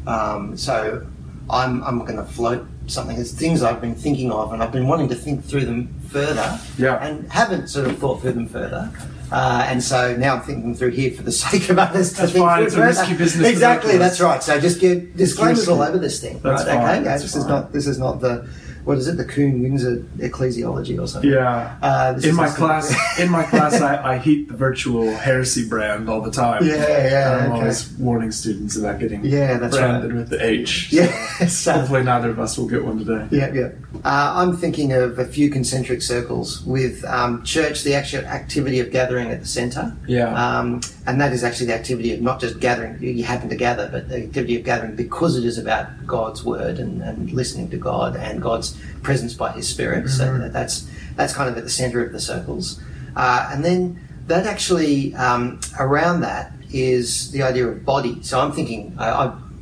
Um, 0.08 0.56
so 0.58 1.06
I'm 1.50 1.84
I'm 1.84 2.00
going 2.00 2.18
to 2.18 2.24
float 2.24 2.66
something. 2.88 3.18
It's 3.18 3.32
things 3.32 3.62
I've 3.64 3.82
been 3.82 3.96
thinking 3.96 4.32
of, 4.32 4.54
and 4.54 4.64
I've 4.64 4.72
been 4.72 4.88
wanting 4.88 5.10
to 5.10 5.16
think 5.16 5.44
through 5.44 5.66
them 5.66 5.94
further, 6.08 6.60
Yeah. 6.78 6.96
and 7.06 7.30
haven't 7.32 7.68
sort 7.68 7.88
of 7.88 7.98
thought 8.00 8.22
through 8.22 8.34
them 8.34 8.48
further. 8.48 8.92
Uh, 9.32 9.64
and 9.68 9.84
so 9.84 10.16
now 10.18 10.36
I'm 10.38 10.42
thinking 10.42 10.74
through 10.74 10.90
here 10.92 11.12
for 11.12 11.22
the 11.22 11.32
sake 11.44 11.70
of 11.70 11.78
others 11.78 12.14
to 12.14 12.22
That's 12.22 12.32
think 12.32 12.46
fine, 12.46 12.58
through 12.58 12.66
it's 12.68 12.76
a 12.76 12.82
risky 13.02 13.16
business 13.16 13.48
Exactly, 13.48 13.92
both 13.92 13.96
of 13.98 14.02
us. 14.02 14.10
that's 14.10 14.22
right. 14.22 14.42
So 14.44 14.60
just 14.60 14.80
give 14.80 15.16
disclaimers 15.16 15.68
all 15.68 15.82
over 15.84 16.00
this 16.00 16.20
thing. 16.20 16.40
That's 16.40 16.66
right? 16.66 16.76
fine, 16.78 16.96
Okay, 16.96 17.04
that's 17.04 17.22
this 17.24 17.36
is 17.36 17.46
not 17.46 17.72
this 17.72 17.86
is 17.86 18.00
not 18.00 18.22
the 18.22 18.48
what 18.90 18.98
is 18.98 19.08
it? 19.08 19.18
The 19.18 19.24
Kuhn 19.24 19.62
Windsor 19.62 19.98
ecclesiology 20.18 21.00
or 21.00 21.06
something. 21.06 21.30
Yeah. 21.30 21.78
Uh, 21.80 22.20
in 22.24 22.34
my 22.34 22.50
class, 22.50 22.92
in 23.20 23.30
my 23.30 23.44
class, 23.44 23.80
I, 23.80 24.16
I 24.16 24.18
heat 24.18 24.48
the 24.48 24.58
virtual 24.58 25.16
heresy 25.16 25.70
brand 25.70 26.10
all 26.10 26.22
the 26.22 26.32
time. 26.32 26.66
Yeah, 26.66 26.88
yeah, 26.88 27.38
I'm 27.38 27.52
okay. 27.52 27.60
always 27.62 27.92
warning 28.00 28.32
students 28.32 28.78
about 28.78 28.98
getting 28.98 29.24
Yeah, 29.24 29.60
that's 29.60 29.78
branded 29.78 30.12
right. 30.12 30.18
with 30.18 30.30
the 30.30 30.44
H. 30.44 30.92
Yeah, 30.92 31.46
so- 31.46 31.74
Hopefully, 31.80 32.02
neither 32.02 32.32
of 32.32 32.40
us 32.40 32.58
will 32.58 32.68
get 32.68 32.84
one 32.84 32.98
today. 33.06 33.28
Yeah, 33.30 33.54
yeah. 33.54 33.70
Uh, 34.04 34.34
I'm 34.38 34.58
thinking 34.58 34.92
of 34.92 35.20
a 35.20 35.26
few 35.26 35.52
concentric 35.52 36.02
circles 36.02 36.64
with 36.66 37.06
um, 37.06 37.44
church, 37.44 37.84
the 37.84 37.94
actual 37.94 38.26
activity 38.26 38.80
of 38.80 38.90
gathering 38.90 39.30
at 39.30 39.40
the 39.40 39.48
centre. 39.48 39.96
Yeah. 40.08 40.34
Um, 40.34 40.82
and 41.10 41.20
that 41.20 41.34
is 41.34 41.44
actually 41.44 41.66
the 41.68 41.74
activity 41.76 42.14
of 42.14 42.22
not 42.22 42.40
just 42.40 42.60
gathering, 42.60 42.98
you- 43.02 43.24
happen 43.24 43.50
to 43.50 43.56
gather, 43.56 43.90
but 43.92 44.10
the 44.10 44.18
activity 44.28 44.56
of 44.58 44.64
gathering 44.64 44.96
because 44.96 45.36
it 45.38 45.44
is 45.44 45.58
about 45.58 45.88
God's 46.06 46.44
word 46.44 46.78
and, 46.80 47.02
and 47.02 47.32
listening 47.32 47.70
to 47.72 47.78
God 47.78 48.16
and 48.16 48.42
God's 48.42 48.78
presence 49.02 49.34
by 49.34 49.52
His 49.52 49.68
Spirit. 49.68 50.08
So 50.10 50.38
that- 50.38 50.54
that's, 50.54 50.88
that's 51.16 51.34
kind 51.34 51.50
of 51.50 51.58
at 51.58 51.64
the 51.64 51.70
centre 51.70 52.04
of 52.06 52.12
the 52.12 52.20
circles. 52.20 52.80
Uh, 53.16 53.50
and 53.52 53.66
then 53.66 54.00
that 54.28 54.46
actually, 54.46 55.16
um, 55.16 55.60
around 55.80 56.22
that, 56.22 56.52
is 56.72 57.32
the 57.32 57.42
idea 57.42 57.68
of 57.68 57.84
body. 57.84 58.22
So 58.22 58.40
I'm 58.40 58.52
thinking, 58.52 58.94
I, 59.00 59.10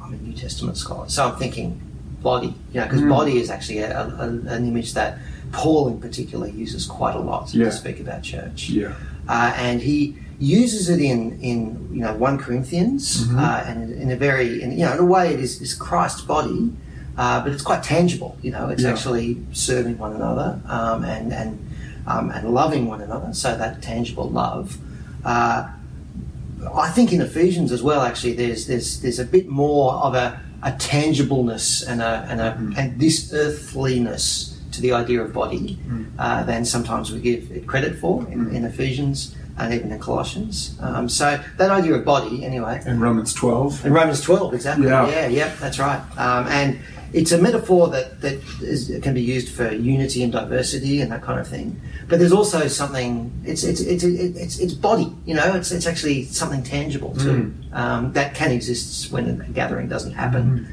I'm 0.04 0.13
a 0.13 0.18
New 0.18 0.34
Testament 0.34 0.75
scholar, 0.75 1.08
so 1.08 1.25
I'm 1.30 1.38
thinking 1.38 1.80
body, 2.22 2.54
you 2.74 2.80
know, 2.82 2.86
because 2.86 3.01
Mm. 3.01 3.10
body 3.10 3.38
is 3.38 3.50
actually 3.50 3.80
a, 3.80 3.98
a, 4.01 4.25
an 4.27 4.68
image 4.68 4.94
that 4.96 5.18
Paul 5.54 5.88
in 5.88 6.01
particular 6.01 6.48
uses 6.50 6.86
quite 6.86 7.16
a 7.16 7.20
lot 7.20 7.54
Yeah. 7.54 7.66
to 7.66 7.72
speak 7.72 8.01
about 8.01 8.24
church 8.24 8.70
Yeah. 8.70 8.92
uh, 9.30 9.54
and 9.56 9.80
he 9.82 10.18
uses 10.39 10.89
it 10.89 11.00
in 11.01 11.39
in 11.41 11.89
you 11.91 12.01
know 12.01 12.13
one 12.13 12.38
Corinthians, 12.38 13.25
Mm-hmm. 13.27 13.39
uh, 13.39 13.63
and 13.67 13.91
in 13.94 14.12
a 14.12 14.15
very 14.15 14.62
in, 14.62 14.72
you 14.72 14.86
know 14.86 14.94
in 14.94 15.00
a 15.00 15.06
way 15.06 15.34
it 15.34 15.39
is, 15.39 15.62
is 15.62 15.74
Christ's 15.74 16.22
body, 16.22 16.72
uh, 17.17 17.41
but 17.44 17.51
it's 17.51 17.63
quite 17.63 17.84
tangible. 17.84 18.38
You 18.41 18.51
know, 18.51 18.70
it's 18.70 18.84
Yeah. 18.84 18.91
actually 18.91 19.38
serving 19.53 19.98
one 19.98 20.13
another 20.15 20.60
um, 20.67 21.03
and 21.03 21.34
and 21.34 21.60
um, 22.06 22.29
and 22.32 22.53
loving 22.53 22.88
one 22.88 23.02
another. 23.02 23.34
So 23.34 23.58
that 23.58 23.82
tangible 23.82 24.30
love. 24.30 24.78
Uh, 25.26 25.69
I 26.76 26.89
think 26.89 27.13
in 27.13 27.21
Ephesians 27.21 27.71
as 27.71 27.82
well. 27.84 28.02
Actually, 28.02 28.34
there's 28.34 28.67
there's 28.67 29.02
there's 29.02 29.19
a 29.19 29.26
bit 29.26 29.47
more 29.47 29.93
of 29.93 30.13
a, 30.15 30.39
a 30.63 30.71
tangibleness 30.73 31.84
and 31.88 32.02
a 32.02 32.26
and 32.30 32.41
a 32.41 32.52
Mm-hmm. 32.52 32.73
and 32.80 33.00
this 33.00 33.34
earthliness 33.34 34.54
to 34.71 34.82
the 34.82 34.91
idea 34.93 35.21
of 35.23 35.34
body 35.34 35.78
Mm. 35.89 36.06
uh, 36.19 36.43
than 36.43 36.65
sometimes 36.65 37.12
we 37.12 37.19
give 37.19 37.52
it 37.52 37.65
credit 37.65 37.97
for 37.97 38.26
in, 38.32 38.54
in 38.56 38.63
Ephesians 38.65 39.34
and 39.58 39.74
even 39.74 39.91
in 39.91 40.00
Colossians. 40.00 40.78
Um, 40.82 41.10
so 41.10 41.41
that 41.58 41.72
idea 41.72 41.96
of 41.96 42.06
body, 42.06 42.46
anyway, 42.46 42.82
In 42.86 43.00
Romans 43.00 43.34
12. 43.34 43.86
in 43.86 43.93
Romans 43.93 44.22
12, 44.22 44.54
exactly. 44.54 44.88
Yeah. 44.88 45.10
Yeah, 45.10 45.28
yeah, 45.28 45.56
that's 45.60 45.80
right. 45.80 46.02
Um, 46.17 46.48
and 46.48 46.80
it's 47.13 47.32
a 47.32 47.38
metaphor 47.38 47.88
that, 47.89 48.22
that 48.22 48.36
is, 48.62 48.91
can 49.02 49.13
be 49.13 49.22
used 49.22 49.54
for 49.54 49.72
unity 49.72 50.24
and 50.24 50.32
diversity 50.32 51.02
and 51.02 51.12
that 51.12 51.24
kind 51.24 51.39
of 51.39 51.48
thing. 51.48 51.80
But 52.08 52.20
there's 52.20 52.32
also 52.32 52.67
something, 52.67 53.32
it's, 53.46 53.63
it's, 53.63 53.82
it's, 53.82 54.04
it's, 54.04 54.60
it's 54.60 54.74
body, 54.74 55.12
you 55.26 55.34
know, 55.34 55.56
it's, 55.56 55.72
it's 55.72 55.88
actually 55.88 56.26
something 56.26 56.63
tangible 56.63 57.15
too, 57.15 57.54
um, 57.74 58.13
that 58.13 58.36
can 58.36 58.52
exist 58.52 59.12
when 59.12 59.41
a 59.41 59.50
gathering 59.50 59.88
doesn't 59.88 60.13
happen. 60.13 60.67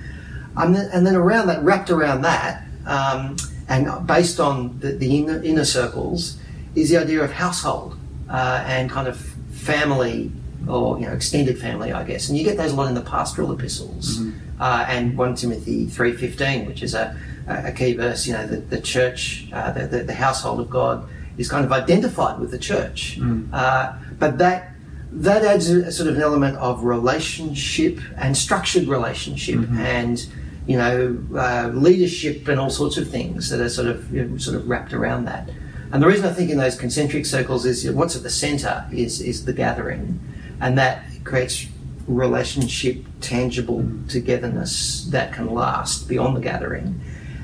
And, 0.56 0.74
then, 0.74 0.90
and 0.92 1.06
then 1.06 1.16
around 1.16 1.46
that, 1.48 1.62
wrapped 1.62 1.90
around 1.90 2.22
that, 2.22 2.64
um, 2.86 3.36
and 3.68 4.06
based 4.06 4.38
on 4.38 4.78
the, 4.80 4.92
the 4.92 5.18
inner, 5.18 5.42
inner 5.42 5.64
circles, 5.64 6.36
is 6.74 6.90
the 6.90 6.98
idea 6.98 7.22
of 7.22 7.32
household 7.32 7.96
uh, 8.28 8.64
and 8.66 8.90
kind 8.90 9.08
of 9.08 9.18
family 9.50 10.30
or 10.68 10.98
you 10.98 11.06
know 11.06 11.12
extended 11.12 11.58
family, 11.58 11.92
I 11.92 12.04
guess. 12.04 12.28
And 12.28 12.38
you 12.38 12.44
get 12.44 12.56
those 12.56 12.72
a 12.72 12.76
lot 12.76 12.88
in 12.88 12.94
the 12.94 13.02
pastoral 13.02 13.52
epistles 13.52 14.20
uh, 14.60 14.84
and 14.88 15.16
one 15.16 15.34
Timothy 15.34 15.86
three 15.86 16.12
fifteen, 16.12 16.66
which 16.66 16.82
is 16.82 16.94
a, 16.94 17.16
a 17.46 17.72
key 17.72 17.94
verse. 17.94 18.26
You 18.26 18.32
know, 18.34 18.46
the, 18.46 18.56
the 18.56 18.80
church, 18.80 19.48
uh, 19.52 19.72
the, 19.72 19.86
the, 19.86 19.98
the 20.04 20.14
household 20.14 20.60
of 20.60 20.70
God, 20.70 21.06
is 21.36 21.48
kind 21.50 21.64
of 21.64 21.72
identified 21.72 22.38
with 22.40 22.50
the 22.50 22.58
church, 22.58 23.18
uh, 23.52 23.94
but 24.18 24.38
that 24.38 24.70
that 25.12 25.44
adds 25.44 25.68
a, 25.68 25.92
sort 25.92 26.08
of 26.08 26.16
an 26.16 26.22
element 26.22 26.56
of 26.58 26.82
relationship 26.82 28.00
and 28.16 28.36
structured 28.36 28.88
relationship 28.88 29.56
and 29.78 30.26
you 30.66 30.76
know 30.76 31.18
uh, 31.36 31.70
leadership 31.74 32.48
and 32.48 32.58
all 32.58 32.70
sorts 32.70 32.96
of 32.96 33.08
things 33.10 33.50
that 33.50 33.60
are 33.60 33.68
sort 33.68 33.86
of 33.86 34.12
you 34.12 34.24
know, 34.24 34.38
sort 34.38 34.56
of 34.56 34.68
wrapped 34.68 34.92
around 34.92 35.26
that. 35.26 35.48
And 35.94 36.02
the 36.02 36.08
reason 36.08 36.26
I 36.26 36.32
think 36.32 36.50
in 36.50 36.58
those 36.58 36.74
concentric 36.74 37.24
circles 37.24 37.64
is 37.64 37.88
what's 37.92 38.16
at 38.16 38.24
the 38.24 38.28
centre 38.28 38.84
is 38.92 39.20
is 39.20 39.44
the 39.44 39.52
gathering, 39.52 40.18
and 40.60 40.76
that 40.76 41.04
creates 41.22 41.68
relationship, 42.08 42.96
tangible 43.20 43.88
togetherness 44.08 45.04
that 45.12 45.32
can 45.32 45.54
last 45.54 46.08
beyond 46.08 46.36
the 46.36 46.40
gathering. 46.40 47.00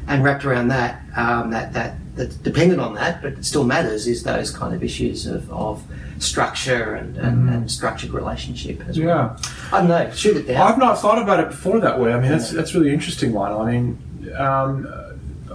And 0.08 0.24
wrapped 0.24 0.44
around 0.44 0.66
that, 0.68 1.00
um, 1.16 1.50
that 1.50 1.72
that 1.74 1.94
that 2.16 2.42
dependent 2.42 2.80
on 2.80 2.94
that, 2.94 3.22
but 3.22 3.34
it 3.34 3.44
still 3.44 3.62
matters, 3.62 4.08
is 4.08 4.24
those 4.24 4.50
kind 4.50 4.74
of 4.74 4.82
issues 4.82 5.26
of, 5.26 5.48
of 5.52 5.84
structure 6.18 6.94
and, 6.94 7.16
and, 7.18 7.48
and 7.48 7.70
structured 7.70 8.10
relationship 8.10 8.82
as 8.88 8.98
well. 8.98 9.06
Yeah. 9.40 9.52
I 9.72 9.78
don't 9.78 9.88
know, 9.88 10.10
shoot 10.10 10.36
it 10.36 10.48
down. 10.48 10.72
I've 10.72 10.78
not 10.78 10.98
thought 10.98 11.22
about 11.22 11.38
it 11.38 11.50
before 11.50 11.78
that 11.78 12.00
way. 12.00 12.12
I 12.12 12.18
mean, 12.18 12.32
that's 12.32 12.50
that's 12.50 12.74
really 12.74 12.92
interesting, 12.92 13.32
Lionel. 13.32 13.60
I 13.60 13.70
mean, 13.70 14.34
um, 14.36 14.88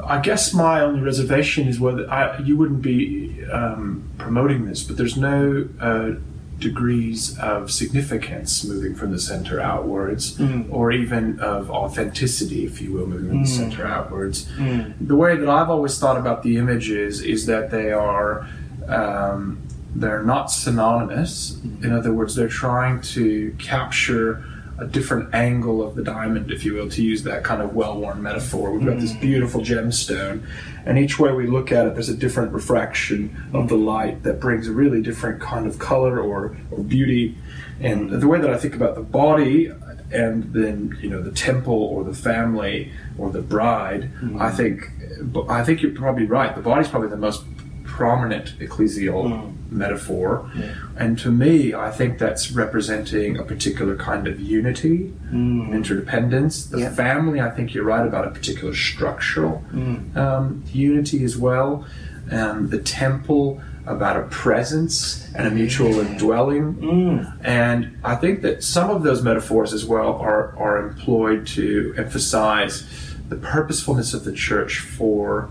I 0.03 0.19
guess 0.19 0.53
my 0.53 0.81
only 0.81 1.01
reservation 1.01 1.67
is 1.67 1.79
whether 1.79 2.10
I, 2.12 2.38
you 2.39 2.58
wouldn't 2.58 2.81
be 2.81 3.43
um, 3.51 4.10
promoting 4.17 4.65
this, 4.65 4.84
but 4.84 4.97
there's 4.97 5.17
no 5.17 5.67
uh, 5.79 6.12
degrees 6.60 7.38
of 7.39 7.71
significance 7.71 8.63
moving 8.63 8.95
from 8.95 9.12
the 9.12 9.19
center 9.19 9.60
outwards, 9.60 10.39
or 10.69 10.91
even 10.91 11.39
of 11.39 11.69
authenticity, 11.69 12.65
if 12.65 12.81
you 12.81 12.93
will, 12.93 13.08
moving 13.08 13.29
from 13.29 13.41
the 13.43 13.47
center 13.47 13.86
outwards. 13.86 14.47
The 15.01 15.15
way 15.15 15.36
that 15.38 15.49
I've 15.49 15.69
always 15.69 15.97
thought 15.99 16.17
about 16.17 16.43
the 16.43 16.58
images 16.58 17.21
is 17.21 17.45
that 17.47 17.71
they 17.71 17.91
are. 17.91 18.47
Um, 18.88 19.62
they're 19.97 20.23
not 20.23 20.51
synonymous. 20.51 21.58
In 21.81 21.93
other 21.93 22.12
words, 22.12 22.36
they're 22.36 22.49
trying 22.49 22.99
to 23.15 23.55
capture 23.60 24.43
a 24.77 24.85
different 24.85 25.33
angle 25.33 25.81
of 25.81 25.95
the 25.95 26.03
diamond, 26.03 26.51
if 26.51 26.65
you 26.65 26.73
will, 26.73 26.89
to 26.89 27.01
use 27.01 27.23
that 27.23 27.43
kind 27.43 27.61
of 27.61 27.73
well 27.73 27.99
worn 27.99 28.21
metaphor. 28.21 28.71
We've 28.71 28.85
got 28.85 28.99
this 28.99 29.13
mm. 29.13 29.21
beautiful 29.21 29.61
gemstone, 29.61 30.45
and 30.85 30.97
each 30.97 31.17
way 31.17 31.31
we 31.31 31.47
look 31.47 31.71
at 31.71 31.88
it, 31.88 31.93
there's 31.93 32.09
a 32.09 32.17
different 32.17 32.51
refraction 32.51 33.49
of 33.53 33.69
the 33.69 33.77
light 33.77 34.23
that 34.23 34.39
brings 34.39 34.67
a 34.67 34.71
really 34.71 35.01
different 35.01 35.41
kind 35.41 35.65
of 35.65 35.79
color 35.79 36.19
or, 36.19 36.57
or 36.71 36.83
beauty. 36.83 37.38
And 37.79 38.09
the 38.09 38.27
way 38.27 38.39
that 38.39 38.49
I 38.49 38.57
think 38.57 38.75
about 38.75 38.95
the 38.95 39.01
body 39.01 39.71
and 40.11 40.53
then 40.53 40.97
you 41.01 41.09
know 41.09 41.21
the 41.21 41.31
temple 41.31 41.73
or 41.73 42.03
the 42.03 42.13
family 42.13 42.91
or 43.17 43.31
the 43.31 43.41
bride, 43.41 44.11
mm. 44.21 44.39
I 44.39 44.51
think 44.51 44.91
I 45.49 45.63
think 45.63 45.81
you're 45.81 45.95
probably 45.95 46.25
right. 46.25 46.55
The 46.55 46.61
body's 46.61 46.88
probably 46.88 47.09
the 47.09 47.17
most 47.17 47.43
prominent 47.99 48.47
ecclesial 48.60 49.53
metaphor. 49.71 50.49
And 50.97 51.17
to 51.19 51.31
me, 51.31 51.73
I 51.73 51.89
think 51.91 52.19
that's 52.19 52.51
representing 52.51 53.38
a 53.39 53.43
particular 53.43 53.95
kind 53.95 54.27
of 54.27 54.39
unity 54.39 55.13
and 55.31 55.73
interdependence. 55.73 56.65
The 56.65 56.79
Yeah. 56.79 56.89
family, 56.89 57.39
I 57.39 57.49
think 57.55 57.73
you're 57.73 57.86
right 57.95 58.05
about 58.05 58.27
a 58.27 58.31
particular 58.31 58.73
structural 58.75 59.63
um, 60.15 60.63
unity 60.73 61.23
as 61.23 61.38
well. 61.38 61.86
Um, 62.31 62.69
the 62.69 62.79
temple, 62.79 63.62
about 63.88 64.17
a 64.17 64.23
presence 64.43 65.29
and 65.36 65.47
a 65.47 65.51
mutual 65.51 65.99
indwelling. 65.99 66.65
And 67.43 67.79
I 68.03 68.15
think 68.15 68.41
that 68.41 68.63
some 68.63 68.89
of 68.89 69.03
those 69.03 69.21
metaphors 69.21 69.73
as 69.73 69.86
well 69.86 70.12
are, 70.29 70.53
are 70.58 70.75
employed 70.88 71.45
to 71.58 71.93
emphasize 71.97 72.84
the 73.29 73.36
purposefulness 73.36 74.13
of 74.15 74.23
the 74.25 74.31
church 74.34 74.79
for 74.79 75.49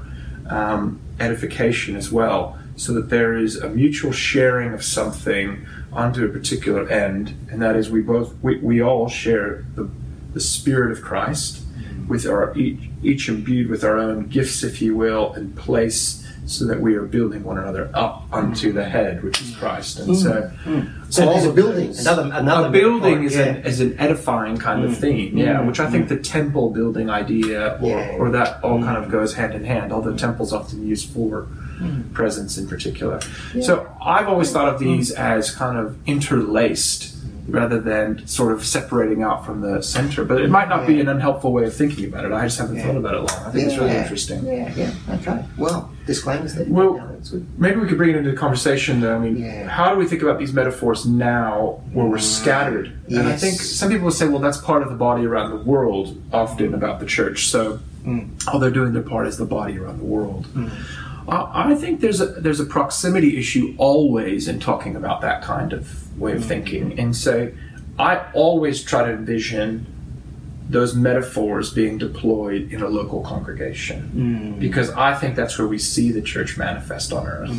um, 0.50 1.00
edification 1.20 1.96
as 1.96 2.10
well, 2.10 2.58
so 2.76 2.92
that 2.92 3.08
there 3.10 3.36
is 3.36 3.56
a 3.56 3.68
mutual 3.68 4.12
sharing 4.12 4.72
of 4.72 4.82
something 4.82 5.66
onto 5.92 6.24
a 6.24 6.28
particular 6.28 6.88
end, 6.88 7.34
and 7.50 7.62
that 7.62 7.76
is 7.76 7.90
we 7.90 8.00
both 8.00 8.34
we, 8.42 8.58
we 8.58 8.82
all 8.82 9.08
share 9.08 9.64
the, 9.74 9.88
the 10.32 10.40
spirit 10.40 10.90
of 10.90 11.02
Christ 11.02 11.62
mm-hmm. 11.62 12.08
with 12.08 12.26
our 12.26 12.56
each, 12.56 12.90
each 13.02 13.28
imbued 13.28 13.70
with 13.70 13.84
our 13.84 13.98
own 13.98 14.26
gifts, 14.26 14.64
if 14.64 14.82
you 14.82 14.96
will, 14.96 15.32
and 15.34 15.56
place 15.56 16.23
so 16.46 16.66
that 16.66 16.80
we 16.80 16.94
are 16.94 17.02
building 17.02 17.42
one 17.42 17.58
another 17.58 17.90
up 17.94 18.24
unto 18.32 18.72
the 18.72 18.84
head, 18.84 19.22
which 19.24 19.40
is 19.40 19.56
Christ. 19.56 19.98
And 20.00 20.16
so, 20.16 20.50
mm, 20.64 20.82
mm. 20.82 21.12
So 21.12 21.26
all 21.26 21.34
there's 21.34 21.46
a 21.46 21.52
building, 21.52 21.86
those- 21.88 22.00
another 22.06 22.30
another 22.34 22.68
a 22.68 22.70
building 22.70 23.24
is, 23.24 23.34
yeah. 23.36 23.42
an, 23.44 23.56
is 23.64 23.80
an 23.80 23.98
edifying 23.98 24.56
kind 24.58 24.84
of 24.84 24.90
mm, 24.92 24.96
theme, 24.96 25.38
yeah, 25.38 25.60
which 25.62 25.80
I 25.80 25.90
think 25.90 26.08
the 26.08 26.16
temple 26.18 26.70
building 26.70 27.08
idea 27.08 27.78
or, 27.80 27.88
Yeah. 27.88 28.16
or 28.18 28.30
that 28.30 28.62
all 28.62 28.82
kind 28.82 29.02
of 29.02 29.10
goes 29.10 29.34
hand 29.34 29.54
in 29.54 29.64
hand, 29.64 29.92
although 29.92 30.14
temple's 30.16 30.52
often 30.52 30.86
used 30.86 31.08
for 31.10 31.46
presence 32.12 32.56
in 32.56 32.66
particular. 32.68 33.20
So 33.60 33.86
I've 34.02 34.28
always 34.28 34.52
thought 34.52 34.68
of 34.72 34.78
these 34.78 35.10
as 35.10 35.50
kind 35.50 35.76
of 35.78 35.96
interlaced 36.06 37.13
rather 37.48 37.78
than 37.80 38.26
sort 38.26 38.52
of 38.52 38.64
separating 38.64 39.22
out 39.22 39.44
from 39.44 39.60
the 39.60 39.82
center. 39.82 40.24
But 40.24 40.40
it 40.40 40.48
might 40.50 40.68
not 40.68 40.86
be 40.86 41.00
an 41.00 41.08
unhelpful 41.08 41.52
way 41.52 41.64
of 41.64 41.74
thinking 41.74 42.06
about 42.06 42.24
it. 42.24 42.32
I 42.32 42.44
just 42.46 42.58
haven't 42.58 42.80
thought 42.80 42.96
about 42.96 43.14
it 43.14 43.18
long. 43.18 43.46
I 43.46 43.50
think 43.50 43.66
it's 43.68 43.76
really 43.76 43.90
Yeah. 43.92 44.02
interesting. 44.02 44.44
Yeah, 44.46 44.72
yeah, 44.74 44.90
okay. 45.16 45.44
Well, 45.58 45.90
disclaimers 46.06 46.54
there. 46.54 46.66
Well, 46.68 46.94
good. 47.30 47.46
Maybe 47.58 47.80
we 47.80 47.86
could 47.88 47.98
bring 47.98 48.10
it 48.10 48.16
into 48.16 48.30
the 48.30 48.36
conversation. 48.36 49.00
Though. 49.00 49.16
I 49.16 49.18
mean, 49.18 49.36
Yeah. 49.36 49.68
how 49.68 49.92
do 49.92 49.98
we 49.98 50.06
think 50.06 50.22
about 50.22 50.38
these 50.38 50.52
metaphors 50.52 51.04
now, 51.06 51.80
where 51.92 52.06
we're 52.06 52.18
scattered? 52.18 52.92
And 53.08 53.26
I 53.28 53.36
think 53.36 53.54
some 53.60 53.90
people 53.90 54.04
will 54.06 54.12
say, 54.12 54.26
"Well, 54.28 54.40
that's 54.40 54.58
part 54.58 54.82
of 54.82 54.88
the 54.88 54.94
body 54.96 55.26
around 55.26 55.50
the 55.50 55.56
world." 55.64 56.16
Often 56.32 56.74
about 56.74 57.00
the 57.00 57.06
church, 57.06 57.48
so 57.48 57.78
all 58.52 58.58
they're 58.58 58.70
doing 58.70 58.92
their 58.92 59.02
part 59.02 59.26
is 59.26 59.36
the 59.36 59.44
body 59.46 59.78
around 59.78 59.98
the 59.98 60.04
world. 60.04 60.46
Uh, 60.56 60.68
I 61.28 61.74
think 61.74 62.00
there's 62.00 62.20
a 62.20 62.26
there's 62.26 62.60
a 62.60 62.64
proximity 62.66 63.38
issue 63.38 63.74
always 63.78 64.48
in 64.48 64.60
talking 64.60 64.96
about 64.96 65.20
that 65.22 65.42
kind 65.42 65.72
of 65.72 66.18
way 66.18 66.32
of 66.32 66.42
mm. 66.42 66.46
thinking, 66.46 66.98
and 66.98 67.16
so 67.16 67.50
I 67.98 68.30
always 68.32 68.82
try 68.82 69.04
to 69.04 69.12
envision 69.12 69.86
those 70.68 70.94
metaphors 70.94 71.72
being 71.72 71.98
deployed 71.98 72.72
in 72.72 72.82
a 72.82 72.88
local 72.88 73.22
congregation 73.22 74.56
mm. 74.56 74.60
because 74.60 74.90
I 74.90 75.14
think 75.14 75.36
that's 75.36 75.58
where 75.58 75.68
we 75.68 75.78
see 75.78 76.10
the 76.10 76.22
church 76.22 76.56
manifest 76.56 77.12
on 77.12 77.26
earth. 77.26 77.50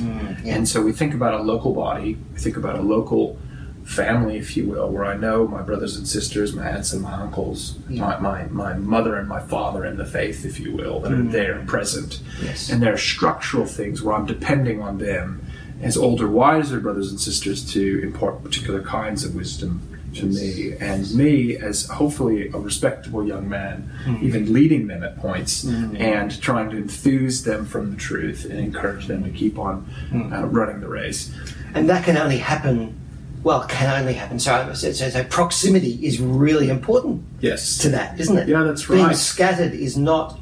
yeah. 0.43 0.55
And 0.55 0.67
so 0.67 0.81
we 0.81 0.91
think 0.91 1.13
about 1.13 1.35
a 1.35 1.43
local 1.43 1.73
body, 1.73 2.17
we 2.33 2.39
think 2.39 2.57
about 2.57 2.77
a 2.77 2.81
local 2.81 3.37
family, 3.85 4.37
if 4.37 4.57
you 4.57 4.67
will, 4.67 4.89
where 4.89 5.05
I 5.05 5.15
know 5.15 5.47
my 5.47 5.61
brothers 5.61 5.95
and 5.95 6.07
sisters, 6.07 6.53
my 6.53 6.67
aunts 6.67 6.91
and 6.91 7.01
my 7.01 7.13
uncles, 7.13 7.77
my, 7.87 8.19
my, 8.19 8.45
my 8.45 8.73
mother 8.73 9.15
and 9.15 9.29
my 9.29 9.39
father 9.39 9.85
in 9.85 9.95
the 9.95 10.05
faith, 10.05 10.43
if 10.43 10.59
you 10.59 10.75
will, 10.75 10.99
that 11.01 11.11
are 11.11 11.15
mm. 11.15 11.31
there 11.31 11.53
and 11.53 11.67
present. 11.67 12.19
Yes. 12.41 12.69
And 12.69 12.81
there 12.81 12.93
are 12.93 12.97
structural 12.97 13.65
things 13.65 14.01
where 14.01 14.15
I'm 14.15 14.25
depending 14.25 14.81
on 14.81 14.97
them 14.97 15.45
as 15.81 15.97
older, 15.97 16.27
wiser 16.27 16.79
brothers 16.79 17.11
and 17.11 17.19
sisters 17.19 17.71
to 17.73 18.01
impart 18.01 18.43
particular 18.43 18.81
kinds 18.81 19.23
of 19.23 19.35
wisdom 19.35 19.81
to 20.15 20.25
me, 20.25 20.73
and 20.79 21.13
me 21.13 21.57
as 21.57 21.87
hopefully 21.87 22.47
a 22.47 22.57
respectable 22.57 23.27
young 23.27 23.47
man, 23.49 23.91
mm. 24.05 24.21
even 24.23 24.51
leading 24.53 24.87
them 24.87 25.03
at 25.03 25.17
points 25.17 25.65
mm. 25.65 25.99
and 25.99 26.41
trying 26.41 26.69
to 26.69 26.77
enthuse 26.77 27.43
them 27.43 27.65
from 27.65 27.91
the 27.91 27.97
truth 27.97 28.45
and 28.45 28.57
encourage 28.57 29.07
them 29.07 29.23
to 29.23 29.29
keep 29.29 29.59
on 29.59 29.85
uh, 30.33 30.45
running 30.45 30.79
the 30.79 30.87
race. 30.87 31.33
And 31.73 31.89
that 31.89 32.05
can 32.05 32.17
only 32.17 32.37
happen, 32.37 32.97
well, 33.45 33.63
can 33.67 34.01
only 34.01 34.13
happen. 34.13 34.39
So, 34.39 34.73
so, 34.73 34.91
so, 34.91 35.07
so 35.07 35.23
proximity 35.25 35.99
is 36.03 36.19
really 36.19 36.67
important 36.69 37.23
Yes. 37.41 37.77
to 37.77 37.89
that, 37.89 38.19
isn't 38.19 38.35
it? 38.35 38.47
Yeah, 38.47 38.63
that's 38.63 38.89
right. 38.89 38.97
Being 38.97 39.13
scattered 39.13 39.73
is 39.75 39.95
not 39.95 40.39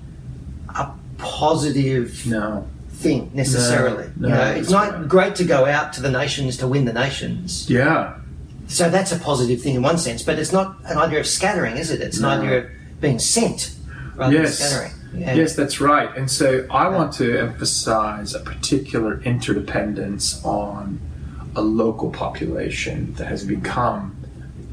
a 0.70 0.88
positive 1.18 2.26
No. 2.26 2.66
thing 2.94 3.30
necessarily. 3.34 4.10
No, 4.16 4.30
you 4.30 4.34
know, 4.34 4.52
it's 4.52 4.70
not 4.70 4.94
right. 4.94 5.08
great 5.10 5.36
to 5.36 5.44
go 5.44 5.66
out 5.66 5.92
to 5.94 6.02
the 6.02 6.10
nations 6.10 6.56
to 6.58 6.68
win 6.68 6.86
the 6.86 6.94
nations. 6.94 7.70
Yeah. 7.70 8.14
So 8.70 8.90
that's 8.90 9.12
a 9.12 9.20
positive 9.20 9.62
thing 9.62 9.76
in 9.76 9.82
one 9.82 9.98
sense, 9.98 10.24
but 10.24 10.40
it's 10.40 10.54
not 10.54 10.78
an 10.86 10.98
idea 10.98 11.20
of 11.20 11.28
scattering, 11.28 11.76
is 11.76 11.92
it? 11.92 12.00
It's 12.00 12.20
an 12.20 12.26
idea 12.26 12.60
of 12.60 12.66
being 13.02 13.20
sent 13.20 13.76
rather 14.16 14.34
Yes. 14.34 14.60
than 14.60 14.68
scattering. 14.70 14.92
Yeah. 15.16 15.34
Yes, 15.34 15.56
that's 15.58 15.82
right. 15.82 16.10
And 16.16 16.32
so 16.32 16.66
I 16.72 16.88
want 16.88 17.12
to 17.16 17.38
emphasize 17.38 18.34
a 18.34 18.40
particular 18.40 19.22
interdependence 19.24 20.42
on 20.46 21.02
a 21.56 21.62
local 21.62 22.10
population 22.12 23.14
that 23.16 23.26
has 23.28 23.44
become 23.46 24.16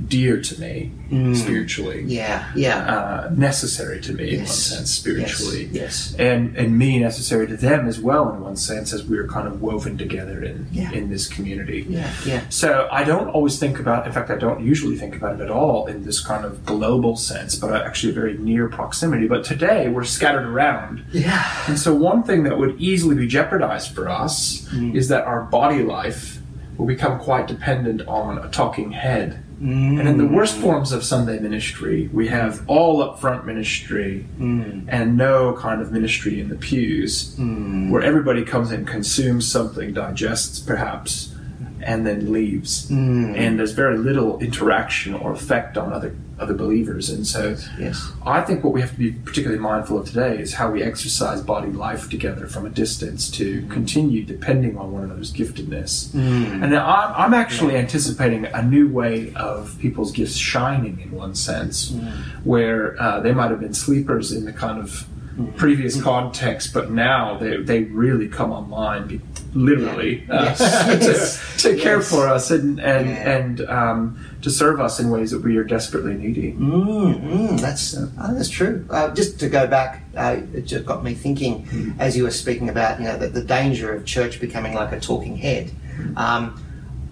dear 0.09 0.41
to 0.41 0.61
me 0.61 0.91
spiritually. 1.35 2.03
Yeah, 2.07 2.51
yeah. 2.55 2.79
Uh, 2.79 3.31
necessary 3.37 4.01
to 4.01 4.13
me 4.13 4.31
in 4.35 4.39
one 4.39 4.47
sense 4.47 4.91
spiritually, 4.91 5.65
Yes, 5.73 6.13
yes. 6.13 6.15
and 6.19 6.57
and 6.57 6.79
me 6.79 6.99
necessary 7.01 7.47
to 7.49 7.57
them 7.57 7.87
as 7.87 8.01
well 8.01 8.33
in 8.33 8.41
one 8.41 8.57
sense 8.57 8.93
as 8.93 9.05
we're 9.05 9.29
kind 9.29 9.47
of 9.47 9.61
woven 9.61 9.99
together 9.99 10.43
in 10.43 10.67
Yeah. 10.73 10.91
in 10.93 11.11
this 11.11 11.29
community. 11.29 11.85
Yeah, 11.89 12.11
yeah. 12.25 12.41
So 12.49 12.89
I 12.91 13.05
don't 13.05 13.29
always 13.29 13.59
think 13.59 13.79
about, 13.79 14.07
in 14.07 14.13
fact, 14.13 14.31
I 14.31 14.37
don't 14.37 14.65
usually 14.65 14.97
think 14.97 15.15
about 15.17 15.35
it 15.39 15.43
at 15.43 15.51
all 15.51 15.87
in 15.87 16.05
this 16.05 16.21
kind 16.21 16.45
of 16.45 16.65
global 16.65 17.15
sense, 17.17 17.55
but 17.57 17.75
actually 17.85 18.13
a 18.13 18.15
very 18.17 18.39
near 18.39 18.69
proximity. 18.69 19.29
But 19.29 19.45
today 19.45 19.89
we're 19.89 20.05
scattered 20.05 20.47
around. 20.47 21.05
Yeah. 21.13 21.45
And 21.69 21.79
so 21.79 21.95
one 21.95 22.23
thing 22.23 22.45
that 22.45 22.57
would 22.59 22.81
easily 22.81 23.17
be 23.17 23.27
jeopardized 23.27 23.91
for 23.95 24.09
us 24.09 24.67
Mm. 24.73 24.95
is 24.95 25.09
that 25.09 25.25
our 25.25 25.43
body 25.43 25.83
life 25.83 26.40
will 26.81 26.87
become 26.87 27.19
quite 27.19 27.47
dependent 27.47 28.01
on 28.09 28.39
a 28.39 28.49
talking 28.49 28.91
head. 28.93 29.39
Mm. 29.63 30.01
And 30.01 30.09
in 30.09 30.17
the 30.17 30.27
worst 30.27 30.57
forms 30.57 30.93
of 30.93 31.05
Sunday 31.05 31.39
ministry, 31.39 32.09
we 32.11 32.29
have 32.29 32.63
all 32.67 33.05
upfront 33.07 33.45
ministry 33.45 34.25
Mm. 34.41 34.85
and 34.89 35.19
no 35.19 35.53
kind 35.53 35.83
of 35.83 35.93
ministry 35.93 36.41
in 36.41 36.49
the 36.49 36.55
pews, 36.55 37.37
Mm. 37.39 37.91
where 37.91 38.03
everybody 38.03 38.43
comes 38.43 38.73
in, 38.73 38.87
consumes 38.87 39.47
something, 39.47 39.93
digests 39.93 40.59
perhaps, 40.59 41.35
and 41.83 42.07
then 42.07 42.33
leaves. 42.33 42.91
Mm. 42.91 43.37
And 43.37 43.59
there's 43.59 43.73
very 43.73 43.99
little 43.99 44.39
interaction 44.39 45.13
or 45.13 45.33
effect 45.33 45.77
on 45.77 45.93
other 45.93 46.15
other 46.41 46.55
believers. 46.55 47.11
And 47.11 47.27
so 47.27 47.57
Yes. 47.79 48.11
I 48.27 48.41
think 48.41 48.65
what 48.65 48.73
we 48.73 48.81
have 48.81 48.91
to 48.93 48.99
be 48.99 49.13
particularly 49.13 49.61
mindful 49.61 49.99
of 49.99 50.07
today 50.07 50.39
is 50.39 50.55
how 50.55 50.71
we 50.71 50.83
exercise 50.83 51.43
body 51.43 51.71
life 51.71 52.09
together 52.09 52.47
from 52.47 52.67
a 52.67 52.71
distance 52.71 53.31
to 53.33 53.67
continue 53.69 54.25
depending 54.25 54.77
on 54.79 54.93
one 54.93 55.05
another's 55.05 55.33
giftedness. 55.33 56.09
Mm. 56.09 56.65
And 56.65 56.77
I'm, 56.77 57.13
I'm 57.15 57.35
actually 57.35 57.77
anticipating 57.77 58.47
a 58.47 58.63
new 58.63 58.89
way 58.89 59.33
of 59.35 59.77
people's 59.79 60.13
gifts 60.13 60.37
shining 60.37 61.01
in 61.01 61.11
one 61.13 61.35
sense, 61.35 61.91
mm. 61.91 62.11
where 62.45 63.01
uh, 63.01 63.21
they 63.21 63.33
might 63.33 63.51
have 63.51 63.61
been 63.61 63.75
sleepers 63.75 64.33
in 64.33 64.45
the 64.45 64.53
kind 64.53 64.81
of 64.81 65.07
mm. 65.37 65.57
previous 65.57 66.01
context, 66.01 66.73
but 66.73 66.91
now 66.91 67.37
they, 67.37 67.59
they 67.59 67.85
really 67.85 68.29
come 68.29 68.51
online, 68.51 69.21
literally, 69.55 70.25
uh, 70.31 70.45
Yes. 70.45 71.41
to, 71.63 71.69
to 71.71 71.77
care 71.77 71.99
Yes. 71.99 72.11
for 72.11 72.29
us 72.29 72.51
and 72.51 72.81
and 72.81 73.07
Yeah. 73.09 73.31
and 73.37 73.61
um, 73.63 74.27
to 74.43 74.51
serve 74.51 74.81
us 74.81 74.99
in 75.01 75.11
ways 75.11 75.31
that 75.33 75.43
we 75.43 75.57
are 75.57 75.65
desperately 75.65 76.15
needing. 76.15 76.59
Mm, 76.59 77.21
mm, 77.23 77.61
that's 77.61 77.97
oh, 77.97 78.35
that's 78.35 78.49
true. 78.49 78.85
Uh, 78.91 79.13
just 79.15 79.39
to 79.41 79.49
go 79.49 79.67
back, 79.67 80.03
uh, 80.17 80.37
it 80.55 80.63
just 80.67 80.87
got 80.87 81.03
me 81.05 81.15
thinking 81.15 81.95
as 81.99 82.17
you 82.17 82.23
were 82.25 82.31
speaking 82.31 82.69
about 82.69 82.99
you 83.01 83.07
know 83.07 83.17
the, 83.19 83.29
the 83.29 83.43
danger 83.45 83.93
of 83.93 84.05
church 84.05 84.41
becoming 84.41 84.75
like 84.75 84.93
a 84.93 85.01
talking 85.01 85.37
head. 85.37 85.71
Um, 86.17 86.63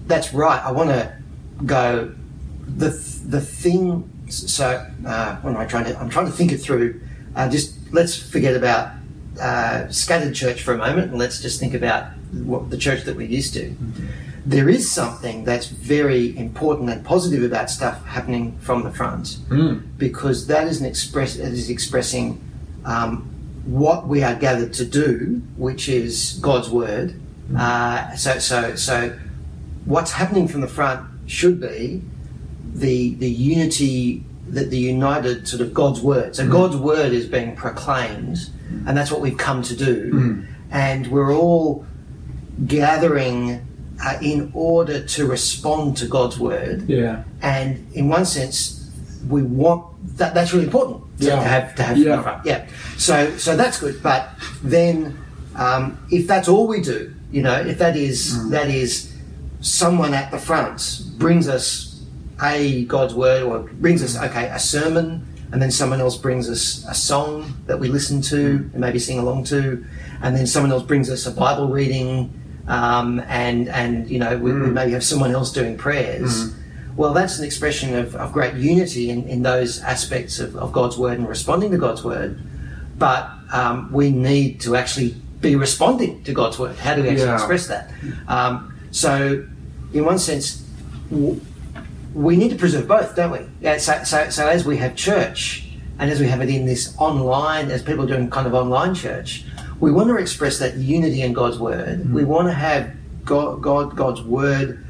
that's 0.07 0.33
right. 0.33 0.63
I 0.65 0.73
want 0.73 0.91
to 0.91 1.13
go 1.67 2.13
the 2.67 2.91
the 3.27 3.41
thing. 3.41 4.09
So 4.29 4.87
uh, 5.07 5.37
what 5.37 5.51
am 5.51 5.57
I 5.57 5.67
trying 5.67 5.85
to? 5.87 5.99
I'm 5.99 6.09
trying 6.11 6.27
to 6.27 6.33
think 6.33 6.53
it 6.53 6.59
through. 6.59 7.01
Uh, 7.37 7.49
just 7.49 7.75
let's 7.93 8.17
forget 8.17 8.57
about 8.57 8.93
uh, 9.41 9.89
scattered 9.91 10.35
church 10.35 10.63
for 10.63 10.75
a 10.75 10.79
moment, 10.79 11.11
and 11.11 11.19
let's 11.19 11.41
just 11.43 11.61
think 11.61 11.75
about 11.75 12.07
what 12.33 12.71
the 12.71 12.77
church 12.77 13.05
that 13.05 13.17
we're 13.17 13.27
used 13.29 13.55
to. 13.55 13.75
There 14.47 14.69
is 14.69 14.91
something 14.91 15.45
that's 15.45 15.67
very 15.67 16.37
important 16.39 16.89
and 16.91 17.05
positive 17.05 17.43
about 17.43 17.69
stuff 17.71 18.05
happening 18.07 18.57
from 18.61 18.83
the 18.83 18.91
front 18.91 19.37
Mm. 19.51 19.83
because 19.99 20.47
that 20.47 20.67
is 20.69 20.81
an 20.81 20.87
express 20.87 21.37
it 21.37 21.53
is 21.53 21.69
expressing 21.69 22.41
um, 22.85 23.29
what 23.67 24.07
we 24.09 24.23
are 24.23 24.35
gathered 24.35 24.73
to 24.75 24.85
do, 24.87 25.43
which 25.57 25.89
is 25.89 26.39
God's 26.41 26.71
word. 26.71 27.15
Uh, 27.57 28.15
so 28.17 28.39
so 28.39 28.75
so 28.77 29.13
what's 29.85 30.13
happening 30.13 30.49
from 30.49 30.61
the 30.61 30.69
front 30.69 31.07
should 31.27 31.61
be 31.61 32.03
the 32.75 33.15
the 33.15 33.31
unity 33.31 34.25
that 34.49 34.71
the 34.71 34.79
united 34.79 35.47
sort 35.47 35.61
of 35.61 35.75
God's 35.75 36.01
word. 36.01 36.35
So 36.37 36.49
God's 36.49 36.77
word 36.77 37.13
is 37.13 37.27
being 37.27 37.55
proclaimed, 37.55 38.39
and 38.87 38.97
that's 38.97 39.11
what 39.11 39.21
we've 39.21 39.37
come 39.37 39.63
to 39.63 39.77
do. 39.77 40.45
And 40.71 41.07
we're 41.09 41.35
all 41.35 41.85
gathering 42.67 43.65
uh, 44.05 44.17
in 44.23 44.51
order 44.55 45.05
to 45.05 45.27
respond 45.27 45.97
to 45.99 46.07
God's 46.07 46.39
word. 46.39 46.89
Yeah. 46.89 47.25
And 47.43 47.87
in 47.95 48.09
one 48.09 48.25
sense, 48.25 48.91
we 49.29 49.43
want 49.43 49.85
that. 50.19 50.35
That's 50.35 50.53
really 50.53 50.67
important 50.67 51.19
to, 51.19 51.25
Yeah. 51.27 51.37
to 51.37 51.43
have 51.43 51.75
to 51.77 51.83
have 51.83 51.99
Yeah. 51.99 52.41
Yeah. 52.45 52.67
So 52.97 53.37
so 53.37 53.57
that's 53.57 53.81
good. 53.81 54.03
But 54.03 54.29
then, 54.63 55.19
um, 55.57 55.99
if 56.11 56.27
that's 56.27 56.49
all 56.49 56.67
we 56.69 56.81
do, 56.81 57.13
you 57.33 57.43
know, 57.43 57.55
if 57.55 57.79
that 57.79 57.97
is 57.97 58.33
Mm. 58.35 58.51
that 58.51 58.69
is 58.69 59.13
someone 59.61 60.15
at 60.15 60.31
the 60.31 60.39
front 60.39 61.03
brings 61.19 61.49
us 61.49 62.01
a 62.41 62.85
God's 62.85 63.15
word 63.15 63.43
or 63.43 63.59
brings 63.81 64.03
us 64.03 64.17
okay 64.17 64.47
a 64.55 64.59
sermon, 64.61 65.27
and 65.51 65.61
then 65.61 65.73
someone 65.73 66.01
else 66.01 66.17
brings 66.17 66.49
us 66.49 66.85
a 66.89 66.95
song 66.95 67.55
that 67.67 67.81
we 67.81 67.89
listen 67.89 68.21
to 68.23 68.71
and 68.73 68.79
maybe 68.79 69.01
sing 69.01 69.19
along 69.19 69.43
to, 69.45 69.85
and 70.23 70.37
then 70.37 70.47
someone 70.47 70.71
else 70.71 70.85
brings 70.85 71.11
us 71.11 71.27
a 71.27 71.33
Bible 71.33 71.67
reading, 71.69 72.31
um, 72.69 73.21
and 73.29 73.69
and 73.69 74.09
you 74.09 74.19
know 74.19 74.37
we, 74.39 74.53
we 74.53 74.69
maybe 74.69 74.93
have 74.93 75.05
someone 75.05 75.33
else 75.33 75.53
doing 75.53 75.77
prayers. 75.77 76.53
Well, 76.97 77.13
that's 77.15 77.39
an 77.39 77.45
expression 77.45 77.95
of, 77.95 78.17
of 78.17 78.33
great 78.33 78.55
unity 78.55 79.11
in, 79.11 79.29
in 79.29 79.43
those 79.43 79.81
aspects 79.83 80.41
of, 80.41 80.57
of 80.57 80.73
God's 80.73 80.99
word 80.99 81.17
and 81.19 81.29
responding 81.29 81.71
to 81.71 81.79
God's 81.79 82.03
word. 82.03 82.41
But 82.99 83.31
um, 83.53 83.93
we 83.93 84.11
need 84.11 84.61
to 84.63 84.75
actually 84.75 85.15
be 85.41 85.55
responding 85.55 86.25
to 86.25 86.33
God's 86.33 86.59
word. 86.59 86.75
How 86.77 86.97
do 86.97 87.03
we 87.03 87.09
actually 87.11 87.27
Yeah. 87.27 87.35
express 87.35 87.69
that? 87.69 87.93
Um, 88.27 88.75
so, 88.91 89.47
in 89.93 90.05
one 90.05 90.19
sense, 90.19 90.65
w- 91.11 91.41
we 92.15 92.37
need 92.37 92.51
to 92.51 92.57
preserve 92.57 92.89
both, 92.89 93.15
don't 93.15 93.31
we? 93.31 93.41
Yeah, 93.61 93.79
so, 93.79 94.03
so, 94.03 94.29
so 94.31 94.49
as 94.49 94.65
we 94.65 94.77
have 94.79 94.97
church 94.97 95.69
and 96.01 96.11
as 96.11 96.19
we 96.19 96.27
have 96.27 96.41
it 96.41 96.49
in 96.49 96.67
this 96.67 96.97
online, 96.99 97.71
as 97.71 97.81
people 97.81 98.03
are 98.03 98.09
doing 98.09 98.29
kind 98.29 98.49
of 98.49 98.55
online 98.55 98.97
church, 98.97 99.45
we 99.81 99.93
want 99.93 100.09
to 100.09 100.17
express 100.17 100.59
that 100.59 100.77
unity 100.77 101.23
in 101.23 101.33
God's 101.33 101.59
word. 101.59 102.01
Mm. 102.01 102.13
We 102.13 102.25
want 102.25 102.49
to 102.49 102.55
have 102.55 102.93
God, 103.25 103.63
God, 103.63 103.97
God's 103.97 104.23
word 104.23 104.85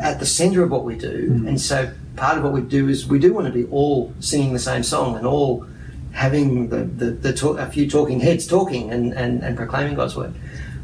at 0.00 0.20
the 0.20 0.26
center 0.26 0.62
of 0.62 0.70
what 0.70 0.84
we 0.84 0.96
do. 0.96 1.30
Mm. 1.30 1.48
And 1.48 1.60
so 1.60 1.92
part 2.16 2.38
of 2.38 2.44
what 2.44 2.52
we 2.52 2.60
do 2.62 2.88
is 2.88 3.06
we 3.06 3.18
do 3.18 3.32
want 3.32 3.46
to 3.46 3.52
be 3.52 3.64
all 3.70 4.12
singing 4.20 4.52
the 4.52 4.58
same 4.58 4.82
song 4.82 5.16
and 5.16 5.26
all 5.26 5.66
having 6.12 6.68
the, 6.68 6.84
the, 6.84 7.10
the 7.10 7.32
talk, 7.32 7.58
a 7.58 7.66
few 7.66 7.88
talking 7.88 8.20
heads 8.20 8.46
talking 8.46 8.90
and, 8.90 9.12
and, 9.14 9.42
and 9.42 9.56
proclaiming 9.56 9.94
God's 9.94 10.14
word. 10.16 10.34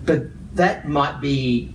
But 0.05 0.25
that 0.57 0.89
might 0.89 1.21
be 1.21 1.73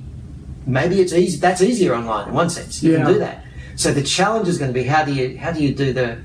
maybe 0.66 1.02
it's 1.02 1.14
easy 1.14 1.38
that's 1.38 1.62
easier 1.62 1.94
online 1.94 2.30
in 2.30 2.34
one 2.34 2.50
sense. 2.50 2.82
You 2.82 2.94
Yeah. 2.94 2.98
can 3.04 3.14
do 3.14 3.20
that. 3.20 3.46
So 3.76 3.92
the 3.92 4.04
challenge 4.04 4.48
is 4.48 4.58
going 4.58 4.70
to 4.70 4.74
be 4.74 4.84
how 4.84 5.04
do 5.04 5.14
you 5.14 5.38
how 5.38 5.52
do 5.52 5.64
you 5.64 5.74
do 5.74 5.94
the 5.94 6.18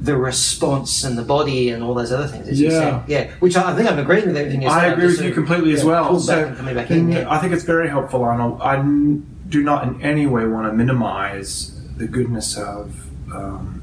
the 0.00 0.16
response 0.16 1.04
and 1.04 1.16
the 1.16 1.22
body 1.22 1.70
and 1.70 1.82
all 1.82 1.94
those 1.94 2.12
other 2.12 2.26
things. 2.26 2.48
As 2.48 2.60
you 2.60 2.70
Yeah. 2.70 3.02
yeah. 3.06 3.30
Which 3.38 3.56
I, 3.56 3.72
I 3.72 3.74
think 3.74 3.90
I'm 3.90 3.98
agreeing 3.98 4.26
with 4.26 4.36
everything 4.36 4.62
you. 4.62 4.68
I 4.68 4.86
agree 4.86 5.06
with 5.06 5.22
you 5.22 5.32
completely 5.32 5.72
as 5.72 5.84
well. 5.84 6.08
pulled 6.08 6.26
back 6.26 6.36
So, 6.42 6.46
and 6.48 6.56
coming 6.56 6.74
back 6.74 6.90
in. 6.90 7.12
Yeah. 7.12 7.30
I 7.30 7.38
think 7.38 7.52
it's 7.52 7.64
very 7.64 7.88
helpful, 7.88 8.22
Arnold. 8.22 8.60
I 8.60 8.76
do 9.48 9.62
not 9.62 9.86
in 9.86 10.02
any 10.02 10.26
way 10.26 10.46
want 10.46 10.70
to 10.70 10.72
minimize 10.76 11.72
the 11.96 12.06
goodness 12.06 12.56
of 12.58 13.06
um, 13.32 13.82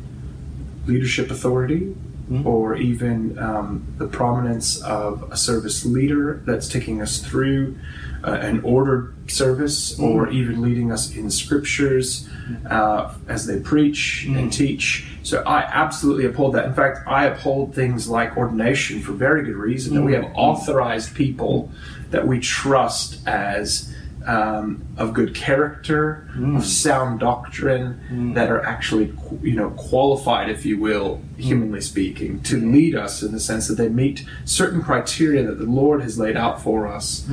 leadership 0.86 1.32
authority 1.32 1.96
Mhm. 2.32 2.46
or 2.46 2.76
even 2.78 3.38
um, 3.38 3.84
the 3.98 4.08
prominence 4.08 4.82
of 4.82 5.30
a 5.30 5.36
service 5.36 5.86
leader 5.86 6.42
that's 6.46 6.70
taking 6.70 7.02
us 7.02 7.20
through 7.20 7.76
uh, 8.24 8.32
an 8.32 8.62
ordered 8.64 9.14
service 9.28 10.00
or 10.00 10.30
even 10.30 10.62
leading 10.62 10.90
us 10.92 11.14
in 11.14 11.30
scriptures 11.30 12.30
uh, 12.70 13.14
as 13.28 13.46
they 13.46 13.60
preach 13.60 14.26
and 14.30 14.54
teach. 14.54 15.06
So 15.24 15.44
I 15.46 15.60
absolutely 15.64 16.26
uphold 16.26 16.56
that. 16.56 16.66
In 16.66 16.74
fact, 16.74 17.00
I 17.08 17.26
uphold 17.26 17.76
things 17.76 18.08
like 18.08 18.38
ordination 18.38 19.02
for 19.02 19.12
very 19.12 19.44
good 19.44 19.58
reason 19.58 19.94
that 19.96 20.02
we 20.04 20.14
have 20.14 20.26
authorized 20.36 21.14
people 21.16 21.70
that 22.12 22.26
we 22.26 22.40
trust 22.40 23.26
as 23.28 23.94
um, 24.26 24.86
of 24.98 25.14
good 25.14 25.36
character, 25.36 26.28
of 26.30 26.36
hmm. 26.36 26.60
sound 26.60 27.20
doctrine, 27.20 27.94
hmm. 28.08 28.34
that 28.34 28.50
are 28.50 28.64
actually, 28.66 29.14
you 29.42 29.56
know, 29.56 29.72
qualified, 29.72 30.50
if 30.50 30.66
you 30.66 30.78
will, 30.78 31.22
humanly 31.38 31.80
hmm. 31.80 31.84
speaking, 31.84 32.42
to 32.44 32.58
lead 32.60 32.96
us 32.96 33.22
in 33.22 33.32
the 33.32 33.40
sense 33.40 33.68
that 33.68 33.76
they 33.76 33.90
meet 33.90 34.26
certain 34.46 34.82
criteria 34.82 35.44
that 35.44 35.60
the 35.60 35.66
Lord 35.66 36.02
has 36.02 36.18
laid 36.18 36.38
out 36.38 36.62
for 36.62 36.88
us 36.88 37.28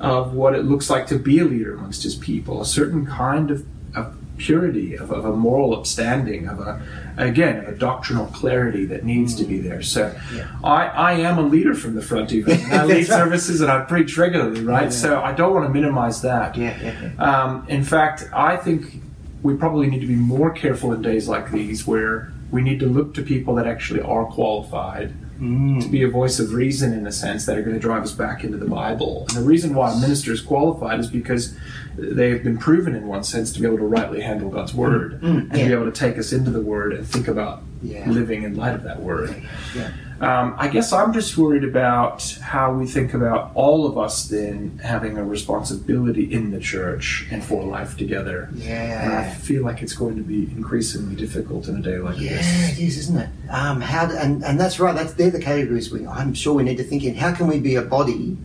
of 0.00 0.32
what 0.32 0.54
it 0.54 0.64
looks 0.64 0.88
like 0.88 1.06
to 1.08 1.18
be 1.18 1.38
a 1.38 1.44
leader 1.44 1.74
amongst 1.74 2.02
His 2.02 2.14
people, 2.14 2.60
a 2.60 2.66
certain 2.66 3.06
kind 3.06 3.50
of, 3.50 3.66
of 3.94 4.16
purity, 4.38 4.96
of, 4.96 5.10
of 5.12 5.24
a 5.24 5.36
moral 5.36 5.78
upstanding, 5.78 6.48
of 6.48 6.58
a 6.60 6.82
again 7.16 7.64
a 7.64 7.72
doctrinal 7.72 8.26
clarity 8.26 8.84
that 8.86 9.04
needs 9.04 9.34
to 9.36 9.44
be 9.44 9.58
there. 9.58 9.82
So, 9.82 10.14
I, 10.62 10.86
I 10.86 11.12
am 11.12 11.38
a 11.38 11.42
leader 11.42 11.74
from 11.74 11.94
the 11.94 12.02
front, 12.02 12.32
even 12.32 12.60
I 12.72 12.84
lead 12.84 12.94
right. 12.94 13.06
services 13.06 13.60
and 13.60 13.70
I 13.70 13.82
preach 13.84 14.16
regularly, 14.16 14.62
right? 14.62 14.92
So 14.92 15.20
I 15.20 15.32
don't 15.32 15.52
want 15.54 15.66
to 15.66 15.72
minimize 15.72 16.22
that. 16.22 16.56
Yeah, 16.56 16.78
yeah, 16.82 17.12
yeah. 17.16 17.42
Um, 17.42 17.66
in 17.68 17.84
fact, 17.84 18.28
I 18.32 18.56
think 18.56 19.00
we 19.42 19.54
probably 19.56 19.88
need 19.88 20.00
to 20.00 20.06
be 20.06 20.16
more 20.16 20.50
careful 20.50 20.92
in 20.92 21.02
days 21.02 21.28
like 21.28 21.50
these 21.50 21.86
where 21.86 22.32
we 22.50 22.62
need 22.62 22.80
to 22.80 22.86
look 22.86 23.14
to 23.14 23.22
people 23.22 23.54
that 23.54 23.66
actually 23.66 24.00
are 24.00 24.26
qualified 24.26 25.14
to 25.40 25.88
be 25.88 26.02
a 26.02 26.08
voice 26.08 26.38
of 26.38 26.52
reason 26.52 26.92
in 26.92 27.06
a 27.06 27.12
sense 27.12 27.46
that 27.46 27.56
are 27.56 27.62
going 27.62 27.74
to 27.74 27.80
drive 27.80 28.02
us 28.02 28.12
back 28.12 28.44
into 28.44 28.58
the 28.58 28.66
Bible. 28.66 29.24
And 29.28 29.38
the 29.38 29.42
reason 29.42 29.74
why 29.74 29.90
a 29.90 29.96
minister 29.96 30.32
is 30.32 30.42
qualified 30.42 31.00
is 31.00 31.06
because 31.06 31.56
they 31.96 32.30
have 32.30 32.42
been 32.44 32.58
proven 32.58 32.94
in 32.94 33.06
one 33.06 33.24
sense 33.24 33.52
to 33.52 33.60
be 33.60 33.66
able 33.66 33.78
to 33.78 33.86
rightly 33.86 34.20
handle 34.20 34.48
God's 34.50 34.72
word 34.74 35.22
and 35.22 35.48
yeah. 35.56 35.66
be 35.68 35.72
able 35.72 35.86
to 35.86 35.92
take 35.92 36.18
us 36.18 36.32
into 36.32 36.50
the 36.50 36.60
word 36.60 36.92
and 36.92 37.06
think 37.06 37.28
about 37.28 37.62
Yeah. 37.82 38.08
living 38.08 38.42
in 38.44 38.54
light 38.56 38.74
of 38.74 38.82
that 38.84 39.00
word. 39.00 39.34
Yeah. 39.76 39.90
Um, 40.20 40.54
I 40.58 40.68
guess 40.68 40.92
I'm 40.92 41.14
just 41.14 41.38
worried 41.38 41.64
about 41.64 42.22
how 42.42 42.74
we 42.74 42.86
think 42.86 43.14
about 43.14 43.52
all 43.54 43.86
of 43.86 43.96
us 43.96 44.28
then 44.28 44.78
having 44.84 45.16
a 45.16 45.24
responsibility 45.24 46.30
in 46.30 46.50
the 46.50 46.60
church 46.60 47.26
and 47.30 47.42
for 47.42 47.64
life 47.64 47.96
together. 47.96 48.50
Yeah. 48.54 49.02
And 49.04 49.12
I 49.14 49.30
feel 49.30 49.64
like 49.64 49.80
it's 49.82 49.94
going 49.94 50.16
to 50.16 50.22
be 50.22 50.42
increasingly 50.54 51.16
difficult 51.16 51.68
in 51.68 51.76
a 51.76 51.80
day 51.80 51.96
like 51.98 52.20
Yeah, 52.20 52.36
this. 52.36 52.78
it 52.78 52.82
is, 52.82 52.98
isn't 52.98 53.16
it? 53.16 53.28
Um, 53.48 53.80
how 53.80 54.04
do, 54.06 54.14
and, 54.14 54.44
and 54.44 54.60
that's 54.60 54.78
right. 54.78 54.94
That's 54.94 55.14
they're 55.14 55.30
the 55.30 55.40
categories 55.40 55.90
we. 55.90 56.06
I'm 56.06 56.34
sure 56.34 56.52
we 56.54 56.64
need 56.64 56.76
to 56.76 56.84
think 56.84 57.02
in. 57.04 57.14
How 57.14 57.32
can 57.32 57.46
we 57.46 57.58
be 57.58 57.76
a 57.76 57.82
body 57.82 58.36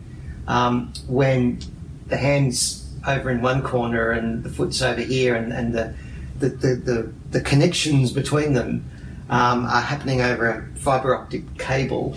um, 0.48 0.94
when 1.08 1.58
the 2.06 2.16
hands 2.16 2.85
over 3.06 3.30
in 3.30 3.40
one 3.40 3.62
corner 3.62 4.10
and 4.10 4.42
the 4.42 4.50
foot's 4.50 4.82
over 4.82 5.00
here, 5.00 5.34
and, 5.34 5.52
and 5.52 5.72
the, 5.74 5.94
the, 6.38 6.48
the, 6.50 6.74
the 6.76 7.12
the 7.30 7.40
connections 7.40 8.12
between 8.12 8.52
them 8.52 8.84
um, 9.30 9.64
are 9.66 9.80
happening 9.80 10.20
over 10.20 10.46
a 10.48 10.78
fibre 10.78 11.14
optic 11.16 11.42
cable 11.58 12.16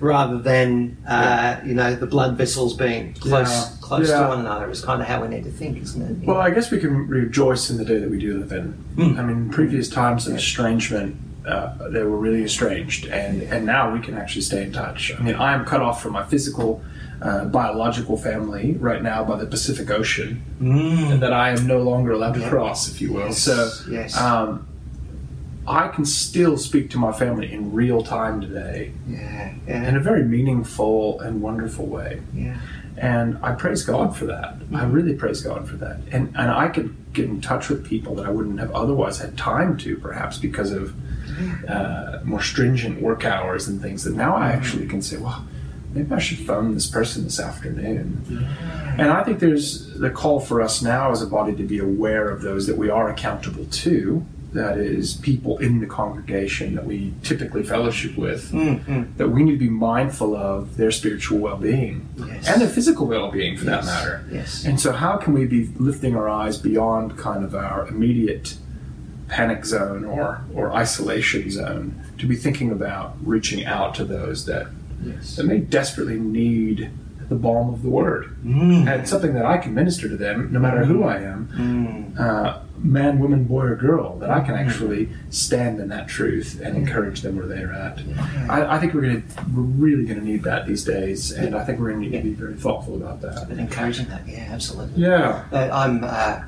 rather 0.00 0.38
than 0.38 0.96
uh, 1.08 1.60
you 1.64 1.74
know 1.74 1.94
the 1.94 2.06
blood 2.06 2.36
vessels 2.36 2.76
being 2.76 3.14
close 3.14 3.48
Yeah. 3.50 3.76
close 3.80 4.08
Yeah. 4.08 4.22
to 4.22 4.28
one 4.28 4.40
another. 4.40 4.70
Is 4.70 4.82
kind 4.84 5.00
of 5.00 5.08
how 5.08 5.22
we 5.22 5.28
need 5.28 5.44
to 5.44 5.50
think, 5.50 5.80
isn't 5.82 6.02
it? 6.22 6.26
Well, 6.26 6.38
I 6.38 6.50
guess 6.50 6.70
we 6.70 6.78
can 6.78 7.06
rejoice 7.08 7.70
in 7.70 7.76
the 7.78 7.84
day 7.84 7.98
that 7.98 8.10
we 8.10 8.18
do 8.18 8.38
live 8.38 8.52
in. 8.52 8.74
Mm. 8.96 9.18
I 9.18 9.22
mean, 9.22 9.50
previous 9.50 9.88
times 9.88 10.26
of 10.26 10.34
estrangement, 10.34 11.16
uh, 11.46 11.88
they 11.90 12.02
were 12.02 12.16
really 12.18 12.42
estranged, 12.42 13.06
and, 13.06 13.42
and 13.42 13.64
now 13.64 13.92
we 13.92 14.00
can 14.00 14.18
actually 14.18 14.42
stay 14.42 14.64
in 14.64 14.72
touch. 14.72 15.12
I 15.18 15.22
mean, 15.22 15.36
I 15.36 15.52
am 15.54 15.64
cut 15.64 15.80
off 15.80 16.02
from 16.02 16.12
my 16.12 16.24
physical, 16.24 16.82
uh, 17.22 17.44
biological 17.46 18.16
family 18.16 18.74
right 18.78 19.02
now 19.02 19.24
by 19.24 19.36
the 19.36 19.46
Pacific 19.46 19.90
Ocean, 19.90 20.42
Mm. 20.60 21.12
and 21.12 21.22
that 21.22 21.32
I 21.32 21.50
am 21.50 21.66
no 21.66 21.78
longer 21.82 22.12
allowed 22.12 22.34
to 22.34 22.40
Yeah. 22.40 22.48
cross, 22.50 22.88
if 22.90 23.00
you 23.00 23.12
will. 23.12 23.26
Yes, 23.26 23.38
So, 23.38 23.70
yes. 23.90 24.16
um, 24.20 24.66
I 25.66 25.88
can 25.88 26.04
still 26.04 26.56
speak 26.58 26.90
to 26.90 26.98
my 26.98 27.10
family 27.12 27.52
in 27.52 27.72
real 27.72 28.00
time 28.02 28.40
today 28.40 28.92
yeah, 29.08 29.50
in 29.66 29.96
a 29.96 30.00
very 30.00 30.24
meaningful 30.24 31.18
and 31.20 31.40
wonderful 31.42 31.86
way. 31.86 32.20
yeah. 32.34 32.54
And 32.98 33.36
I 33.42 33.52
praise 33.52 33.82
God 33.82 34.16
for 34.16 34.24
that. 34.26 34.54
I 34.72 34.84
really 34.84 35.12
praise 35.14 35.42
God 35.42 35.68
for 35.68 35.76
that. 35.76 35.98
And 36.12 36.28
and 36.34 36.50
I 36.50 36.68
could 36.68 36.94
get 37.12 37.26
in 37.26 37.40
touch 37.42 37.68
with 37.68 37.84
people 37.84 38.14
that 38.14 38.24
I 38.26 38.30
wouldn't 38.30 38.58
have 38.60 38.70
otherwise 38.72 39.18
had 39.18 39.36
time 39.36 39.76
to, 39.78 39.96
perhaps 39.96 40.38
because 40.38 40.70
of 40.72 40.94
uh, 41.68 42.20
more 42.24 42.40
stringent 42.40 43.02
work 43.02 43.24
hours 43.26 43.68
and 43.68 43.82
things. 43.82 44.04
That 44.04 44.14
now 44.14 44.34
I 44.36 44.48
actually 44.52 44.86
can 44.86 45.02
say, 45.02 45.16
well, 45.18 45.44
maybe 45.96 46.12
I 46.14 46.18
should 46.18 46.38
phone 46.38 46.74
this 46.74 46.86
person 46.86 47.24
this 47.24 47.40
afternoon. 47.40 48.46
And 48.98 49.10
I 49.10 49.24
think 49.24 49.40
there's 49.40 49.94
the 49.98 50.10
call 50.10 50.40
for 50.40 50.60
us 50.62 50.82
now 50.82 51.10
as 51.10 51.22
a 51.22 51.26
body 51.26 51.54
to 51.56 51.62
be 51.62 51.78
aware 51.78 52.28
of 52.30 52.42
those 52.42 52.66
that 52.66 52.76
we 52.76 52.90
are 52.90 53.08
accountable 53.08 53.64
to. 53.66 54.24
That 54.52 54.78
is, 54.78 55.14
people 55.16 55.58
in 55.58 55.80
the 55.80 55.86
congregation 55.86 56.76
that 56.76 56.86
we 56.86 57.12
typically 57.22 57.62
fellowship 57.62 58.16
with 58.16 58.52
Mm, 58.52 59.14
that 59.18 59.28
we 59.28 59.42
need 59.42 59.52
to 59.52 59.58
be 59.58 59.68
mindful 59.68 60.34
of 60.34 60.76
their 60.78 60.90
spiritual 60.90 61.38
well-being 61.40 62.08
Yes. 62.16 62.48
and 62.48 62.60
their 62.62 62.68
physical 62.68 63.06
well-being 63.06 63.58
for 63.58 63.66
that 63.66 63.84
matter 63.84 64.24
Yes. 64.32 64.64
and 64.64 64.80
so 64.80 64.92
how 64.92 65.16
can 65.18 65.34
we 65.34 65.44
be 65.46 65.68
lifting 65.76 66.16
our 66.16 66.26
eyes 66.28 66.56
beyond 66.56 67.18
kind 67.18 67.44
of 67.44 67.54
our 67.54 67.86
immediate 67.88 68.56
panic 69.28 69.66
zone 69.66 70.04
or 70.04 70.40
or 70.54 70.72
isolation 70.72 71.50
zone 71.50 71.94
to 72.16 72.26
be 72.26 72.36
thinking 72.36 72.70
about 72.70 73.14
reaching 73.22 73.62
out 73.66 73.94
to 73.96 74.04
those 74.06 74.46
that 74.46 74.68
Yes. 75.02 75.36
that 75.36 75.44
may 75.46 75.58
desperately 75.58 76.18
need 76.18 76.90
the 77.28 77.34
balm 77.34 77.72
of 77.74 77.82
the 77.82 77.88
word. 77.90 78.36
Mm. 78.44 78.86
And 78.86 79.08
something 79.08 79.34
that 79.34 79.44
I 79.44 79.58
can 79.58 79.74
minister 79.74 80.08
to 80.08 80.16
them 80.16 80.52
no 80.52 80.60
matter 80.60 80.84
who 80.84 81.02
I 81.02 81.16
am, 81.18 81.48
Mm. 81.56 82.20
uh, 82.20 82.58
man, 82.78 83.18
woman, 83.18 83.44
boy, 83.44 83.62
or 83.64 83.74
girl, 83.74 84.16
that 84.18 84.30
I 84.30 84.40
can 84.40 84.54
actually 84.54 85.08
stand 85.30 85.80
in 85.80 85.88
that 85.88 86.06
truth 86.08 86.60
and 86.62 86.76
encourage 86.76 87.22
them 87.22 87.36
where 87.36 87.46
they're 87.46 87.72
at. 87.72 88.00
I, 88.48 88.76
I 88.76 88.78
think 88.78 88.94
we're 88.94 89.00
going 89.00 89.22
to, 89.22 89.44
we're 89.54 89.62
really 89.62 90.04
going 90.04 90.20
to 90.20 90.24
need 90.24 90.44
that 90.44 90.66
these 90.66 90.84
days, 90.84 91.32
and 91.32 91.56
I 91.56 91.64
think 91.64 91.80
we're 91.80 91.90
going 91.90 92.02
to 92.04 92.10
need 92.10 92.16
to 92.18 92.22
be 92.22 92.34
very 92.34 92.54
thoughtful 92.54 92.94
about 92.94 93.20
that. 93.22 93.48
But 93.48 93.58
encouraging 93.58 94.06
that, 94.06 94.28
yeah, 94.28 94.48
absolutely. 94.52 95.02
Yeah. 95.02 95.44
Uh, 95.52 95.68
I'm. 95.72 96.04
Uh, 96.04 96.42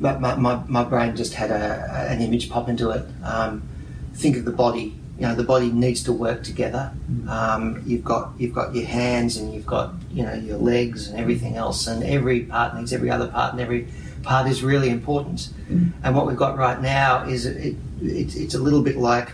my, 0.00 0.18
my, 0.18 0.34
my, 0.34 0.62
my 0.68 0.84
brain 0.84 1.14
just 1.14 1.34
had 1.34 1.50
a, 1.52 2.08
an 2.10 2.20
image 2.20 2.50
pop 2.50 2.68
into 2.68 2.90
it. 2.90 3.04
Um, 3.22 3.62
think 4.14 4.36
of 4.36 4.44
the 4.44 4.50
body. 4.52 4.96
You 5.24 5.30
know, 5.30 5.36
the 5.36 5.44
body 5.44 5.70
needs 5.72 6.02
to 6.02 6.12
work 6.12 6.44
together. 6.44 6.92
Um, 7.30 7.82
you've 7.86 8.04
got 8.04 8.32
you've 8.36 8.54
got 8.54 8.74
your 8.74 8.84
hands 8.84 9.38
and 9.38 9.54
you've 9.54 9.64
got 9.64 9.94
you 10.12 10.22
know 10.22 10.34
your 10.34 10.58
legs 10.58 11.08
and 11.08 11.18
everything 11.18 11.56
else, 11.56 11.86
and 11.86 12.04
every 12.04 12.40
part 12.40 12.76
needs 12.76 12.92
every 12.92 13.08
other 13.08 13.28
part, 13.28 13.52
and 13.52 13.60
every 13.62 13.88
part 14.22 14.46
is 14.46 14.62
really 14.62 14.90
important. 14.90 15.48
And 16.02 16.14
what 16.14 16.26
we've 16.26 16.36
got 16.36 16.58
right 16.58 16.78
now 16.78 17.24
is 17.24 17.46
it, 17.46 17.56
it, 18.02 18.36
it's 18.36 18.54
a 18.54 18.58
little 18.58 18.82
bit 18.82 18.98
like 18.98 19.32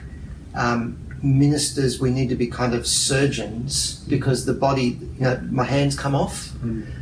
um, 0.54 0.96
ministers. 1.24 1.98
We 1.98 2.10
need 2.10 2.28
to 2.28 2.36
be 2.36 2.46
kind 2.46 2.72
of 2.72 2.86
surgeons 2.86 4.04
because 4.08 4.46
the 4.46 4.54
body, 4.54 4.96
you 5.18 5.24
know, 5.26 5.40
my 5.50 5.64
hands 5.64 5.98
come 5.98 6.14
off. 6.14 6.52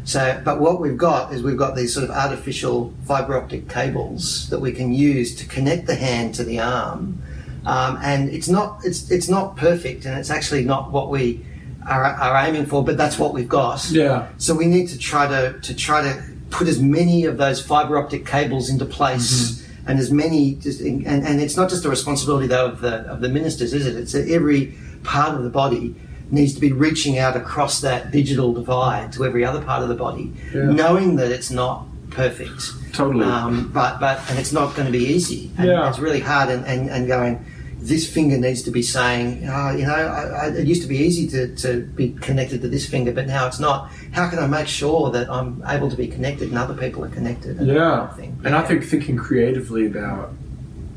So, 0.04 0.40
but 0.46 0.60
what 0.60 0.80
we've 0.80 0.96
got 0.96 1.34
is 1.34 1.42
we've 1.42 1.58
got 1.58 1.76
these 1.76 1.92
sort 1.92 2.04
of 2.04 2.10
artificial 2.10 2.94
fiber 3.04 3.36
optic 3.36 3.68
cables 3.68 4.48
that 4.48 4.60
we 4.60 4.72
can 4.72 4.94
use 4.94 5.34
to 5.36 5.46
connect 5.46 5.86
the 5.86 5.96
hand 5.96 6.34
to 6.36 6.42
the 6.42 6.58
arm, 6.58 7.22
um, 7.66 7.98
and 8.02 8.28
it's 8.30 8.48
not 8.48 8.80
it's 8.84 9.10
it's 9.10 9.28
not 9.28 9.56
perfect, 9.56 10.04
and 10.06 10.18
it's 10.18 10.30
actually 10.30 10.64
not 10.64 10.90
what 10.90 11.10
we 11.10 11.44
are, 11.86 12.04
are 12.04 12.46
aiming 12.46 12.66
for, 12.66 12.84
but 12.84 12.96
that's 12.96 13.18
what 13.18 13.32
we've 13.34 13.48
got. 13.48 13.88
Yeah. 13.90 14.28
So 14.38 14.54
we 14.54 14.66
need 14.66 14.88
to 14.88 14.98
try 14.98 15.26
to 15.28 15.58
to 15.60 15.74
try 15.74 16.02
to 16.02 16.22
put 16.50 16.68
as 16.68 16.80
many 16.80 17.24
of 17.24 17.36
those 17.38 17.60
fiber 17.60 17.98
optic 17.98 18.26
cables 18.26 18.70
into 18.70 18.84
place. 18.84 19.64
And 19.86 19.98
as 19.98 20.10
many, 20.10 20.56
just, 20.56 20.82
and, 20.82 21.06
and 21.06 21.40
it's 21.40 21.56
not 21.56 21.70
just 21.70 21.86
a 21.86 21.88
responsibility 21.88 22.46
though 22.46 22.66
of 22.66 22.80
the 22.82 22.96
of 23.10 23.22
the 23.22 23.28
ministers, 23.30 23.72
is 23.72 23.86
it? 23.86 23.96
It's 23.96 24.14
every 24.14 24.74
part 25.02 25.34
of 25.34 25.44
the 25.44 25.48
body 25.50 25.94
needs 26.30 26.52
to 26.52 26.60
be 26.60 26.72
reaching 26.72 27.18
out 27.18 27.34
across 27.38 27.80
that 27.80 28.10
digital 28.10 28.52
divide 28.52 29.10
to 29.14 29.24
every 29.24 29.46
other 29.46 29.62
part 29.62 29.82
of 29.82 29.88
the 29.88 29.94
body, 29.94 30.30
Yeah. 30.54 30.64
knowing 30.64 31.16
that 31.16 31.30
it's 31.32 31.50
not 31.50 31.86
perfect. 32.10 32.72
Totally. 32.94 33.24
Um, 33.24 33.70
but 33.72 34.00
but 34.00 34.20
and 34.30 34.38
it's 34.38 34.52
not 34.52 34.74
going 34.74 34.86
to 34.86 34.92
be 34.92 35.04
easy. 35.04 35.50
And 35.58 35.68
Yeah. 35.68 35.88
It's 35.88 35.98
really 35.98 36.20
hard 36.20 36.48
and, 36.50 36.64
and, 36.66 36.90
and 36.90 37.06
going. 37.06 37.44
This 37.80 38.12
finger 38.12 38.36
needs 38.36 38.62
to 38.62 38.72
be 38.72 38.82
saying, 38.82 39.48
oh, 39.48 39.70
you 39.70 39.86
know, 39.86 39.94
I, 39.94 40.22
I, 40.24 40.46
it 40.48 40.66
used 40.66 40.82
to 40.82 40.88
be 40.88 40.96
easy 40.98 41.28
to, 41.28 41.54
to 41.56 41.82
be 41.82 42.10
connected 42.10 42.60
to 42.62 42.68
this 42.68 42.84
finger, 42.88 43.12
but 43.12 43.28
now 43.28 43.46
it's 43.46 43.60
not. 43.60 43.88
How 44.10 44.28
can 44.28 44.40
I 44.40 44.48
make 44.48 44.66
sure 44.66 45.12
that 45.12 45.30
I'm 45.30 45.62
able 45.64 45.88
to 45.88 45.96
be 45.96 46.08
connected 46.08 46.48
and 46.48 46.58
other 46.58 46.74
people 46.74 47.04
are 47.04 47.08
connected? 47.08 47.56
And 47.58 47.68
Yeah. 47.68 47.74
kind 47.74 48.10
of 48.10 48.16
thing. 48.16 48.40
And 48.44 48.56
I 48.56 48.62
think 48.62 48.84
thinking 48.84 49.16
creatively 49.16 49.86
about 49.86 50.32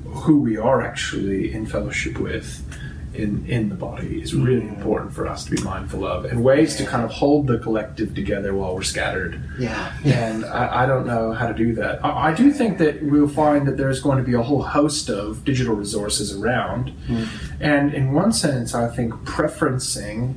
who 0.06 0.42
we 0.42 0.58
are 0.58 0.82
actually 0.82 1.54
in 1.54 1.68
fellowship 1.68 2.18
with 2.18 2.64
in, 3.14 3.46
in 3.46 3.68
the 3.70 3.76
body 3.76 4.22
is 4.22 4.34
really 4.34 4.66
important 4.68 5.14
for 5.14 5.28
us 5.28 5.44
to 5.46 5.52
be 5.52 5.62
mindful 5.64 6.06
of 6.06 6.24
and 6.26 6.44
ways 6.44 6.76
to 6.78 6.86
kind 6.86 7.04
of 7.04 7.12
hold 7.12 7.48
the 7.48 7.60
collective 7.60 8.16
together 8.16 8.54
while 8.54 8.74
we're 8.74 8.84
scattered. 8.84 9.42
yeah, 9.60 9.94
And 10.06 10.46
I, 10.46 10.84
I 10.84 10.86
don't 10.86 11.06
know 11.06 11.34
how 11.34 11.48
to 11.48 11.54
do 11.54 11.76
that. 11.76 12.04
I, 12.06 12.30
I 12.30 12.34
do 12.34 12.52
think 12.54 12.78
that 12.78 13.04
we'll 13.04 13.28
find 13.28 13.68
that 13.68 13.76
there's 13.78 14.00
going 14.00 14.18
to 14.18 14.24
be 14.24 14.34
a 14.34 14.42
whole 14.42 14.62
host 14.64 15.10
of 15.10 15.44
digital 15.44 15.76
resources 15.76 16.34
around. 16.38 16.94
And 17.60 17.94
in 17.94 18.14
one 18.14 18.32
sense, 18.32 18.74
I 18.74 18.88
think 18.88 19.14
preferencing 19.26 20.36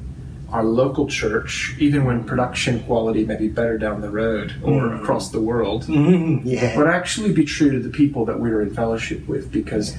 our 0.50 0.62
local 0.64 1.06
church, 1.08 1.74
even 1.80 2.04
when 2.04 2.22
production 2.24 2.80
quality 2.84 3.24
may 3.24 3.36
be 3.36 3.48
better 3.48 3.76
down 3.78 4.00
the 4.00 4.10
road 4.10 4.54
or 4.62 4.94
across 4.94 5.30
the 5.30 5.40
world, 5.40 5.84
Mhm, 5.84 6.42
yeah, 6.44 6.76
would 6.76 6.86
actually 6.86 7.32
be 7.32 7.44
true 7.44 7.70
to 7.72 7.80
the 7.80 7.88
people 7.88 8.24
that 8.26 8.38
we're 8.38 8.60
in 8.62 8.72
fellowship 8.74 9.26
with 9.26 9.50
because 9.50 9.96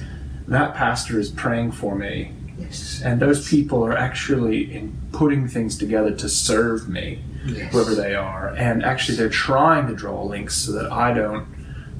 that 0.48 0.74
pastor 0.74 1.18
is 1.18 1.30
praying 1.30 1.72
for 1.72 1.94
me 1.96 2.30
yes, 2.58 3.02
and 3.04 3.20
those 3.20 3.48
people 3.48 3.84
are 3.84 3.96
actually 3.96 4.74
in 4.74 4.96
putting 5.12 5.48
things 5.48 5.76
together 5.78 6.12
to 6.14 6.28
serve 6.28 6.88
me 6.88 7.20
yes. 7.46 7.72
whoever 7.72 7.94
they 7.94 8.14
are 8.14 8.48
and 8.56 8.84
actually 8.84 9.16
they're 9.16 9.28
trying 9.28 9.86
to 9.86 9.94
draw 9.94 10.22
links 10.24 10.56
so 10.56 10.72
that 10.72 10.90
i 10.92 11.12
don't 11.12 11.46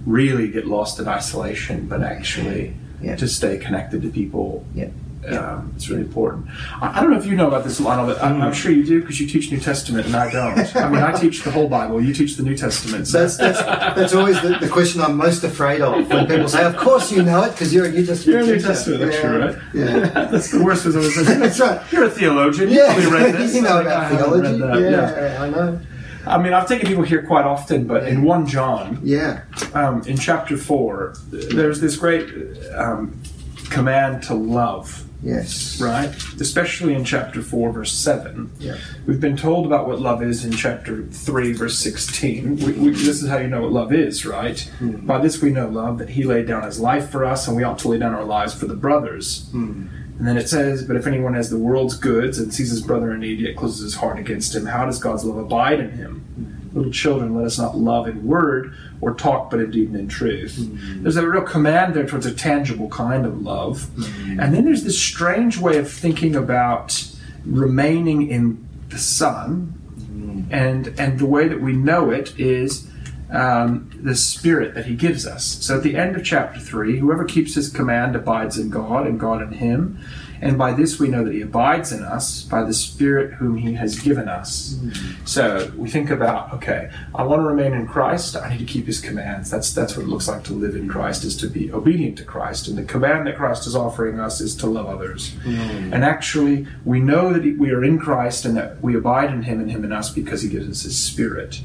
really 0.07 0.49
get 0.49 0.67
lost 0.67 0.99
in 1.01 1.09
isolation 1.09 1.87
but 1.89 2.03
actually 2.03 2.75
Yeah. 3.01 3.17
to 3.17 3.29
stay 3.29 3.59
connected 3.59 4.03
to 4.03 4.09
people 4.11 4.65
Yeah. 4.75 4.89
Um, 5.29 5.73
it's 5.77 5.89
really 5.89 6.03
important. 6.03 6.47
I, 6.81 6.99
I 6.99 7.01
don't 7.03 7.11
know 7.11 7.19
if 7.19 7.27
you 7.27 7.35
know 7.37 7.49
about 7.49 7.65
this, 7.65 7.81
Lionel, 7.81 8.07
but 8.07 8.23
I'm, 8.23 8.41
I'm 8.41 8.53
sure 8.53 8.71
you 8.71 8.85
do 8.85 9.01
because 9.01 9.21
you 9.21 9.27
teach 9.27 9.51
New 9.51 9.59
Testament 9.61 10.07
and 10.07 10.15
I 10.17 10.31
don't. 10.31 10.77
I 10.77 10.89
mean, 10.89 11.03
I 11.03 11.13
teach 11.13 11.43
the 11.43 11.51
whole 11.51 11.69
Bible. 11.69 12.01
You 12.01 12.13
teach 12.15 12.37
the 12.37 12.43
New 12.43 12.57
Testament. 12.57 13.09
So 13.09 13.21
That's, 13.21 13.37
that's, 13.37 13.61
that's 13.63 14.15
always 14.15 14.41
the, 14.43 14.59
the 14.61 14.69
question 14.69 15.01
I'm 15.01 15.17
most 15.17 15.43
afraid 15.45 15.81
of 15.81 16.09
when 16.09 16.27
people 16.27 16.49
say, 16.49 16.65
"Of 16.65 16.77
course 16.77 17.11
you 17.11 17.23
know 17.23 17.43
it 17.45 17.53
because 17.53 17.73
you're 17.75 17.87
a 17.87 17.91
New 17.91 18.07
Testament." 18.07 18.27
You're 18.27 18.41
a 18.43 18.47
New 18.47 18.55
teacher." 18.57 18.67
Testament, 18.69 19.01
that's 19.01 19.17
yeah. 19.17 19.23
true, 19.23 19.39
right? 19.45 19.57
Yeah. 19.75 19.99
that's 20.31 20.51
the 20.51 20.63
worst. 20.65 20.85
Was 20.85 20.97
always 20.97 21.27
That's 21.27 21.61
right. 21.61 21.93
You're 21.93 22.05
a 22.05 22.11
theologian. 22.11 22.69
You 22.71 22.77
Yeah, 22.77 22.95
probably 22.95 23.11
read 23.13 23.35
this. 23.41 23.55
you 23.55 23.63
know 23.63 23.79
I 23.79 23.81
about 23.83 24.11
theology. 24.13 24.59
that. 24.59 24.81
Yeah, 24.91 25.43
I 25.43 25.51
know. 25.51 25.81
I 26.27 26.43
mean, 26.43 26.53
I've 26.53 26.67
taken 26.67 26.89
people 26.89 27.05
here 27.05 27.23
quite 27.25 27.45
often, 27.45 27.87
but 27.87 28.09
in 28.09 28.25
one 28.25 28.49
John, 28.49 28.99
Yeah, 29.05 29.43
um, 29.75 30.03
in 30.09 30.17
chapter 30.17 30.57
four, 30.57 31.15
there's 31.31 31.81
this 31.81 31.97
great 31.97 32.29
um, 32.75 33.23
command 33.71 34.25
to 34.25 34.35
love. 34.35 35.06
Yes, 35.23 35.81
right? 35.81 36.09
Especially 36.41 36.95
in 36.95 37.05
chapter 37.05 37.43
4, 37.43 37.73
verse 37.73 37.93
7. 37.93 38.51
Yeah. 38.59 38.77
We've 39.07 39.21
been 39.21 39.37
told 39.37 39.67
about 39.67 39.87
what 39.87 40.01
love 40.01 40.23
is 40.23 40.45
in 40.45 40.53
chapter 40.53 41.05
3, 41.05 41.53
verse 41.53 41.79
16. 41.79 42.57
We, 42.57 42.73
we, 42.73 42.91
this 42.91 43.23
is 43.23 43.29
how 43.29 43.39
you 43.39 43.49
know 43.49 43.63
what 43.63 43.73
love 43.73 43.93
is, 43.93 44.25
right? 44.27 44.61
Hmm. 44.79 45.07
By 45.07 45.19
this 45.19 45.41
we 45.41 45.51
know 45.51 45.69
love, 45.69 45.99
that 45.99 46.11
he 46.11 46.25
laid 46.25 46.47
down 46.47 46.63
his 46.63 46.81
life 46.81 47.11
for 47.11 47.25
us, 47.25 47.47
and 47.47 47.57
we 47.57 47.63
ought 47.63 47.79
to 47.81 47.89
lay 47.89 47.99
down 47.99 48.15
our 48.15 48.25
lives 48.25 48.55
for 48.55 48.67
the 48.67 48.77
brothers. 48.77 49.49
Hmm. 49.51 49.89
And 50.19 50.27
then 50.27 50.39
it 50.39 50.49
says, 50.49 50.83
But 50.83 50.97
if 50.97 51.07
anyone 51.07 51.35
has 51.35 51.51
the 51.51 51.59
world's 51.59 51.97
goods 51.97 52.39
and 52.39 52.53
sees 52.53 52.71
his 52.71 52.81
brother 52.81 53.13
in 53.13 53.21
need, 53.21 53.41
yet 53.41 53.57
closes 53.57 53.83
his 53.83 53.95
heart 53.97 54.19
against 54.19 54.55
him, 54.55 54.67
how 54.67 54.87
does 54.87 54.99
God's 54.99 55.25
love 55.25 55.37
abide 55.37 55.81
in 55.81 55.91
him? 55.91 56.21
Hmm. 56.21 56.56
Little 56.77 56.93
children, 56.93 57.35
let 57.35 57.47
us 57.47 57.59
not 57.59 57.77
love 57.77 58.07
in 58.07 58.27
word 58.27 58.77
or 59.01 59.15
talk, 59.15 59.51
but 59.51 59.61
in 59.61 59.71
deed 59.71 59.89
and 59.89 59.97
in 59.97 60.09
truth. 60.09 60.57
Mm-hmm. 60.57 61.03
There's 61.03 61.17
a 61.17 61.27
real 61.27 61.43
command 61.43 61.95
there 61.95 62.07
towards 62.07 62.27
a 62.27 62.35
tangible 62.35 62.89
kind 62.91 63.25
of 63.25 63.41
love. 63.41 63.87
Mm-hmm. 63.97 64.41
And 64.41 64.55
then 64.55 64.65
there's 64.67 64.85
this 64.85 65.01
strange 65.01 65.59
way 65.59 65.79
of 65.79 65.91
thinking 65.91 66.37
about 66.37 67.11
remaining 67.47 68.29
in 68.29 68.69
the 68.91 68.99
Son. 68.99 69.73
Mm-hmm. 69.99 70.53
And, 70.53 71.01
and 71.01 71.19
the 71.19 71.27
way 71.27 71.49
that 71.49 71.63
we 71.63 71.73
know 71.73 72.11
it 72.11 72.39
is 72.39 72.87
um, 73.31 73.91
the 74.03 74.15
Spirit 74.15 74.75
that 74.75 74.87
He 74.87 74.95
gives 74.95 75.27
us. 75.27 75.45
So 75.45 75.79
at 75.79 75.83
the 75.83 75.97
end 75.97 76.15
of 76.15 76.25
chapter 76.25 76.61
3, 76.61 76.99
whoever 76.99 77.25
keeps 77.25 77.55
His 77.55 77.71
command 77.71 78.15
abides 78.15 78.59
in 78.59 78.71
God, 78.71 79.07
and 79.07 79.19
God 79.19 79.43
in 79.43 79.53
Him. 79.53 79.99
And 80.41 80.59
by 80.59 80.73
this 80.73 80.99
we 80.99 81.09
know 81.09 81.25
that 81.25 81.33
He 81.33 81.41
abides 81.41 81.93
in 81.93 82.03
us, 82.03 82.43
by 82.43 82.63
the 82.63 82.75
Spirit 82.75 83.35
whom 83.35 83.57
He 83.57 83.75
has 83.75 83.99
given 83.99 84.29
us. 84.29 84.77
Hmm. 84.79 84.91
So 85.25 85.73
we 85.77 85.89
think 85.89 86.11
about, 86.11 86.53
okay, 86.55 86.91
I 87.15 87.23
want 87.23 87.41
to 87.41 87.47
remain 87.47 87.73
in 87.73 87.87
Christ, 87.87 88.37
I 88.37 88.51
need 88.51 88.59
to 88.59 88.65
keep 88.65 88.87
His 88.87 89.01
commands. 89.01 89.51
That's, 89.51 89.73
that's 89.73 89.97
what 89.97 90.05
it 90.05 90.09
looks 90.09 90.29
like 90.29 90.45
to 90.45 90.53
live 90.53 90.75
in 90.75 90.89
Christ, 90.89 91.25
is 91.25 91.37
to 91.39 91.49
be 91.49 91.73
obedient 91.73 92.19
to 92.19 92.25
Christ. 92.25 92.69
And 92.69 92.77
the 92.77 92.85
command 92.85 93.27
that 93.27 93.37
Christ 93.37 93.67
is 93.67 93.75
offering 93.77 94.21
us 94.21 94.41
is 94.41 94.55
to 94.57 94.67
love 94.67 94.87
others. 94.87 95.35
Hmm. 95.43 95.93
And 95.93 96.05
actually, 96.05 96.67
we 96.85 97.01
know 97.01 97.33
that 97.33 97.59
we 97.59 97.71
are 97.71 97.85
in 97.85 97.99
Christ 97.99 98.45
and 98.45 98.57
that 98.57 98.81
we 98.83 98.97
abide 98.97 99.31
in 99.31 99.43
Him 99.43 99.61
and 99.61 99.71
Him 99.71 99.85
in 99.85 99.93
us 99.93 100.11
because 100.11 100.43
He 100.43 100.49
gives 100.49 100.69
us 100.69 100.83
His 100.83 100.97
Spirit. 100.97 101.61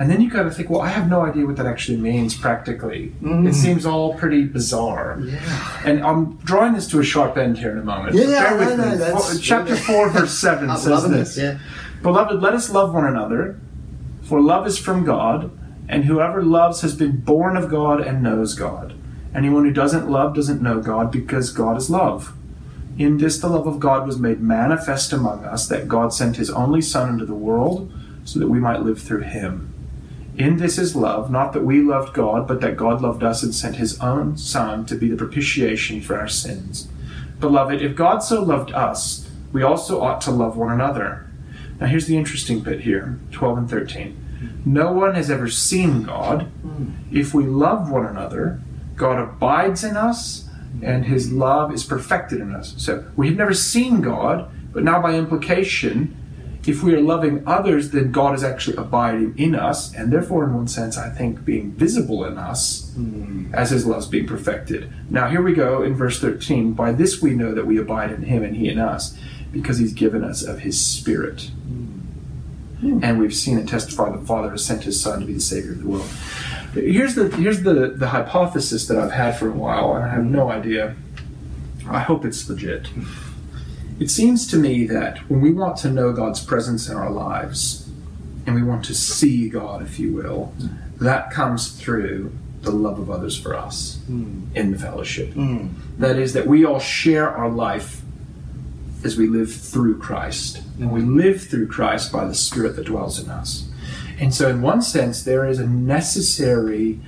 And 0.00 0.10
then 0.10 0.22
you 0.22 0.30
got 0.30 0.44
to 0.44 0.50
think, 0.50 0.70
well, 0.70 0.80
I 0.80 0.88
have 0.88 1.10
no 1.10 1.20
idea 1.26 1.44
what 1.44 1.56
that 1.56 1.66
actually 1.66 1.98
means 1.98 2.34
practically. 2.34 3.12
It 3.20 3.22
mm. 3.22 3.54
seems 3.54 3.84
all 3.84 4.14
pretty 4.14 4.44
bizarre. 4.44 5.20
yeah. 5.22 5.82
And 5.84 6.02
I'm 6.02 6.36
drawing 6.38 6.72
this 6.72 6.88
to 6.88 7.00
a 7.00 7.04
sharp 7.04 7.36
end 7.36 7.58
here 7.58 7.70
in 7.72 7.76
a 7.78 7.84
moment. 7.84 8.16
Yeah, 8.16 8.24
Bear 8.26 8.50
no, 8.52 8.56
with 8.56 8.78
no, 8.78 8.90
me. 8.92 8.96
that's- 8.96 9.28
Well, 9.30 9.38
Chapter 9.42 9.76
4, 9.92 10.08
verse 10.08 10.38
7 10.38 10.70
I'm 10.70 10.78
says 10.78 11.02
this. 11.10 11.34
this. 11.34 11.36
Yeah, 11.44 11.58
Beloved, 12.02 12.40
let 12.40 12.54
us 12.54 12.70
love 12.70 12.94
one 12.94 13.04
another, 13.06 13.60
for 14.22 14.40
love 14.40 14.66
is 14.66 14.78
from 14.78 15.04
God, 15.04 15.50
and 15.86 16.06
whoever 16.06 16.42
loves 16.42 16.80
has 16.80 16.94
been 16.96 17.18
born 17.18 17.58
of 17.58 17.68
God 17.68 18.00
and 18.00 18.22
knows 18.22 18.54
God. 18.54 18.94
Anyone 19.34 19.66
who 19.66 19.70
doesn't 19.70 20.08
love 20.10 20.34
doesn't 20.34 20.62
know 20.62 20.80
God, 20.80 21.12
because 21.12 21.50
God 21.52 21.76
is 21.76 21.90
love. 21.90 22.32
In 22.96 23.18
this, 23.18 23.38
the 23.38 23.48
love 23.48 23.66
of 23.66 23.78
God 23.80 24.06
was 24.06 24.18
made 24.18 24.40
manifest 24.40 25.12
among 25.12 25.44
us, 25.44 25.68
that 25.68 25.88
God 25.88 26.14
sent 26.14 26.36
his 26.36 26.48
only 26.48 26.80
Son 26.80 27.10
into 27.10 27.26
the 27.26 27.34
world, 27.34 27.92
so 28.24 28.38
that 28.38 28.48
we 28.48 28.58
might 28.60 28.80
live 28.80 28.98
through 28.98 29.20
him. 29.24 29.69
In 30.40 30.56
this 30.56 30.78
is 30.78 30.96
love, 30.96 31.30
not 31.30 31.52
that 31.52 31.66
we 31.66 31.82
loved 31.82 32.14
God, 32.14 32.48
but 32.48 32.62
that 32.62 32.78
God 32.78 33.02
loved 33.02 33.22
us 33.22 33.42
and 33.42 33.54
sent 33.54 33.76
his 33.76 34.00
own 34.00 34.38
Son 34.38 34.86
to 34.86 34.94
be 34.94 35.10
the 35.10 35.16
propitiation 35.16 36.00
for 36.00 36.18
our 36.18 36.28
sins. 36.28 36.88
Beloved, 37.40 37.82
if 37.82 37.94
God 37.94 38.20
so 38.20 38.42
loved 38.42 38.72
us, 38.72 39.28
we 39.52 39.62
also 39.62 40.00
ought 40.00 40.22
to 40.22 40.30
love 40.30 40.56
one 40.56 40.72
another. 40.72 41.28
Now, 41.78 41.88
here's 41.88 42.06
the 42.06 42.16
interesting 42.16 42.60
bit 42.60 42.80
here 42.80 43.20
12 43.32 43.58
and 43.58 43.68
13. 43.68 44.62
No 44.64 44.90
one 44.92 45.14
has 45.14 45.30
ever 45.30 45.50
seen 45.50 46.04
God. 46.04 46.50
If 47.12 47.34
we 47.34 47.44
love 47.44 47.90
one 47.90 48.06
another, 48.06 48.62
God 48.96 49.18
abides 49.18 49.84
in 49.84 49.98
us, 49.98 50.48
and 50.80 51.04
his 51.04 51.30
love 51.30 51.70
is 51.70 51.84
perfected 51.84 52.40
in 52.40 52.54
us. 52.54 52.72
So, 52.78 53.04
we 53.14 53.28
have 53.28 53.36
never 53.36 53.52
seen 53.52 54.00
God, 54.00 54.50
but 54.72 54.84
now 54.84 55.02
by 55.02 55.16
implication, 55.16 56.16
if 56.66 56.82
we 56.82 56.94
are 56.94 57.00
loving 57.00 57.42
others, 57.46 57.90
then 57.90 58.12
God 58.12 58.34
is 58.34 58.44
actually 58.44 58.76
abiding 58.76 59.38
in 59.38 59.54
us, 59.54 59.94
and 59.94 60.12
therefore, 60.12 60.44
in 60.44 60.54
one 60.54 60.68
sense, 60.68 60.98
I 60.98 61.08
think 61.08 61.44
being 61.44 61.72
visible 61.72 62.24
in 62.24 62.36
us 62.36 62.92
hmm. 62.94 63.52
as 63.54 63.70
His 63.70 63.86
love's 63.86 64.06
being 64.06 64.26
perfected. 64.26 64.92
Now, 65.08 65.28
here 65.28 65.40
we 65.40 65.54
go 65.54 65.82
in 65.82 65.94
verse 65.94 66.20
13. 66.20 66.74
By 66.74 66.92
this 66.92 67.22
we 67.22 67.34
know 67.34 67.54
that 67.54 67.66
we 67.66 67.78
abide 67.78 68.10
in 68.12 68.22
Him 68.22 68.42
and 68.42 68.56
He 68.56 68.68
in 68.68 68.78
us, 68.78 69.16
because 69.52 69.78
He's 69.78 69.94
given 69.94 70.22
us 70.22 70.42
of 70.42 70.60
His 70.60 70.78
Spirit. 70.80 71.50
Hmm. 72.80 73.00
And 73.02 73.18
we've 73.18 73.34
seen 73.34 73.58
and 73.58 73.68
testified 73.68 74.14
the 74.14 74.26
Father 74.26 74.50
has 74.50 74.64
sent 74.64 74.84
His 74.84 75.00
Son 75.00 75.20
to 75.20 75.26
be 75.26 75.34
the 75.34 75.40
Savior 75.40 75.72
of 75.72 75.82
the 75.82 75.88
world. 75.88 76.08
Here's 76.74 77.14
the 77.14 77.28
here's 77.30 77.62
the, 77.62 77.94
the 77.96 78.08
hypothesis 78.08 78.86
that 78.86 78.98
I've 78.98 79.10
had 79.10 79.36
for 79.36 79.48
a 79.48 79.52
while, 79.52 79.94
and 79.96 80.04
I 80.04 80.08
have 80.08 80.24
no 80.24 80.50
idea. 80.50 80.94
I 81.88 82.00
hope 82.00 82.24
it's 82.24 82.48
legit. 82.48 82.86
It 84.00 84.10
seems 84.10 84.46
to 84.48 84.56
me 84.56 84.86
that 84.86 85.18
when 85.30 85.42
we 85.42 85.52
want 85.52 85.76
to 85.78 85.90
know 85.90 86.12
God's 86.12 86.42
presence 86.42 86.88
in 86.88 86.96
our 86.96 87.10
lives, 87.10 87.88
and 88.46 88.54
we 88.54 88.62
want 88.62 88.84
to 88.86 88.94
see 88.94 89.48
God, 89.48 89.82
if 89.82 89.98
you 89.98 90.14
will, 90.14 90.54
that 91.00 91.30
comes 91.30 91.68
through 91.68 92.32
the 92.62 92.70
love 92.70 92.98
of 92.98 93.10
others 93.10 93.38
for 93.38 93.54
us 93.54 93.98
hmm. 94.06 94.44
in 94.54 94.72
the 94.72 94.78
fellowship. 94.78 95.32
Hmm. 95.32 95.68
That 95.98 96.18
is, 96.18 96.32
that 96.32 96.46
we 96.46 96.64
all 96.64 96.80
share 96.80 97.30
our 97.30 97.50
life 97.50 98.02
as 99.04 99.16
we 99.16 99.28
live 99.28 99.52
through 99.52 99.98
Christ. 99.98 100.62
And 100.78 100.90
we 100.90 101.00
live 101.00 101.42
through 101.42 101.68
Christ 101.68 102.10
by 102.10 102.26
the 102.26 102.34
Spirit 102.34 102.76
that 102.76 102.86
dwells 102.86 103.22
in 103.22 103.30
us. 103.30 103.68
And 104.18 104.34
so, 104.34 104.48
in 104.48 104.60
one 104.62 104.82
sense, 104.82 105.22
there 105.22 105.46
is 105.46 105.58
a 105.58 105.66
necessary 105.66 107.00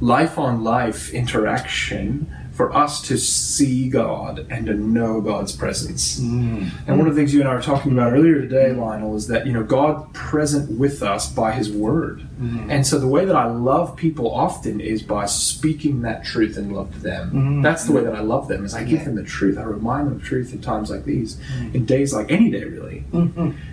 life 0.00 0.38
on 0.38 0.62
life 0.62 1.12
interaction 1.12 2.34
for 2.58 2.76
us 2.76 3.00
to 3.02 3.16
see 3.16 3.88
God 3.88 4.44
and 4.50 4.66
to 4.66 4.74
know 4.74 5.20
God's 5.20 5.52
presence. 5.52 6.18
Hmm. 6.18 6.64
And 6.88 6.98
one 6.98 7.06
of 7.06 7.14
the 7.14 7.20
things 7.20 7.32
you 7.32 7.38
and 7.38 7.48
I 7.48 7.54
were 7.54 7.62
talking 7.62 7.92
about 7.92 8.12
earlier 8.12 8.40
today, 8.40 8.72
Lionel, 8.72 9.14
is 9.14 9.28
that 9.28 9.46
you 9.46 9.52
know 9.52 9.62
God 9.62 10.12
present 10.12 10.76
with 10.76 11.00
us 11.00 11.32
by 11.32 11.52
His 11.52 11.70
Word. 11.70 12.22
Hmm. 12.22 12.68
And 12.68 12.84
so 12.84 12.98
the 12.98 13.06
way 13.06 13.24
that 13.24 13.36
I 13.36 13.46
love 13.46 13.94
people 13.94 14.34
often 14.34 14.80
is 14.80 15.04
by 15.04 15.26
speaking 15.26 16.02
that 16.02 16.24
truth 16.24 16.56
and 16.56 16.74
love 16.74 16.92
to 16.94 16.98
them. 16.98 17.30
Hmm. 17.30 17.62
That's 17.62 17.84
the 17.84 17.92
way 17.92 18.02
that 18.02 18.16
I 18.16 18.22
love 18.22 18.48
them. 18.48 18.64
Is 18.64 18.74
I 18.74 18.82
give 18.82 19.04
them 19.04 19.14
the 19.14 19.22
truth. 19.22 19.56
I 19.56 19.62
remind 19.62 20.08
them 20.08 20.16
of 20.16 20.24
truth 20.24 20.52
in 20.52 20.60
times 20.60 20.90
like 20.90 21.04
these, 21.04 21.40
in 21.72 21.86
days 21.86 22.12
like 22.12 22.28
any 22.32 22.50
day, 22.50 22.64
really. 22.64 23.04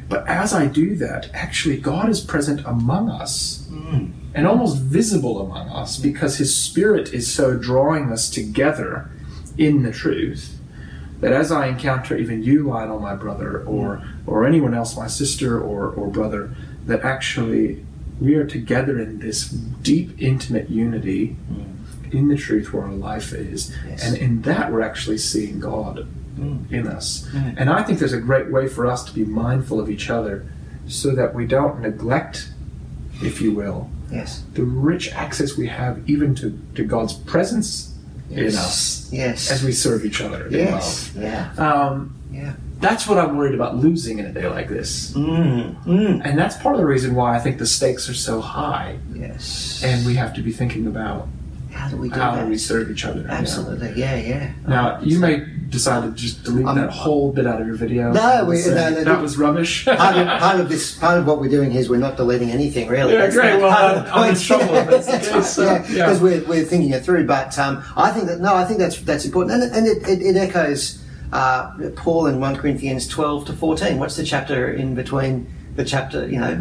But 0.09 0.27
as 0.27 0.53
I 0.53 0.67
do 0.67 0.95
that, 0.97 1.31
actually, 1.33 1.77
God 1.77 2.07
is 2.07 2.21
present 2.21 2.61
among 2.67 3.09
us 3.09 3.67
and 4.35 4.45
almost 4.45 4.77
visible 4.77 5.41
among 5.41 5.69
us 5.69 5.97
because 5.97 6.37
His 6.37 6.53
Spirit 6.53 7.13
is 7.13 7.33
so 7.33 7.57
drawing 7.57 8.11
us 8.11 8.29
together 8.29 9.09
in 9.57 9.83
the 9.83 9.91
truth 9.91 10.59
that 11.21 11.31
as 11.31 11.51
I 11.51 11.67
encounter 11.67 12.17
even 12.17 12.43
you, 12.43 12.67
Lionel, 12.67 12.99
my 12.99 13.15
brother, 13.15 13.63
or 13.63 14.03
or 14.27 14.45
anyone 14.45 14.73
else, 14.73 14.97
my 14.97 15.07
sister 15.07 15.59
or, 15.59 15.89
or 15.89 16.07
brother, 16.07 16.53
that 16.85 17.03
actually 17.03 17.85
we 18.19 18.35
are 18.35 18.45
together 18.45 18.99
in 18.99 19.19
this 19.19 19.49
deep, 19.49 20.21
intimate 20.21 20.69
unity 20.69 21.35
mm. 21.51 22.13
in 22.13 22.27
the 22.27 22.37
truth 22.37 22.73
where 22.73 22.83
our 22.83 22.91
life 22.91 23.33
is. 23.33 23.75
Yes. 23.87 24.05
And 24.05 24.17
in 24.17 24.41
that, 24.43 24.71
we're 24.71 24.81
actually 24.81 25.17
seeing 25.17 25.59
God 25.59 26.07
mm. 26.37 26.71
in 26.71 26.87
us. 26.87 27.27
Mm. 27.31 27.55
And 27.57 27.69
I 27.69 27.83
think 27.83 27.99
there's 27.99 28.13
a 28.13 28.19
great 28.19 28.51
way 28.51 28.67
for 28.67 28.85
us 28.85 29.03
to 29.05 29.13
be 29.13 29.25
mindful 29.25 29.79
of 29.79 29.89
each 29.89 30.09
other 30.09 30.45
so 30.87 31.15
that 31.15 31.33
we 31.33 31.45
don't 31.45 31.81
neglect, 31.81 32.49
if 33.21 33.41
you 33.41 33.53
will, 33.53 33.89
Yes. 34.11 34.43
the 34.53 34.63
rich 34.63 35.11
access 35.13 35.57
we 35.57 35.67
have 35.67 36.01
even 36.09 36.35
to, 36.35 36.57
to 36.75 36.83
God's 36.83 37.13
presence 37.13 37.93
in 38.31 38.47
us 38.47 39.09
Yes. 39.11 39.51
as 39.51 39.63
we 39.63 39.71
serve 39.71 40.05
each 40.05 40.21
other 40.21 40.47
in 40.47 40.53
Yes. 40.53 41.11
Yeah. 41.17 41.51
Um, 41.57 42.15
Yeah. 42.31 42.53
that's 42.79 43.07
what 43.07 43.17
I'm 43.17 43.37
worried 43.37 43.55
about 43.55 43.77
losing 43.77 44.19
in 44.19 44.25
a 44.25 44.31
day 44.33 44.47
like 44.47 44.67
this. 44.69 45.11
Mm. 45.13 45.75
Mm. 45.85 46.21
And 46.25 46.37
that's 46.37 46.57
part 46.57 46.75
of 46.75 46.81
the 46.81 46.87
reason 46.87 47.13
why 47.15 47.35
I 47.35 47.39
think 47.39 47.57
the 47.59 47.65
stakes 47.65 48.09
are 48.09 48.13
so 48.15 48.41
high. 48.41 48.97
Yes. 49.13 49.81
And 49.85 50.05
we 50.05 50.15
have 50.15 50.33
to 50.35 50.41
be 50.41 50.51
thinking 50.51 50.87
about 50.87 51.27
how 51.75 51.89
do 51.89 51.97
we 51.97 52.09
do 52.09 52.15
how 52.15 52.35
that? 52.35 52.47
we 52.47 52.57
serve 52.57 52.89
each 52.89 53.03
other. 53.05 53.25
Absolutely. 53.29 53.93
Yeah. 53.95 54.15
Yeah. 54.15 54.53
Now, 54.67 54.99
you 55.01 55.19
may 55.19 55.45
decide 55.69 56.03
to 56.03 56.11
just 56.11 56.43
delete 56.43 56.65
I'm- 56.65 56.77
that 56.77 56.89
whole 56.89 57.31
bit 57.33 57.45
out 57.45 57.59
of 57.61 57.67
your 57.67 57.75
video. 57.75 58.11
No, 58.13 58.45
we- 58.45 58.57
say, 58.57 58.73
no, 58.73 58.89
no, 58.91 59.03
that 59.03 59.21
was 59.21 59.37
rubbish. 59.37 59.85
part 59.85 60.15
of, 60.15 60.27
part 60.39 60.59
of 60.61 60.69
this, 60.69 60.97
part 60.97 61.17
of 61.19 61.27
what 61.27 61.39
we're 61.39 61.49
doing 61.49 61.73
is 61.73 61.89
we're 61.89 61.97
not 61.97 62.15
deleting 62.15 62.49
anything 62.49 62.87
really. 62.87 63.13
Yeah, 63.13 63.19
That's 63.21 63.35
great. 63.35 63.59
Well, 63.61 63.71
part 63.75 64.07
I'm- 64.07 64.29
in 64.33 64.39
trouble 64.39 64.73
if 64.75 64.87
that's 64.89 65.07
the 65.07 65.33
case, 65.33 65.49
so, 65.49 65.63
yeah, 65.65 65.73
yeah. 65.89 66.05
because 66.05 66.21
we're, 66.21 66.43
we're 66.45 66.63
thinking 66.63 66.91
it 66.91 67.03
through. 67.03 67.27
But 67.27 67.57
um, 67.59 67.83
I 67.97 68.11
think 68.11 68.27
that 68.27 68.39
no, 68.39 68.55
I 68.55 68.63
think 68.65 68.79
that's 68.79 69.01
that's 69.01 69.25
important, 69.25 69.53
and, 69.61 69.63
it- 69.63 69.77
and 69.77 69.85
it, 69.87 70.07
it, 70.07 70.25
it 70.25 70.37
echoes 70.37 71.03
uh, 71.33 71.71
Paul 71.97 72.27
in 72.27 72.39
one 72.39 72.55
Corinthians 72.55 73.07
twelve 73.07 73.45
to 73.47 73.53
fourteen. 73.53 73.99
What's 73.99 74.15
the 74.15 74.23
chapter 74.23 74.71
in 74.71 74.95
between 74.95 75.51
the 75.75 75.85
chapter? 75.85 76.27
You 76.27 76.39
know, 76.39 76.55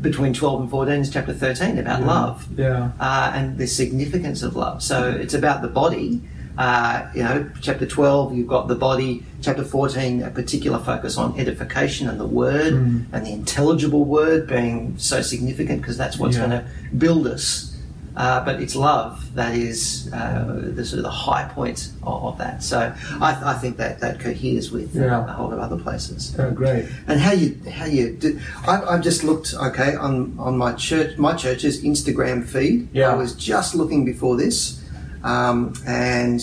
between 0.00 0.32
twelve 0.34 0.60
and 0.60 0.70
fourteen 0.70 1.00
is 1.00 1.10
chapter 1.10 1.32
thirteen 1.32 1.78
about 1.78 2.02
love 2.02 2.46
yeah. 2.56 2.90
uh, 3.00 3.32
and 3.34 3.58
the 3.58 3.66
significance 3.66 4.42
of 4.42 4.56
love. 4.56 4.82
So 4.82 5.10
it's 5.10 5.34
about 5.34 5.62
the 5.62 5.68
body. 5.68 6.20
Uh, 6.56 7.10
you 7.16 7.22
know, 7.24 7.50
chapter 7.60 7.84
12, 7.84 8.32
you've 8.36 8.46
got 8.46 8.68
the 8.68 8.76
body. 8.76 9.24
Chapter 9.42 9.64
14, 9.64 10.22
a 10.22 10.30
particular 10.30 10.78
focus 10.78 11.18
on 11.18 11.36
edification 11.36 12.08
and 12.08 12.20
the 12.20 12.26
word 12.28 12.74
Mm. 12.74 13.06
and 13.12 13.26
the 13.26 13.32
intelligible 13.32 14.04
word 14.04 14.46
being 14.46 14.94
so 14.96 15.20
significant 15.20 15.80
because 15.80 15.96
that's 15.96 16.16
what's 16.16 16.36
Yeah. 16.36 16.46
going 16.46 16.60
to 16.60 16.64
build 16.96 17.26
us. 17.26 17.73
Uh, 18.16 18.44
but 18.44 18.62
it's 18.62 18.76
love 18.76 19.34
that 19.34 19.56
is 19.56 20.08
uh, 20.12 20.44
the 20.76 20.84
sort 20.84 20.98
of 20.98 21.02
the 21.02 21.10
high 21.10 21.48
point 21.52 21.90
of, 22.04 22.22
of 22.24 22.38
that. 22.38 22.62
So 22.62 22.94
I, 23.20 23.30
I 23.52 23.54
think 23.54 23.76
that 23.78 23.98
that 23.98 24.20
coheres 24.20 24.70
with 24.70 24.94
Yeah. 24.94 25.24
a 25.28 25.32
whole 25.32 25.48
lot 25.48 25.54
of 25.54 25.58
other 25.72 25.82
places 25.82 26.32
Oh, 26.38 26.52
great. 26.52 26.86
and 27.08 27.18
how 27.18 27.32
you 27.32 27.58
how 27.68 27.86
you 27.86 28.12
do, 28.12 28.38
I, 28.68 28.82
I've 28.82 29.02
just 29.02 29.24
looked 29.24 29.52
okay 29.54 29.96
on 29.96 30.36
on 30.38 30.56
my 30.56 30.74
church 30.74 31.18
my 31.18 31.34
church's 31.34 31.82
Instagram 31.82 32.46
feed. 32.46 32.88
Yeah. 32.92 33.10
I 33.10 33.14
was 33.16 33.34
just 33.34 33.74
looking 33.74 34.04
before 34.04 34.36
this, 34.36 34.80
um, 35.24 35.74
and 35.84 36.40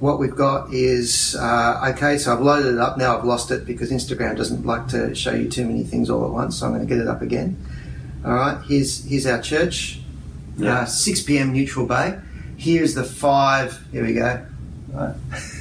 what 0.00 0.18
we've 0.18 0.34
got 0.36 0.72
is 0.72 1.36
uh, 1.38 1.90
okay. 1.92 2.16
So 2.16 2.32
I've 2.32 2.40
loaded 2.40 2.72
it 2.72 2.80
up 2.80 2.96
now. 2.96 3.18
I've 3.18 3.24
lost 3.24 3.50
it 3.50 3.66
because 3.66 3.90
Instagram 3.90 4.34
doesn't 4.36 4.64
like 4.64 4.88
to 4.88 5.14
show 5.14 5.32
you 5.34 5.50
too 5.50 5.66
many 5.66 5.84
things 5.84 6.08
all 6.08 6.24
at 6.24 6.30
once. 6.30 6.56
So 6.58 6.64
I'm 6.66 6.72
going 6.72 6.86
to 6.86 6.88
get 6.88 7.02
it 7.02 7.08
up 7.08 7.20
again. 7.20 7.56
All 8.24 8.32
right. 8.32 8.58
Here's 8.66 9.04
here's 9.04 9.26
our 9.26 9.42
church. 9.42 10.00
Yeah. 10.56 10.80
Uh, 10.80 10.84
6 10.86 11.22
p.m. 11.22 11.52
Neutral 11.52 11.86
Bay. 11.86 12.18
Here's 12.56 12.94
the 12.94 13.04
five. 13.04 13.78
Here 13.92 14.04
we 14.04 14.14
go. 14.14 14.44
Right. 14.88 15.14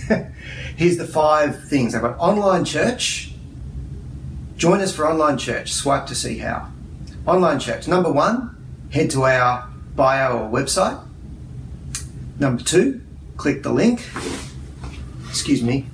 here's 0.77 0.97
the 0.97 1.07
five 1.07 1.67
things. 1.67 1.93
I've 1.93 2.01
got 2.01 2.17
online 2.17 2.63
church. 2.63 3.33
Join 4.57 4.79
us 4.79 4.95
for 4.95 5.07
online 5.09 5.37
church. 5.37 5.73
Swipe 5.73 6.05
to 6.07 6.15
see 6.15 6.37
how. 6.37 6.69
Online 7.25 7.59
church. 7.59 7.87
Number 7.87 8.11
one, 8.11 8.55
head 8.91 9.09
to 9.11 9.23
our 9.23 9.69
bio 9.95 10.37
or 10.37 10.49
website. 10.49 11.01
Number 12.39 12.63
two, 12.63 13.01
click 13.37 13.63
the 13.63 13.71
link. 13.71 14.07
Excuse 15.27 15.61
me, 15.61 15.85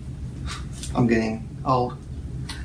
I'm 0.96 1.08
getting 1.08 1.48
old. 1.66 1.98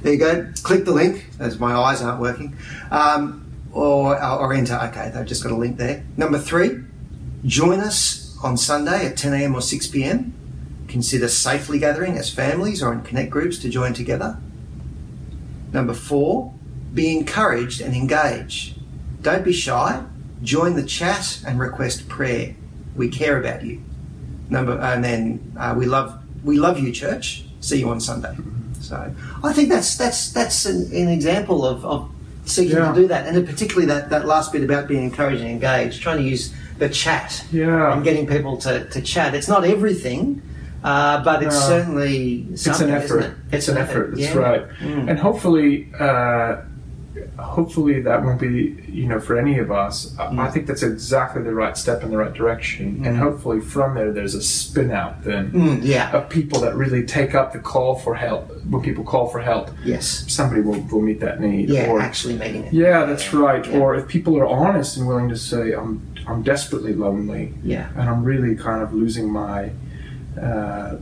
There 0.02 0.12
you 0.12 0.18
go. 0.18 0.52
Click 0.62 0.84
the 0.84 0.92
link, 0.92 1.26
as 1.38 1.58
my 1.58 1.74
eyes 1.74 2.02
aren't 2.02 2.20
working. 2.20 2.56
Um, 2.90 3.45
or, 3.72 4.22
or 4.22 4.52
enter. 4.52 4.78
Okay, 4.84 5.10
they've 5.14 5.26
just 5.26 5.42
got 5.42 5.52
a 5.52 5.56
link 5.56 5.76
there. 5.76 6.04
Number 6.16 6.38
three, 6.38 6.80
join 7.44 7.80
us 7.80 8.36
on 8.42 8.56
Sunday 8.56 9.06
at 9.06 9.16
10 9.16 9.32
a.m. 9.34 9.54
or 9.54 9.60
6 9.60 9.86
p.m. 9.88 10.32
Consider 10.88 11.28
safely 11.28 11.78
gathering 11.78 12.16
as 12.16 12.32
families 12.32 12.82
or 12.82 12.92
in 12.92 13.02
connect 13.02 13.30
groups 13.30 13.58
to 13.58 13.68
join 13.68 13.92
together. 13.92 14.38
Number 15.72 15.94
four, 15.94 16.54
be 16.94 17.16
encouraged 17.16 17.80
and 17.80 17.94
engage. 17.94 18.76
Don't 19.22 19.44
be 19.44 19.52
shy. 19.52 20.02
Join 20.42 20.76
the 20.76 20.84
chat 20.84 21.42
and 21.46 21.58
request 21.58 22.08
prayer. 22.08 22.54
We 22.94 23.08
care 23.08 23.38
about 23.38 23.64
you. 23.64 23.82
Number 24.48 24.80
and 24.80 25.02
then 25.02 25.52
uh, 25.58 25.74
we 25.76 25.86
love 25.86 26.18
we 26.44 26.56
love 26.56 26.78
you, 26.78 26.92
church. 26.92 27.44
See 27.60 27.80
you 27.80 27.88
on 27.88 28.00
Sunday. 28.00 28.36
So 28.80 29.12
I 29.42 29.52
think 29.52 29.68
that's 29.68 29.96
that's 29.96 30.30
that's 30.30 30.64
an, 30.66 30.92
an 30.92 31.08
example 31.08 31.66
of, 31.66 31.84
of 31.84 32.08
seeking 32.46 32.76
Yeah. 32.76 32.92
to 32.92 33.00
do 33.00 33.08
that, 33.08 33.26
and 33.26 33.46
particularly 33.46 33.86
that, 33.86 34.10
that 34.10 34.26
last 34.26 34.52
bit 34.52 34.62
about 34.62 34.88
being 34.88 35.02
encouraged 35.02 35.42
and 35.42 35.50
engaged, 35.50 36.00
trying 36.00 36.18
to 36.18 36.22
use 36.24 36.52
the 36.78 36.88
chat 36.88 37.44
Yeah. 37.52 37.92
and 37.92 38.02
getting 38.04 38.26
people 38.26 38.56
to, 38.58 38.84
to 38.88 39.00
chat. 39.02 39.34
It's 39.34 39.48
not 39.48 39.64
everything, 39.64 40.40
uh, 40.84 41.22
but 41.24 41.42
it's 41.42 41.54
No. 41.60 41.60
certainly 41.66 42.46
It's 42.52 42.66
an 42.66 42.90
effort. 42.90 43.22
It? 43.24 43.32
It's 43.52 43.68
an 43.68 43.76
effort. 43.78 44.10
That's 44.16 44.34
yeah. 44.34 44.38
right. 44.38 44.62
Mm. 44.80 45.10
And 45.10 45.18
hopefully, 45.18 45.88
uh, 45.98 46.56
hopefully 47.38 48.00
that 48.02 48.22
won't 48.24 48.40
be 48.40 48.76
you 48.88 49.06
know 49.06 49.20
for 49.20 49.38
any 49.38 49.58
of 49.58 49.70
us. 49.70 50.14
I- 50.18 50.26
Mm. 50.26 50.38
I 50.40 50.50
think 50.50 50.66
that's 50.66 50.82
exactly 50.82 51.42
the 51.42 51.54
right 51.54 51.76
step 51.76 52.02
in 52.02 52.10
the 52.10 52.16
right 52.16 52.32
direction. 52.34 53.02
And 53.04 53.16
hopefully, 53.16 53.60
from 53.60 53.94
there, 53.94 54.12
there's 54.12 54.34
a 54.34 54.42
spin 54.42 54.90
out 54.90 55.22
then 55.24 55.50
Mm, 55.52 55.80
yeah. 55.82 56.10
of 56.16 56.28
people 56.28 56.60
that 56.60 56.74
really 56.74 57.04
take 57.04 57.34
up 57.34 57.52
the 57.52 57.58
call 57.58 57.94
for 57.96 58.14
help. 58.14 58.50
When 58.68 58.82
people 58.82 59.04
call 59.04 59.26
for 59.28 59.40
help, 59.40 59.70
Yes. 59.84 60.24
somebody 60.28 60.60
will, 60.62 60.80
will 60.90 61.00
meet 61.02 61.20
that 61.20 61.40
need. 61.40 61.68
Yeah. 61.68 61.88
or, 61.90 62.00
actually 62.00 62.36
meeting 62.38 62.64
it. 62.64 62.72
yeah, 62.72 63.04
that's 63.06 63.32
right. 63.32 63.64
Yeah. 63.66 63.78
Or 63.78 63.94
if 63.94 64.08
people 64.08 64.36
are 64.38 64.46
honest 64.46 64.96
and 64.96 65.06
willing 65.06 65.28
to 65.28 65.36
say, 65.36 65.72
"I'm 65.72 66.00
I'm 66.26 66.42
desperately 66.42 66.92
lonely," 66.92 67.54
Yeah. 67.62 67.86
and 67.96 68.08
I'm 68.10 68.24
really 68.24 68.56
kind 68.56 68.82
of 68.82 68.92
losing 68.92 69.30
my 69.32 69.70
uh, 70.40 70.96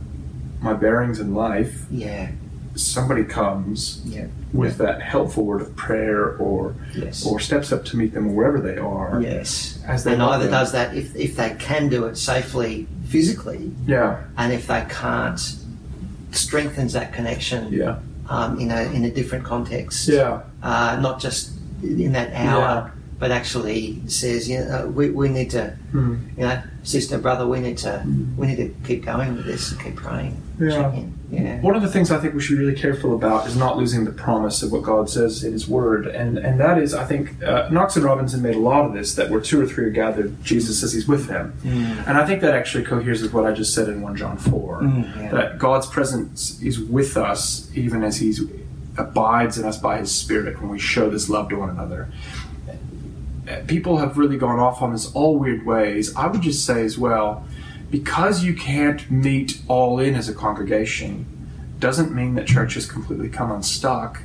my 0.61 0.73
bearings 0.73 1.19
in 1.19 1.33
life. 1.33 1.85
Yeah. 1.91 2.29
Somebody 2.75 3.23
comes 3.23 4.01
Yeah. 4.05 4.25
with 4.53 4.77
that 4.77 5.01
helpful 5.01 5.45
word 5.45 5.61
of 5.61 5.75
prayer 5.75 6.35
or 6.37 6.75
Yes. 6.93 7.25
or 7.25 7.39
steps 7.39 7.71
up 7.71 7.85
to 7.85 7.97
meet 7.97 8.13
them 8.13 8.35
wherever 8.35 8.59
they 8.59 8.77
are. 8.77 9.19
Yes. 9.21 9.79
As 9.87 10.03
they 10.03 10.13
and 10.13 10.21
either 10.21 10.43
them. 10.45 10.51
does 10.51 10.71
that 10.73 10.95
if, 10.95 11.15
if 11.15 11.35
they 11.37 11.51
can 11.57 11.87
do 11.89 12.05
it 12.05 12.17
safely 12.17 12.87
physically, 13.07 13.71
Yeah. 13.87 14.17
and 14.37 14.51
if 14.51 14.67
they 14.67 14.85
can't, 14.89 15.39
strengthens 16.31 16.93
that 16.93 17.13
connection 17.13 17.71
Yeah. 17.71 17.95
um, 18.29 18.59
in, 18.59 18.71
a, 18.71 18.81
in 18.93 19.05
a 19.05 19.09
different 19.11 19.45
context. 19.45 20.07
Yeah. 20.09 20.41
Uh, 20.61 20.97
not 21.01 21.19
just 21.19 21.51
in 21.81 22.11
that 22.11 22.33
hour, 22.33 22.91
but 23.17 23.31
actually 23.31 24.01
says, 24.07 24.49
you 24.49 24.59
know, 24.59 24.87
we, 24.87 25.09
we 25.09 25.29
need 25.29 25.49
to, 25.51 25.67
Hmm. 25.91 26.15
you 26.37 26.43
know, 26.43 26.61
sister, 26.83 27.17
brother, 27.17 27.47
we 27.47 27.59
need 27.61 27.77
to, 27.79 28.03
we 28.37 28.47
need 28.47 28.57
to 28.57 28.75
keep 28.85 29.05
going 29.05 29.35
with 29.37 29.45
this 29.45 29.71
and 29.71 29.79
keep 29.81 29.95
praying. 29.95 30.41
Yeah. 30.59 31.01
Yeah. 31.31 31.59
One 31.61 31.75
of 31.75 31.81
the 31.81 31.87
things 31.89 32.11
I 32.11 32.19
think 32.19 32.33
we 32.33 32.39
should 32.41 32.57
be 32.57 32.63
really 32.65 32.79
careful 32.79 33.13
about 33.15 33.47
is 33.47 33.57
not 33.57 33.77
losing 33.77 34.05
the 34.05 34.11
promise 34.11 34.61
of 34.63 34.71
what 34.71 34.83
God 34.83 35.09
says 35.09 35.43
in 35.43 35.51
His 35.51 35.67
Word, 35.67 36.05
and 36.07 36.37
and 36.37 36.59
that 36.61 36.77
is, 36.77 36.93
I 36.93 37.03
think, 37.03 37.41
uh, 37.43 37.67
Knox 37.71 37.95
and 37.97 38.05
Robinson 38.05 38.41
made 38.41 38.55
a 38.55 38.59
lot 38.59 38.85
of 38.85 38.93
this. 38.93 39.15
That 39.15 39.29
where 39.31 39.41
two 39.41 39.59
or 39.59 39.65
three 39.65 39.85
are 39.85 39.89
gathered, 39.89 40.41
Jesus 40.43 40.79
says 40.79 40.93
He's 40.93 41.07
with 41.09 41.27
them, 41.27 41.57
and 41.65 42.17
I 42.17 42.25
think 42.25 42.39
that 42.41 42.53
actually 42.53 42.85
coheres 42.85 43.21
with 43.21 43.33
what 43.33 43.45
I 43.45 43.51
just 43.53 43.73
said 43.73 43.89
in 43.89 44.01
one 44.01 44.15
John 44.15 44.37
four, 44.37 44.79
Mm, 44.81 45.15
yeah. 45.17 45.31
that 45.31 45.57
God's 45.57 45.87
presence 45.87 46.61
is 46.61 46.79
with 46.79 47.17
us 47.17 47.69
even 47.75 48.01
as 48.03 48.17
He 48.17 48.33
abides 48.97 49.57
in 49.57 49.65
us 49.65 49.77
by 49.77 49.97
His 49.97 50.13
Spirit 50.13 50.61
when 50.61 50.69
we 50.69 50.79
show 50.79 51.09
this 51.09 51.27
love 51.29 51.49
to 51.49 51.55
one 51.57 51.69
another. 51.69 52.07
People 53.67 53.97
have 53.97 54.17
really 54.17 54.37
gone 54.37 54.59
off 54.59 54.81
on 54.81 54.91
this 54.91 55.11
all 55.13 55.37
weird 55.37 55.65
ways. 55.65 56.15
I 56.15 56.27
would 56.27 56.41
just 56.41 56.65
say 56.65 56.83
as 56.83 56.97
well, 56.97 57.45
because 57.91 58.43
you 58.43 58.55
can't 58.55 59.09
meet 59.09 59.61
all 59.67 59.99
in 59.99 60.15
as 60.15 60.29
a 60.29 60.33
congregation 60.33 61.25
doesn't 61.79 62.13
mean 62.13 62.35
that 62.35 62.47
church 62.47 62.73
has 62.75 62.85
completely 62.85 63.29
come 63.29 63.51
unstuck 63.51 64.21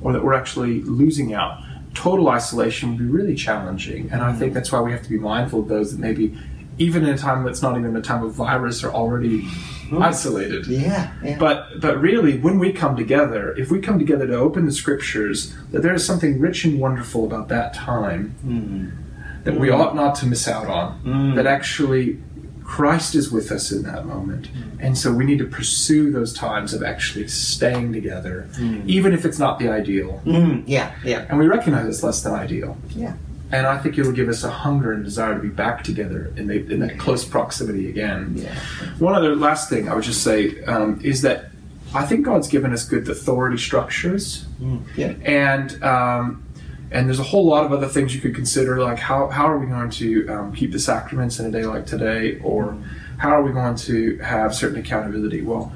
or 0.00 0.12
that 0.12 0.22
we're 0.22 0.34
actually 0.34 0.82
losing 0.82 1.34
out. 1.34 1.62
Total 1.94 2.28
isolation 2.28 2.90
would 2.90 2.98
be 2.98 3.04
really 3.04 3.34
challenging, 3.34 4.10
and 4.10 4.22
I 4.22 4.32
think 4.32 4.52
mm. 4.52 4.54
that's 4.54 4.70
why 4.70 4.80
we 4.80 4.92
have 4.92 5.02
to 5.02 5.08
be 5.08 5.18
mindful 5.18 5.60
of 5.60 5.68
those 5.68 5.92
that 5.92 6.00
maybe, 6.00 6.36
even 6.76 7.04
in 7.04 7.10
a 7.10 7.18
time 7.18 7.44
that's 7.44 7.62
not 7.62 7.76
even 7.76 7.96
a 7.96 8.02
time 8.02 8.22
of 8.22 8.34
virus, 8.34 8.84
are 8.84 8.92
already 8.92 9.48
isolated. 9.92 10.66
Yeah. 10.66 11.12
yeah. 11.22 11.38
But 11.38 11.80
but 11.80 12.00
really, 12.00 12.38
when 12.38 12.58
we 12.58 12.72
come 12.72 12.96
together, 12.96 13.54
if 13.56 13.70
we 13.70 13.80
come 13.80 13.98
together 13.98 14.26
to 14.26 14.36
open 14.36 14.66
the 14.66 14.72
scriptures, 14.72 15.54
that 15.70 15.82
there 15.82 15.94
is 15.94 16.04
something 16.04 16.38
rich 16.38 16.64
and 16.64 16.78
wonderful 16.80 17.24
about 17.24 17.48
that 17.48 17.74
time 17.74 18.34
mm-hmm. 18.44 19.44
that 19.44 19.58
we 19.58 19.68
mm-hmm. 19.68 19.80
ought 19.80 19.94
not 19.94 20.14
to 20.16 20.26
miss 20.26 20.46
out 20.48 20.66
on. 20.66 21.00
Mm. 21.02 21.34
That 21.36 21.46
actually 21.46 22.18
Christ 22.64 23.14
is 23.14 23.30
with 23.30 23.50
us 23.50 23.72
in 23.72 23.82
that 23.84 24.04
moment, 24.04 24.52
mm. 24.52 24.76
and 24.78 24.96
so 24.98 25.12
we 25.12 25.24
need 25.24 25.38
to 25.38 25.46
pursue 25.46 26.12
those 26.12 26.34
times 26.34 26.74
of 26.74 26.82
actually 26.82 27.26
staying 27.28 27.92
together, 27.92 28.48
mm. 28.52 28.86
even 28.86 29.14
if 29.14 29.24
it's 29.24 29.38
not 29.38 29.58
the 29.58 29.68
ideal. 29.68 30.20
Mm, 30.26 30.64
yeah. 30.66 30.94
Yeah. 31.02 31.24
And 31.30 31.38
we 31.38 31.46
recognize 31.46 31.86
it's 31.86 32.02
less 32.02 32.22
than 32.22 32.34
ideal. 32.34 32.76
Yeah. 32.90 33.14
And 33.50 33.66
I 33.66 33.78
think 33.78 33.96
it 33.96 34.02
will 34.04 34.12
give 34.12 34.28
us 34.28 34.44
a 34.44 34.50
hunger 34.50 34.92
and 34.92 35.02
desire 35.02 35.34
to 35.34 35.40
be 35.40 35.48
back 35.48 35.82
together 35.82 36.30
in, 36.36 36.46
the, 36.48 36.70
in 36.70 36.80
that 36.80 36.98
close 36.98 37.24
proximity 37.24 37.88
again. 37.88 38.34
Yeah. 38.36 38.54
One 38.98 39.14
other 39.14 39.34
last 39.34 39.70
thing 39.70 39.88
I 39.88 39.94
would 39.94 40.04
just 40.04 40.22
say 40.22 40.62
um, 40.64 41.00
is 41.02 41.22
that 41.22 41.46
I 41.94 42.04
think 42.04 42.26
God's 42.26 42.48
given 42.48 42.72
us 42.74 42.84
good 42.86 43.08
authority 43.08 43.56
structures, 43.56 44.44
Mm, 44.60 44.82
yeah. 44.96 45.14
and 45.22 45.82
um, 45.82 46.44
and 46.90 47.06
there's 47.06 47.20
a 47.20 47.22
whole 47.22 47.46
lot 47.46 47.64
of 47.64 47.72
other 47.72 47.86
things 47.86 48.14
you 48.14 48.20
could 48.20 48.34
consider, 48.34 48.82
like 48.82 48.98
how 48.98 49.28
how 49.28 49.46
are 49.46 49.56
we 49.58 49.66
going 49.66 49.88
to 49.90 50.28
um, 50.28 50.52
keep 50.54 50.72
the 50.72 50.78
sacraments 50.78 51.38
in 51.38 51.46
a 51.46 51.50
day 51.50 51.64
like 51.64 51.86
today, 51.86 52.38
or 52.40 52.76
how 53.16 53.30
are 53.30 53.42
we 53.42 53.52
going 53.52 53.76
to 53.76 54.18
have 54.18 54.54
certain 54.54 54.78
accountability? 54.78 55.40
Well, 55.42 55.72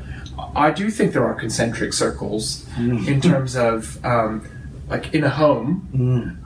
I 0.54 0.70
do 0.72 0.90
think 0.90 1.12
there 1.14 1.24
are 1.24 1.34
concentric 1.34 1.92
circles 1.94 2.66
in 2.76 3.20
terms 3.22 3.56
of 3.56 4.04
um, 4.04 4.46
like 4.90 5.14
in 5.14 5.24
a 5.24 5.30
home. 5.30 5.88
Mm. 5.94 6.41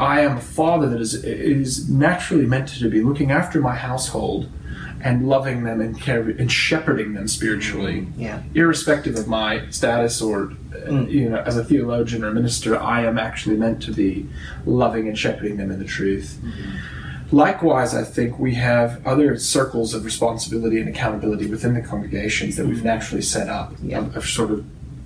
I 0.00 0.20
am 0.20 0.38
a 0.38 0.40
father 0.40 0.88
that 0.88 1.00
is 1.00 1.14
is 1.24 1.88
naturally 1.88 2.46
meant 2.46 2.68
to 2.68 2.88
be 2.88 3.02
looking 3.02 3.30
after 3.30 3.60
my 3.60 3.76
household 3.76 4.48
and 5.02 5.28
loving 5.28 5.64
them 5.64 5.80
and 5.80 5.98
care 6.00 6.22
and 6.22 6.50
shepherding 6.50 7.14
them 7.14 7.28
spiritually, 7.28 8.06
Yeah. 8.16 8.42
irrespective 8.54 9.16
of 9.16 9.28
my 9.28 9.62
status 9.70 10.20
or 10.20 10.52
uh, 10.74 10.90
mm. 10.90 11.10
you 11.10 11.28
know 11.28 11.38
as 11.40 11.56
a 11.56 11.64
theologian 11.64 12.24
or 12.24 12.32
minister. 12.32 12.78
I 12.78 13.04
am 13.04 13.18
actually 13.18 13.56
meant 13.56 13.82
to 13.82 13.92
be 13.92 14.26
loving 14.64 15.06
and 15.06 15.18
shepherding 15.18 15.58
them 15.58 15.70
in 15.70 15.78
the 15.78 15.84
truth. 15.84 16.38
Mm-hmm. 16.42 17.36
Likewise, 17.36 17.94
I 17.94 18.02
think 18.02 18.38
we 18.38 18.54
have 18.54 19.06
other 19.06 19.38
circles 19.38 19.94
of 19.94 20.04
responsibility 20.04 20.80
and 20.80 20.88
accountability 20.88 21.46
within 21.46 21.74
the 21.74 21.80
congregations 21.82 22.56
that 22.56 22.66
we've 22.66 22.78
mm-hmm. 22.78 22.86
naturally 22.86 23.22
set 23.22 23.48
up 23.48 23.74
Yeah. 23.82 23.98
of, 23.98 24.16
of 24.16 24.24
sort 24.24 24.50
of 24.50 24.64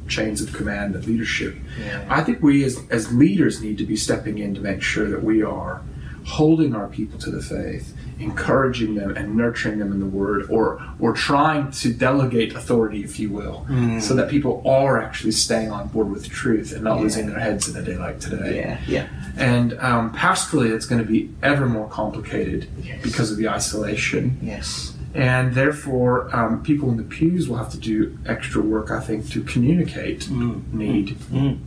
chains 0.08 0.40
of 0.42 0.52
command 0.52 0.94
and 0.94 1.06
leadership. 1.06 1.56
Yeah. 1.80 2.04
I 2.08 2.22
think 2.22 2.42
we 2.42 2.64
as, 2.64 2.80
as 2.90 3.12
leaders 3.12 3.62
need 3.62 3.78
to 3.78 3.84
be 3.86 3.96
stepping 3.96 4.38
in 4.38 4.54
to 4.54 4.60
make 4.60 4.82
sure 4.82 5.08
that 5.08 5.22
we 5.22 5.42
are 5.42 5.82
holding 6.24 6.74
our 6.74 6.88
people 6.88 7.18
to 7.18 7.30
the 7.30 7.42
faith, 7.42 7.94
encouraging 8.18 8.94
them 8.94 9.14
and 9.14 9.36
nurturing 9.36 9.78
them 9.78 9.92
in 9.92 10.00
the 10.00 10.06
word, 10.06 10.46
or 10.48 10.82
or 10.98 11.12
trying 11.12 11.70
to 11.70 11.92
delegate 11.92 12.54
authority, 12.54 13.02
if 13.04 13.18
you 13.20 13.28
will, 13.28 13.66
so 14.00 14.14
that 14.14 14.30
people 14.30 14.62
are 14.66 15.02
actually 15.02 15.32
staying 15.32 15.70
on 15.70 15.88
board 15.88 16.10
with 16.10 16.26
truth 16.28 16.72
and 16.72 16.84
not 16.84 16.96
Yeah. 16.96 17.02
losing 17.02 17.26
their 17.26 17.38
heads 17.38 17.68
in 17.68 17.76
a 17.76 17.84
day 17.84 17.98
like 17.98 18.20
today. 18.20 18.56
Yeah. 18.56 18.78
Yeah. 18.86 19.08
And 19.36 19.74
um, 19.80 20.12
pastorally, 20.14 20.70
it's 20.70 20.86
going 20.86 21.02
to 21.02 21.08
be 21.08 21.28
ever 21.42 21.66
more 21.66 21.88
complicated 21.88 22.68
Yes. 22.82 23.02
because 23.02 23.30
of 23.30 23.36
the 23.36 23.48
isolation. 23.48 24.38
Yes. 24.40 24.93
And 25.14 25.54
therefore, 25.54 26.34
um, 26.34 26.62
people 26.64 26.90
in 26.90 26.96
the 26.96 27.04
pews 27.04 27.48
will 27.48 27.56
have 27.56 27.70
to 27.70 27.78
do 27.78 28.18
extra 28.26 28.60
work, 28.60 28.90
I 28.90 28.98
think, 29.00 29.30
to 29.30 29.44
communicate 29.44 30.28
need 30.28 31.16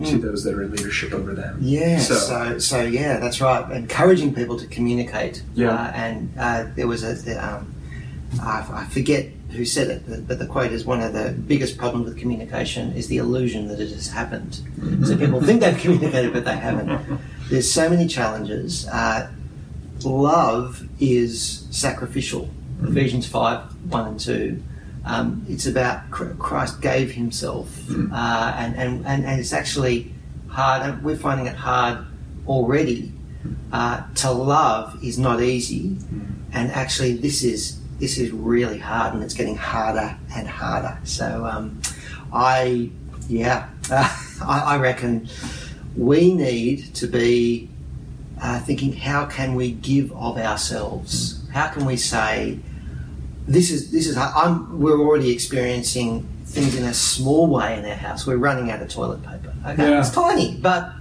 to 0.06 0.18
those 0.18 0.44
that 0.44 0.54
are 0.54 0.64
in 0.64 0.72
leadership 0.72 1.14
over 1.14 1.34
them. 1.34 1.58
Yeah, 1.62 2.00
So- 2.00 2.16
so, 2.16 2.60
so 2.60 2.82
yeah, 2.82 3.20
that's 3.20 3.40
right. 3.40 3.72
Encouraging 3.72 4.34
people 4.34 4.58
to 4.60 4.68
communicate. 4.68 5.44
Yeah. 5.56 5.70
Uh, 5.72 5.92
and 5.96 6.34
uh, 6.38 6.66
there 6.76 6.88
was 6.88 7.04
a, 7.04 7.14
the, 7.14 7.36
um, 7.44 7.74
I, 8.42 8.68
I 8.70 8.86
forget 8.92 9.28
who 9.52 9.64
said 9.64 9.88
it, 9.92 10.04
but- 10.10 10.28
but 10.28 10.40
the 10.40 10.46
quote 10.46 10.74
is 10.74 10.84
one 10.84 11.00
of 11.02 11.14
the 11.14 11.32
biggest 11.32 11.78
problems 11.78 12.06
with 12.10 12.18
communication 12.18 12.92
is 12.98 13.08
the 13.08 13.16
illusion 13.18 13.70
that 13.70 13.80
it 13.80 13.92
has 13.92 14.10
happened. 14.10 14.60
So 15.06 15.16
people 15.16 15.40
think 15.40 15.62
they've 15.62 15.78
communicated, 15.86 16.34
but 16.34 16.44
they 16.44 16.58
haven't. 16.58 17.20
There's 17.50 17.72
so 17.72 17.90
many 17.90 18.08
challenges. 18.08 18.86
Uh, 18.90 19.32
love 20.04 20.86
is 21.00 21.66
sacrificial. 21.72 22.50
Ephesians 22.84 23.28
5 23.28 23.92
1 23.92 24.08
and 24.08 24.20
2. 24.20 24.64
Um, 25.06 25.46
it's 25.48 25.66
about 25.66 26.10
Christ 26.12 26.82
gave 26.82 27.12
himself, 27.12 27.90
uh, 27.90 28.54
and, 28.58 28.76
and, 28.76 29.06
and, 29.06 29.26
and 29.26 29.40
it's 29.40 29.54
actually 29.54 30.12
hard, 30.50 30.82
and 30.84 31.02
we're 31.02 31.16
finding 31.16 31.48
it 31.48 31.56
hard 31.56 32.06
already. 32.46 33.14
Uh, 33.72 34.04
to 34.16 34.32
love 34.32 35.02
is 35.02 35.18
not 35.18 35.42
easy, 35.42 35.98
and 36.52 36.72
actually, 36.72 37.14
this 37.14 37.44
is 37.44 37.80
this 38.00 38.18
is 38.18 38.32
really 38.32 38.78
hard, 38.78 39.14
and 39.14 39.24
it's 39.24 39.34
getting 39.34 39.56
harder 39.56 40.18
and 40.36 40.48
harder. 40.48 40.98
So, 41.06 41.46
um, 41.46 41.82
I 42.34 42.90
yeah, 43.30 43.70
I, 43.92 44.64
I 44.66 44.78
reckon 44.78 45.30
we 45.96 46.34
need 46.34 46.94
to 46.96 47.08
be 47.08 47.70
uh, 48.42 48.60
thinking 48.60 48.94
how 48.94 49.26
can 49.26 49.56
we 49.56 49.72
give 49.72 50.12
of 50.12 50.38
ourselves? 50.38 51.48
How 51.54 51.70
can 51.70 51.86
we 51.86 51.98
say 51.98 52.60
this 53.48 53.72
is 53.72 53.92
this 53.92 54.08
is 54.08 54.18
I'm 54.18 54.80
we're 54.80 55.00
already 55.00 55.32
experiencing 55.32 56.28
things 56.46 56.76
in 56.76 56.84
a 56.86 56.94
small 56.94 57.48
way 57.48 57.78
in 57.78 57.86
our 57.86 57.96
house. 57.96 58.26
We're 58.28 58.38
running 58.38 58.72
out 58.72 58.82
of 58.82 58.90
toilet 58.90 59.22
paper. 59.24 59.54
Okay, 59.66 59.90
Yeah. 59.90 60.00
it's 60.00 60.12
tiny, 60.12 60.58
but 60.62 60.92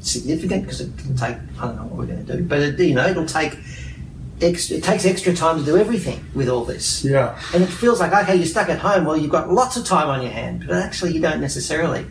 significant 0.00 0.62
because 0.62 0.80
it'll 0.80 1.16
take 1.16 1.36
I 1.60 1.66
don't 1.66 1.76
know 1.76 1.82
what 1.84 1.98
we're 1.98 2.06
going 2.06 2.24
to 2.24 2.36
do, 2.36 2.42
but 2.44 2.60
it, 2.60 2.78
you 2.78 2.94
know 2.94 3.06
it'll 3.06 3.26
take. 3.26 3.56
Extra, 4.40 4.76
it 4.76 4.84
takes 4.84 5.04
extra 5.04 5.34
time 5.34 5.58
to 5.58 5.64
do 5.64 5.76
everything 5.76 6.24
with 6.32 6.48
all 6.48 6.64
this. 6.64 7.02
Yeah. 7.04 7.36
And 7.52 7.64
it 7.64 7.66
feels 7.66 7.98
like, 7.98 8.12
okay, 8.12 8.36
you're 8.36 8.46
stuck 8.46 8.68
at 8.68 8.78
home. 8.78 9.04
Well, 9.04 9.16
you've 9.16 9.32
got 9.32 9.52
lots 9.52 9.76
of 9.76 9.84
time 9.84 10.08
on 10.08 10.22
your 10.22 10.30
hand, 10.30 10.62
but 10.68 10.76
actually, 10.76 11.12
you 11.12 11.20
don't 11.20 11.40
necessarily. 11.40 12.06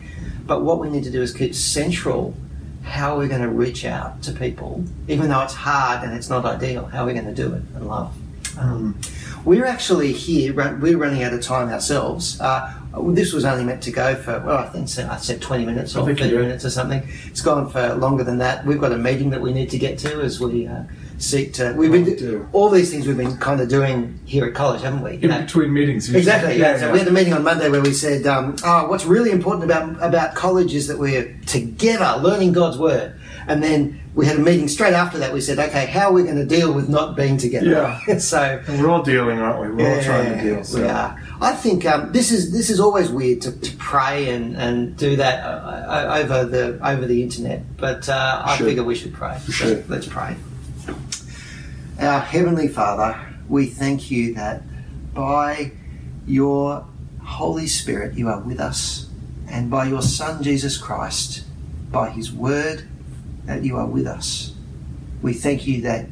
But 0.46 0.62
what 0.62 0.78
we 0.78 0.90
need 0.90 1.04
to 1.04 1.10
do 1.10 1.22
is 1.22 1.32
keep 1.32 1.54
central 1.54 2.34
how 2.82 3.16
we're 3.16 3.28
going 3.28 3.40
to 3.40 3.48
reach 3.48 3.86
out 3.86 4.20
to 4.24 4.32
people, 4.32 4.84
even 5.08 5.30
though 5.30 5.40
it's 5.40 5.54
hard 5.54 6.04
and 6.04 6.12
it's 6.14 6.28
not 6.28 6.44
ideal. 6.44 6.84
How 6.84 7.06
we're 7.06 7.14
going 7.14 7.34
to 7.34 7.34
do 7.34 7.46
it 7.54 7.62
and 7.74 7.86
love. 7.88 8.14
Um, 8.58 8.98
we're 9.44 9.64
actually 9.66 10.12
here. 10.12 10.52
run- 10.52 10.80
We're 10.80 10.98
running 10.98 11.22
out 11.22 11.32
of 11.32 11.40
time 11.42 11.68
ourselves. 11.68 12.40
Uh, 12.40 12.72
this 13.12 13.32
was 13.32 13.44
only 13.44 13.64
meant 13.64 13.82
to 13.82 13.90
go 13.92 14.14
for 14.16 14.40
well, 14.40 14.58
I 14.58 14.66
think 14.66 14.88
so- 14.88 15.08
I 15.10 15.16
said 15.18 15.40
20 15.40 15.64
minutes 15.64 15.94
or 15.96 16.04
30 16.06 16.36
minutes 16.36 16.64
or 16.64 16.70
something. 16.70 17.02
It's 17.26 17.40
gone 17.40 17.70
for 17.70 17.94
longer 17.94 18.24
than 18.24 18.38
that. 18.38 18.66
We've 18.66 18.80
got 18.80 18.92
a 18.92 18.98
meeting 18.98 19.30
that 19.30 19.40
we 19.40 19.52
need 19.52 19.70
to 19.70 19.78
get 19.78 19.98
to 20.00 20.20
as 20.22 20.40
we 20.40 20.66
uh, 20.66 20.82
seek 21.18 21.54
to. 21.54 21.72
We've 21.76 21.92
been 21.92 22.04
do. 22.16 22.48
all 22.52 22.68
these 22.70 22.90
things 22.90 23.06
we've 23.06 23.16
been 23.16 23.36
kind 23.38 23.60
of 23.60 23.68
doing 23.68 24.18
here 24.24 24.44
at 24.46 24.54
college, 24.54 24.82
haven't 24.82 25.02
we? 25.02 25.18
In 25.22 25.30
Uh, 25.30 25.42
between 25.42 25.72
meetings. 25.72 26.12
Exactly. 26.12 26.58
Yeah. 26.58 26.78
So 26.78 26.92
we 26.92 26.98
had 26.98 27.08
a 27.08 27.12
meeting 27.12 27.32
on 27.34 27.44
Monday 27.44 27.68
where 27.68 27.82
we 27.82 27.92
said, 27.92 28.26
um, 28.26 28.56
oh, 28.64 28.88
what's 28.88 29.04
really 29.06 29.30
important 29.30 29.64
about 29.64 30.02
about 30.02 30.34
college 30.34 30.74
is 30.74 30.88
that 30.88 30.98
we're 30.98 31.38
together 31.46 32.20
learning 32.20 32.52
God's 32.52 32.78
word. 32.78 33.14
And 33.48 33.62
then 33.62 33.98
we 34.14 34.26
had 34.26 34.36
a 34.36 34.40
meeting 34.40 34.68
straight 34.68 34.92
after 34.92 35.18
that. 35.18 35.32
We 35.32 35.40
said, 35.40 35.58
okay, 35.58 35.86
how 35.86 36.08
are 36.08 36.12
we 36.12 36.22
going 36.22 36.36
to 36.36 36.44
deal 36.44 36.72
with 36.72 36.90
not 36.90 37.16
being 37.16 37.38
together? 37.38 37.70
Yeah. 38.06 38.18
so 38.18 38.62
And 38.68 38.82
we're 38.82 38.90
all 38.90 39.02
dealing, 39.02 39.38
aren't 39.38 39.60
we? 39.60 39.82
We're 39.82 39.96
all 39.96 40.02
trying 40.02 40.36
to 40.36 40.42
deal. 40.42 40.64
So. 40.64 40.82
we 40.82 40.88
are. 40.88 41.18
I 41.40 41.52
think 41.52 41.86
um, 41.86 42.12
this 42.12 42.30
is 42.30 42.52
this 42.52 42.68
is 42.68 42.78
always 42.78 43.10
weird 43.10 43.40
to, 43.42 43.52
to 43.52 43.76
pray 43.76 44.28
and, 44.30 44.56
and 44.56 44.96
do 44.96 45.16
that 45.16 45.44
uh, 45.44 45.48
uh, 45.48 46.18
over 46.18 46.44
the 46.44 46.78
over 46.86 47.06
the 47.06 47.22
internet. 47.22 47.76
But 47.76 48.08
uh, 48.08 48.42
I 48.44 48.58
figure 48.58 48.84
we 48.84 48.94
should 48.94 49.14
pray. 49.14 49.38
So 49.46 49.52
should. 49.52 49.88
let's 49.88 50.06
pray. 50.06 50.36
Our 52.00 52.20
heavenly 52.20 52.68
Father, 52.68 53.18
we 53.48 53.66
thank 53.66 54.10
you 54.10 54.34
that 54.34 54.62
by 55.14 55.72
your 56.26 56.86
Holy 57.24 57.66
Spirit 57.66 58.14
you 58.14 58.28
are 58.28 58.40
with 58.40 58.60
us, 58.60 59.08
and 59.48 59.70
by 59.70 59.86
your 59.86 60.02
Son 60.02 60.42
Jesus 60.42 60.76
Christ, 60.76 61.44
by 61.90 62.10
His 62.10 62.32
Word, 62.32 62.86
that 63.48 63.64
you 63.64 63.76
are 63.76 63.86
with 63.86 64.06
us. 64.06 64.54
We 65.20 65.32
thank 65.32 65.66
you 65.66 65.82
that 65.82 66.06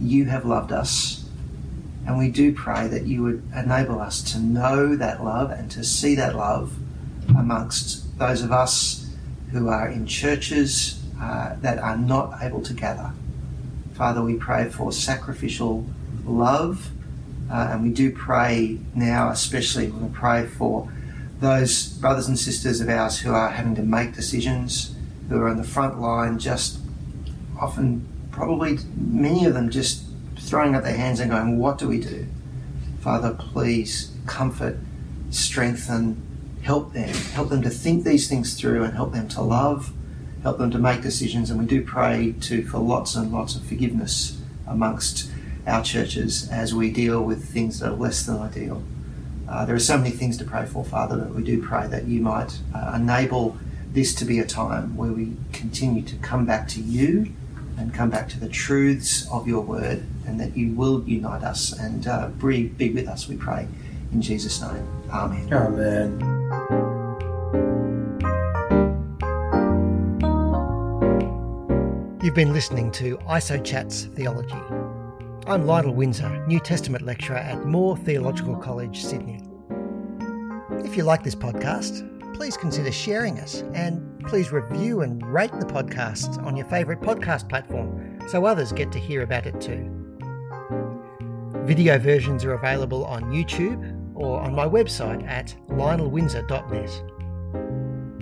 you 0.00 0.26
have 0.26 0.44
loved 0.44 0.70
us 0.70 1.26
and 2.06 2.16
we 2.16 2.30
do 2.30 2.52
pray 2.52 2.86
that 2.86 3.06
you 3.06 3.22
would 3.24 3.42
enable 3.54 4.00
us 4.00 4.22
to 4.32 4.38
know 4.38 4.94
that 4.94 5.24
love 5.24 5.50
and 5.50 5.68
to 5.72 5.82
see 5.82 6.14
that 6.14 6.36
love 6.36 6.72
amongst 7.36 8.16
those 8.18 8.42
of 8.42 8.52
us 8.52 9.10
who 9.50 9.68
are 9.68 9.88
in 9.88 10.06
churches 10.06 11.02
uh, 11.20 11.56
that 11.62 11.78
are 11.78 11.96
not 11.96 12.40
able 12.42 12.62
to 12.62 12.72
gather. 12.72 13.12
Father, 13.94 14.22
we 14.22 14.36
pray 14.36 14.68
for 14.68 14.92
sacrificial 14.92 15.84
love, 16.24 16.90
uh, 17.50 17.70
and 17.72 17.82
we 17.82 17.90
do 17.90 18.12
pray 18.12 18.78
now, 18.94 19.30
especially, 19.30 19.88
we 19.88 20.08
pray 20.10 20.46
for 20.46 20.92
those 21.40 21.88
brothers 21.88 22.28
and 22.28 22.38
sisters 22.38 22.80
of 22.80 22.88
ours 22.88 23.18
who 23.18 23.32
are 23.32 23.50
having 23.50 23.74
to 23.74 23.82
make 23.82 24.14
decisions, 24.14 24.94
who 25.28 25.38
are 25.38 25.48
on 25.48 25.56
the 25.56 25.64
front 25.64 26.00
line, 26.00 26.38
just 26.38 26.78
often, 27.60 28.06
probably 28.30 28.78
many 28.96 29.44
of 29.44 29.54
them 29.54 29.70
just 29.70 30.04
throwing 30.38 30.74
up 30.74 30.84
their 30.84 30.96
hands 30.96 31.20
and 31.20 31.30
going, 31.30 31.58
What 31.58 31.78
do 31.78 31.88
we 31.88 32.00
do? 32.00 32.26
Father, 33.00 33.34
please 33.38 34.12
comfort, 34.26 34.78
strengthen, 35.30 36.20
help 36.62 36.92
them. 36.92 37.08
Help 37.08 37.48
them 37.48 37.62
to 37.62 37.70
think 37.70 38.04
these 38.04 38.28
things 38.28 38.54
through 38.54 38.82
and 38.82 38.94
help 38.94 39.12
them 39.12 39.28
to 39.28 39.40
love, 39.40 39.92
help 40.42 40.58
them 40.58 40.70
to 40.72 40.78
make 40.78 41.02
decisions. 41.02 41.50
And 41.50 41.60
we 41.60 41.66
do 41.66 41.82
pray 41.82 42.34
too 42.40 42.64
for 42.66 42.78
lots 42.78 43.14
and 43.14 43.32
lots 43.32 43.54
of 43.54 43.64
forgiveness 43.64 44.40
amongst 44.66 45.30
our 45.66 45.82
churches 45.82 46.48
as 46.50 46.74
we 46.74 46.90
deal 46.90 47.22
with 47.22 47.44
things 47.44 47.80
that 47.80 47.90
are 47.90 47.96
less 47.96 48.24
than 48.26 48.38
ideal. 48.38 48.82
Uh, 49.48 49.64
there 49.64 49.76
are 49.76 49.80
so 49.80 49.96
many 49.96 50.10
things 50.10 50.36
to 50.38 50.44
pray 50.44 50.66
for, 50.66 50.84
Father, 50.84 51.16
but 51.16 51.34
we 51.34 51.42
do 51.44 51.62
pray 51.62 51.86
that 51.86 52.06
you 52.06 52.20
might 52.20 52.58
uh, 52.74 52.92
enable 52.96 53.56
this 53.96 54.14
to 54.14 54.26
be 54.26 54.38
a 54.38 54.44
time 54.44 54.94
where 54.94 55.10
we 55.10 55.32
continue 55.54 56.02
to 56.02 56.16
come 56.16 56.44
back 56.44 56.68
to 56.68 56.82
you 56.82 57.32
and 57.78 57.94
come 57.94 58.10
back 58.10 58.28
to 58.28 58.38
the 58.38 58.48
truths 58.48 59.26
of 59.32 59.48
your 59.48 59.62
word, 59.62 60.04
and 60.26 60.38
that 60.38 60.54
you 60.54 60.70
will 60.72 61.02
unite 61.04 61.42
us 61.42 61.72
and 61.72 62.06
uh, 62.06 62.28
be, 62.28 62.64
be 62.68 62.90
with 62.90 63.08
us, 63.08 63.26
we 63.26 63.36
pray. 63.36 63.66
In 64.12 64.20
Jesus' 64.20 64.60
name. 64.60 64.86
Amen. 65.10 65.50
Amen. 65.50 66.20
You've 72.22 72.34
been 72.34 72.52
listening 72.52 72.90
to 72.92 73.16
ISO 73.18 73.64
Chats 73.64 74.04
Theology. 74.04 74.60
I'm 75.46 75.66
Lionel 75.66 75.94
Windsor, 75.94 76.46
New 76.46 76.60
Testament 76.60 77.02
lecturer 77.06 77.38
at 77.38 77.64
Moore 77.64 77.96
Theological 77.96 78.56
College, 78.56 79.02
Sydney. 79.02 79.42
If 80.84 80.98
you 80.98 81.04
like 81.04 81.24
this 81.24 81.34
podcast, 81.34 82.15
please 82.36 82.56
consider 82.58 82.92
sharing 82.92 83.38
it 83.38 83.64
and 83.72 84.22
please 84.26 84.52
review 84.52 85.00
and 85.00 85.26
rate 85.32 85.52
the 85.52 85.64
podcast 85.64 86.36
on 86.44 86.54
your 86.54 86.66
favourite 86.66 87.00
podcast 87.00 87.48
platform 87.48 88.18
so 88.28 88.44
others 88.44 88.72
get 88.72 88.92
to 88.92 88.98
hear 88.98 89.22
about 89.22 89.46
it 89.46 89.58
too. 89.58 89.90
Video 91.64 91.98
versions 91.98 92.44
are 92.44 92.52
available 92.52 93.06
on 93.06 93.22
YouTube 93.32 94.14
or 94.14 94.38
on 94.38 94.54
my 94.54 94.66
website 94.66 95.26
at 95.26 95.56
lionelwindsor.net. 95.68 97.02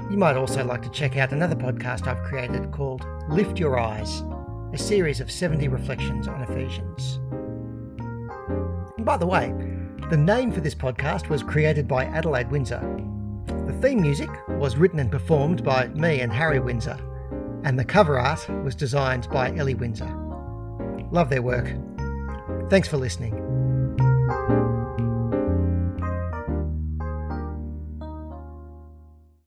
You 0.09 0.17
might 0.17 0.37
also 0.37 0.65
like 0.65 0.83
to 0.83 0.91
check 0.91 1.17
out 1.17 1.33
another 1.33 1.57
podcast 1.57 2.07
I've 2.07 2.23
created 2.23 2.71
called 2.71 3.05
Lift 3.29 3.59
Your 3.59 3.81
Eyes, 3.81 4.23
a 4.73 4.79
series 4.79 5.21
of 5.21 5.29
70 5.29 5.67
reflections 5.67 6.29
on 6.29 6.41
Ephesians. 6.43 7.19
And 8.97 9.05
by 9.05 9.17
the 9.17 9.27
way, 9.27 9.53
the 10.09 10.17
name 10.17 10.53
for 10.53 10.61
this 10.61 10.77
podcast 10.77 11.29
was 11.29 11.43
created 11.43 11.89
by 11.89 12.05
Adelaide 12.05 12.53
Windsor. 12.53 13.11
The 13.47 13.79
theme 13.81 14.01
music 14.01 14.31
was 14.49 14.77
written 14.77 14.99
and 14.99 15.11
performed 15.11 15.65
by 15.65 15.89
me 15.89 16.21
and 16.21 16.33
Harry 16.33 16.61
Windsor, 16.61 16.99
and 17.65 17.79
the 17.79 17.85
cover 17.85 18.19
art 18.19 18.49
was 18.63 18.75
designed 18.75 19.29
by 19.31 19.55
Ellie 19.57 19.75
Windsor. 19.75 20.11
Love 21.11 21.31
their 21.31 21.43
work. 21.43 21.73
Thanks 22.71 22.89
for 22.89 22.97
listening. 22.97 23.64